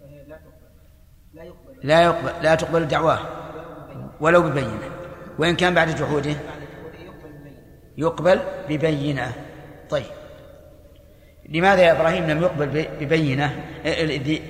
[0.00, 0.68] فهي لا تقبل.
[1.82, 2.42] لا يقبل.
[2.42, 3.18] لا تقبل دعواه.
[4.20, 4.90] ولو ببينة.
[5.38, 7.60] وإن كان بعد جحوده؟ بعد جحوده يقبل ببينة.
[7.96, 9.32] يقبل ببينة.
[9.90, 10.06] طيب.
[11.48, 13.64] لماذا يا إبراهيم لم يقبل ببينة؟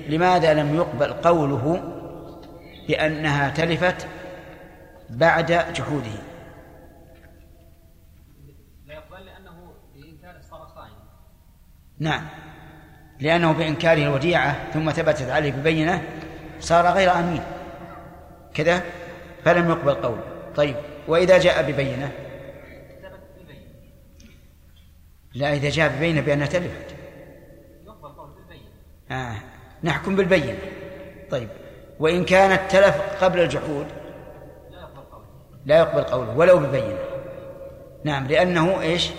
[0.09, 1.91] لماذا لم يقبل قوله
[2.87, 4.07] بأنها تلفت
[5.09, 6.17] بعد جحوده
[8.85, 11.05] لا يقبل لأنه بإنكاره صار خائنا
[11.99, 12.27] نعم.
[13.19, 16.03] لأنه بإنكاره الوديعة ثم ثبتت عليه ببينة
[16.59, 17.43] صار غير أمين.
[18.53, 18.83] كذا؟
[19.43, 20.23] فلم يقبل قوله
[20.55, 20.75] طيب
[21.07, 22.11] وإذا جاء ببينة؟
[25.33, 26.95] لا إذا جاء ببينة بأنها تلفت.
[29.11, 29.35] آه.
[29.83, 30.57] نحكم بالبينة.
[31.31, 31.49] طيب
[31.99, 33.87] وإن كانت تلف قبل الجحود؟
[35.65, 36.99] لا يقبل قوله ولو ببينة.
[38.03, 39.09] نعم لأنه إيش؟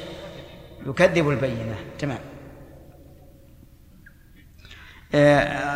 [0.86, 1.77] يكذب البينة.
[1.98, 2.19] تمام.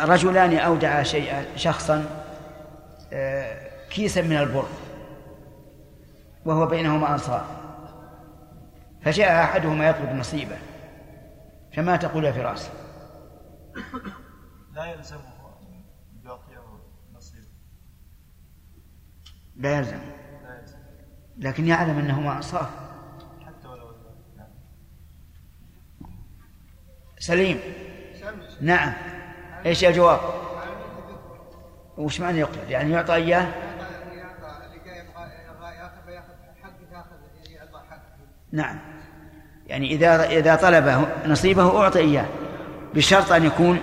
[0.05, 2.05] رجلان أودعا شيئا شخصا
[3.13, 4.67] آه، كيسا من البر
[6.45, 7.45] وهو بينهما أنصار.
[9.01, 10.57] فجاء أحدهما يطلب نصيبه
[11.73, 12.69] فما تقول يا فراس؟
[14.73, 15.83] لا يلزمه أن
[16.25, 16.63] يعطيه
[17.13, 17.43] نصيب
[19.55, 19.99] لا يلزم.
[21.37, 22.69] لكن يعلم أنهما أنصار
[23.45, 23.91] حتى ولو
[24.37, 24.47] نعم.
[27.19, 27.59] سليم.
[28.61, 28.93] نعم.
[29.65, 30.19] إيش الجواب؟
[31.97, 33.47] وش معنى يقعد؟ يعني يعطى إياه؟
[38.51, 38.79] نعم
[39.67, 42.25] يعني إذا إذا طلب نصيبه أعطي إياه
[42.93, 43.79] بشرط أن يكون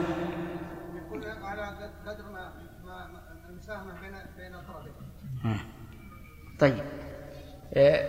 [6.58, 6.84] طيب
[7.74, 8.06] آه،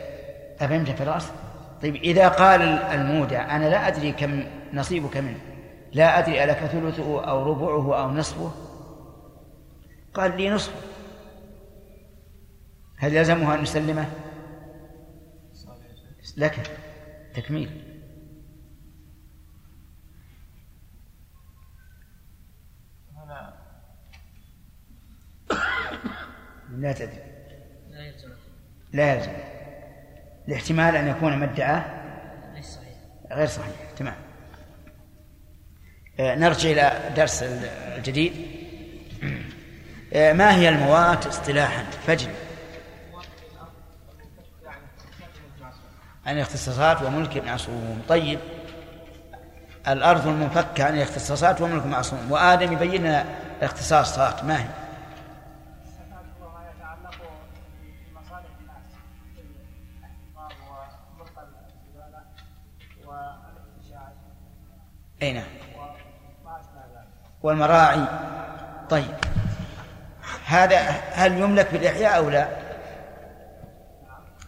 [0.62, 1.32] أفهمت في الأصل؟
[1.82, 4.44] طيب إذا قال المودع أنا لا أدري كم
[4.74, 5.40] نصيبك منه
[5.94, 8.52] لا أدري ألك ثلثه أو ربعه أو نصفه؟
[10.14, 10.80] قال لي نصفه
[12.98, 14.10] هل يلزمه أن نسلمه؟
[16.38, 16.72] لك
[17.34, 17.90] تكميل.
[26.70, 27.24] لا تدري.
[27.90, 28.30] لا يلزم.
[28.94, 29.32] لا يلزم.
[30.48, 31.86] الاحتمال أن يكون ما ادعاه
[33.32, 33.92] غير صحيح.
[33.92, 34.29] تمام.
[36.20, 38.34] نرجع إلى درس الجديد.
[40.14, 42.30] آه، ما هي الموات اصطلاحا؟ فجل.
[46.26, 48.40] عن الاختصاصات وملك معصوم طيب.
[49.88, 53.26] الأرض المنفكة عن الاختصاصات وملك معصوم وآدم يبين لنا
[53.60, 54.44] الاختصاصات.
[54.44, 54.66] ما هي؟
[56.42, 57.16] وما يتعلق
[58.14, 58.92] بمصالح الناس
[60.00, 60.52] الاحتفاظ
[61.18, 62.22] وملقى الزباله
[63.06, 64.16] والاحتشاش
[65.22, 65.44] أي نعم
[65.76, 68.06] وما اشبه ذلك والمراعي.
[68.90, 69.16] طيب.
[70.46, 70.80] هذا
[71.14, 72.48] هل يملك بالإحياء أو لا؟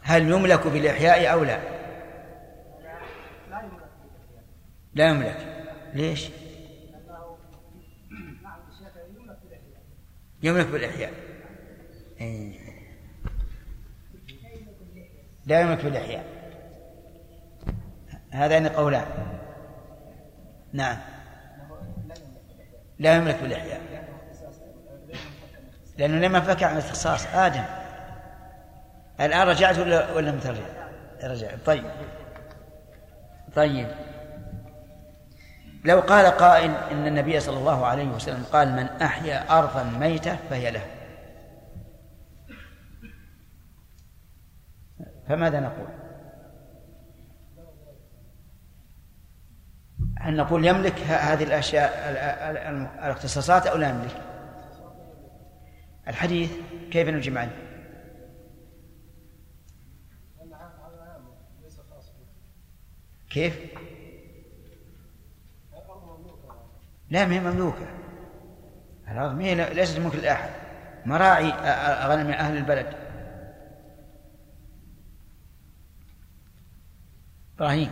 [0.04, 1.60] هل يملك بالإحياء أو لا؟
[4.94, 5.66] لا يملك.
[5.94, 6.30] ليش؟
[10.44, 11.14] يملك بالإحياء.
[12.22, 12.60] إيه.
[15.46, 16.26] لا يملك بالإحياء.
[18.32, 19.06] هذان قولان.
[20.74, 20.98] نعم.
[23.02, 23.82] لا يملك بالإحياء.
[25.98, 27.64] لأنه لما فك عن الاختصاص آدم.
[29.20, 30.34] الآن رجعت ولا ولا؟
[31.24, 31.48] رجع.
[31.66, 31.84] طيب.
[33.56, 33.88] طيب.
[35.86, 40.72] لو قال قائل إن النبي صلى الله عليه وسلم قال من أحيا أرضا ميتة فهي
[40.72, 40.86] له.
[45.28, 46.01] فماذا نقول؟
[50.22, 54.22] هل نقول يملك هذه الأشياء ال- ال- ال- الاختصاصات أو لا يملك؟
[56.08, 56.52] الحديث
[56.92, 57.52] كيف نجيب عنه؟
[63.30, 63.60] كيف؟
[67.10, 67.88] لا ما هي مملوكة
[69.12, 70.50] الأرض هي ليست ملك لأحد
[71.06, 71.50] مراعي
[72.08, 72.94] غنم أهل البلد
[77.56, 77.92] إبراهيم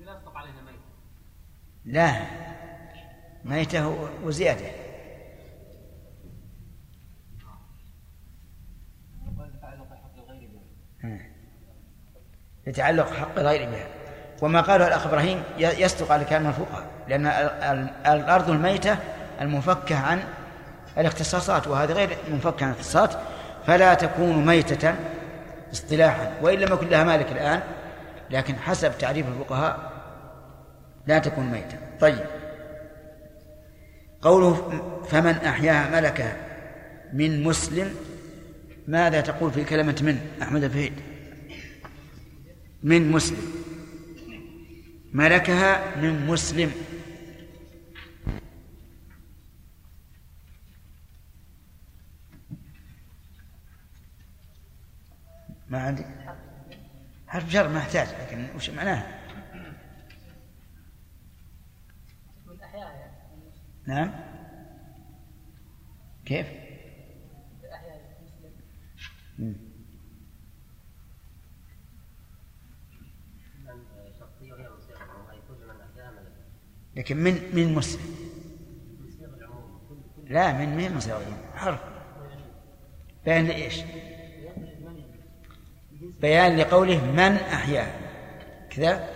[0.00, 0.80] لا يطلق عليها ميت
[1.84, 2.16] لا
[3.44, 4.66] ميتة وزيادة.
[12.66, 13.86] يتعلق حق غير بها
[14.42, 17.32] وما قاله الأخ إبراهيم يصدق على كلام الفقهاء لأن ال-
[17.62, 18.96] ال- الأرض الميتة
[19.40, 20.22] المنفكة عن
[20.98, 23.18] الاختصاصات وهذه غير منفكة عن الاختصاصات
[23.66, 24.94] فلا تكون ميتة
[25.72, 27.60] اصطلاحا وإن لم يكن لها مالك الآن
[28.30, 29.91] لكن حسب تعريف الفقهاء
[31.06, 31.78] لا تكون ميتة.
[32.00, 32.24] طيب.
[34.22, 34.54] قوله
[35.08, 36.36] فمن أحياها ملكها
[37.12, 37.94] من مسلم
[38.88, 40.92] ماذا تقول في كلمة من؟ أحمد فهيد
[42.82, 43.52] من مسلم.
[45.12, 46.72] ملكها من مسلم.
[55.68, 56.04] ما عندي؟
[57.28, 59.06] حرف جر ما أحتاج لكن وش معناه
[62.46, 63.32] من احياء يعني نعم كيف احياء المسلم مم.
[63.32, 63.71] شرطية غير مصيغة وهي كل من
[74.96, 76.32] أحياها ملك
[76.96, 78.22] لكن من من مسلم
[80.26, 81.80] لا من من مساوي حرف.
[83.24, 83.80] بيان لإيش؟
[86.20, 87.86] بيان لقوله من أحيا.
[88.70, 89.08] كذا؟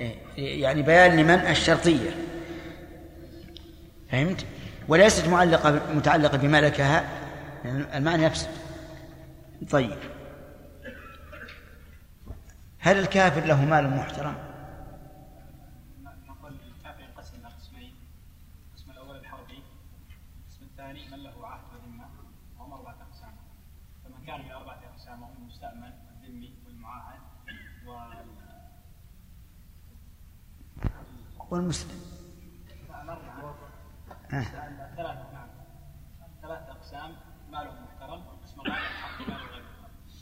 [0.00, 2.10] إيه، يعني بيان لمن الشرطية.
[4.10, 4.46] فهمت؟
[4.88, 7.04] وليست معلقة متعلقة بملكها
[7.96, 8.48] المعنى نفسه
[9.70, 9.98] طيب.
[12.78, 14.34] هل الكافر له مال محترم؟
[16.28, 17.94] نقول الكافر ينقسم إلى قسمين.
[18.70, 19.62] القسم الأول الحربي
[20.42, 22.04] القسم الثاني من له عهد وذمة
[22.58, 23.34] وهم أربعة أقسام.
[24.04, 27.20] فمن كان من أربعة أقسام وهم المستأمن والذمي والمعاهد
[27.86, 28.26] وال
[31.50, 32.05] والمسلم.
[36.42, 37.16] ثلاثة أقسام
[37.50, 38.80] ماله محترم والقسم الرابع
[39.28, 39.64] ماله غير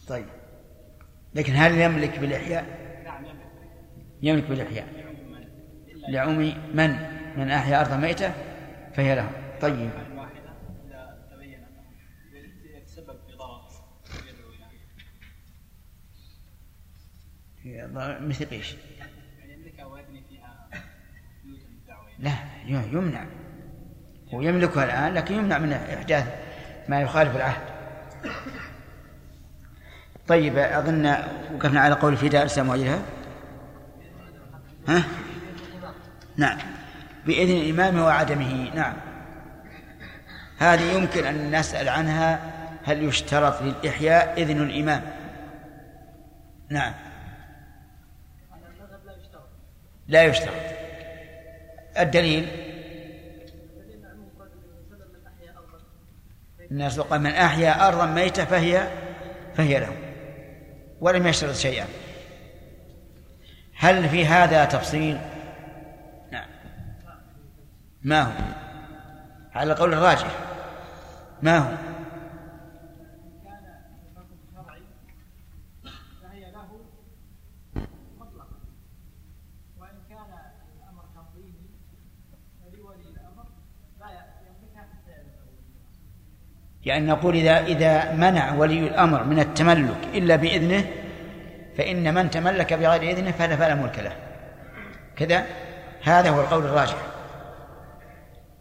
[0.09, 0.27] طيب.
[1.35, 2.65] لكن هل يملك بالإحياء؟
[3.05, 3.47] نعم يملك
[4.23, 5.15] يملك بالإحياء.
[6.09, 6.97] لعموم من؟ من,
[7.37, 8.33] من أحيا أرضا ميتة
[8.95, 9.31] فهي له.
[9.61, 9.91] طيب.
[18.21, 20.85] مثل إيش؟ يعني يملكها ويبني فيها يعني.
[22.19, 22.35] لا
[22.67, 23.27] يمنع.
[24.35, 26.25] هو يملكها الآن لكن يمنع من إحداث
[26.89, 27.61] ما يخالف العهد.
[30.29, 31.17] طيب أظن
[31.55, 33.03] وقفنا على قول في دار وغيرها
[34.89, 35.05] ها؟
[36.37, 36.59] نعم.
[37.27, 38.95] بإذن الإمام وعدمه نعم.
[40.59, 42.41] هذه يمكن أن نسأل عنها
[42.85, 45.03] هل يشترط للإحياء إذن الإمام؟
[46.69, 46.95] نعم.
[50.09, 50.55] لا يشترط.
[51.99, 52.74] الدليل؟
[56.71, 58.89] الناس قال من أحيا أرضا ميتة فهي
[59.55, 59.93] فهي له
[61.01, 61.87] ولم يشترط شيئا
[63.77, 65.19] هل في هذا تفصيل؟
[66.33, 66.49] نعم
[68.03, 68.33] ما هو؟
[69.55, 70.29] على القول الراجح
[71.43, 71.94] ما هو؟
[86.87, 90.85] يعني نقول إذا إذا منع ولي الأمر من التملك إلا بإذنه
[91.79, 94.17] فإن من تملك بغير إذنه فلا فلا ملك له.
[95.17, 95.47] كذا؟
[96.03, 96.97] هذا هو القول الراجح.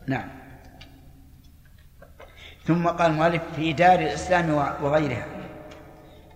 [0.07, 0.29] نعم.
[2.65, 5.25] ثم قال المؤلف في دار الإسلام وغيرها.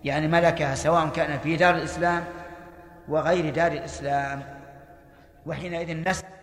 [0.04, 2.24] يعني ملكها سواء كان في دار الإسلام
[3.08, 4.42] وغير دار الإسلام.
[5.46, 6.37] وحينئذ نسأل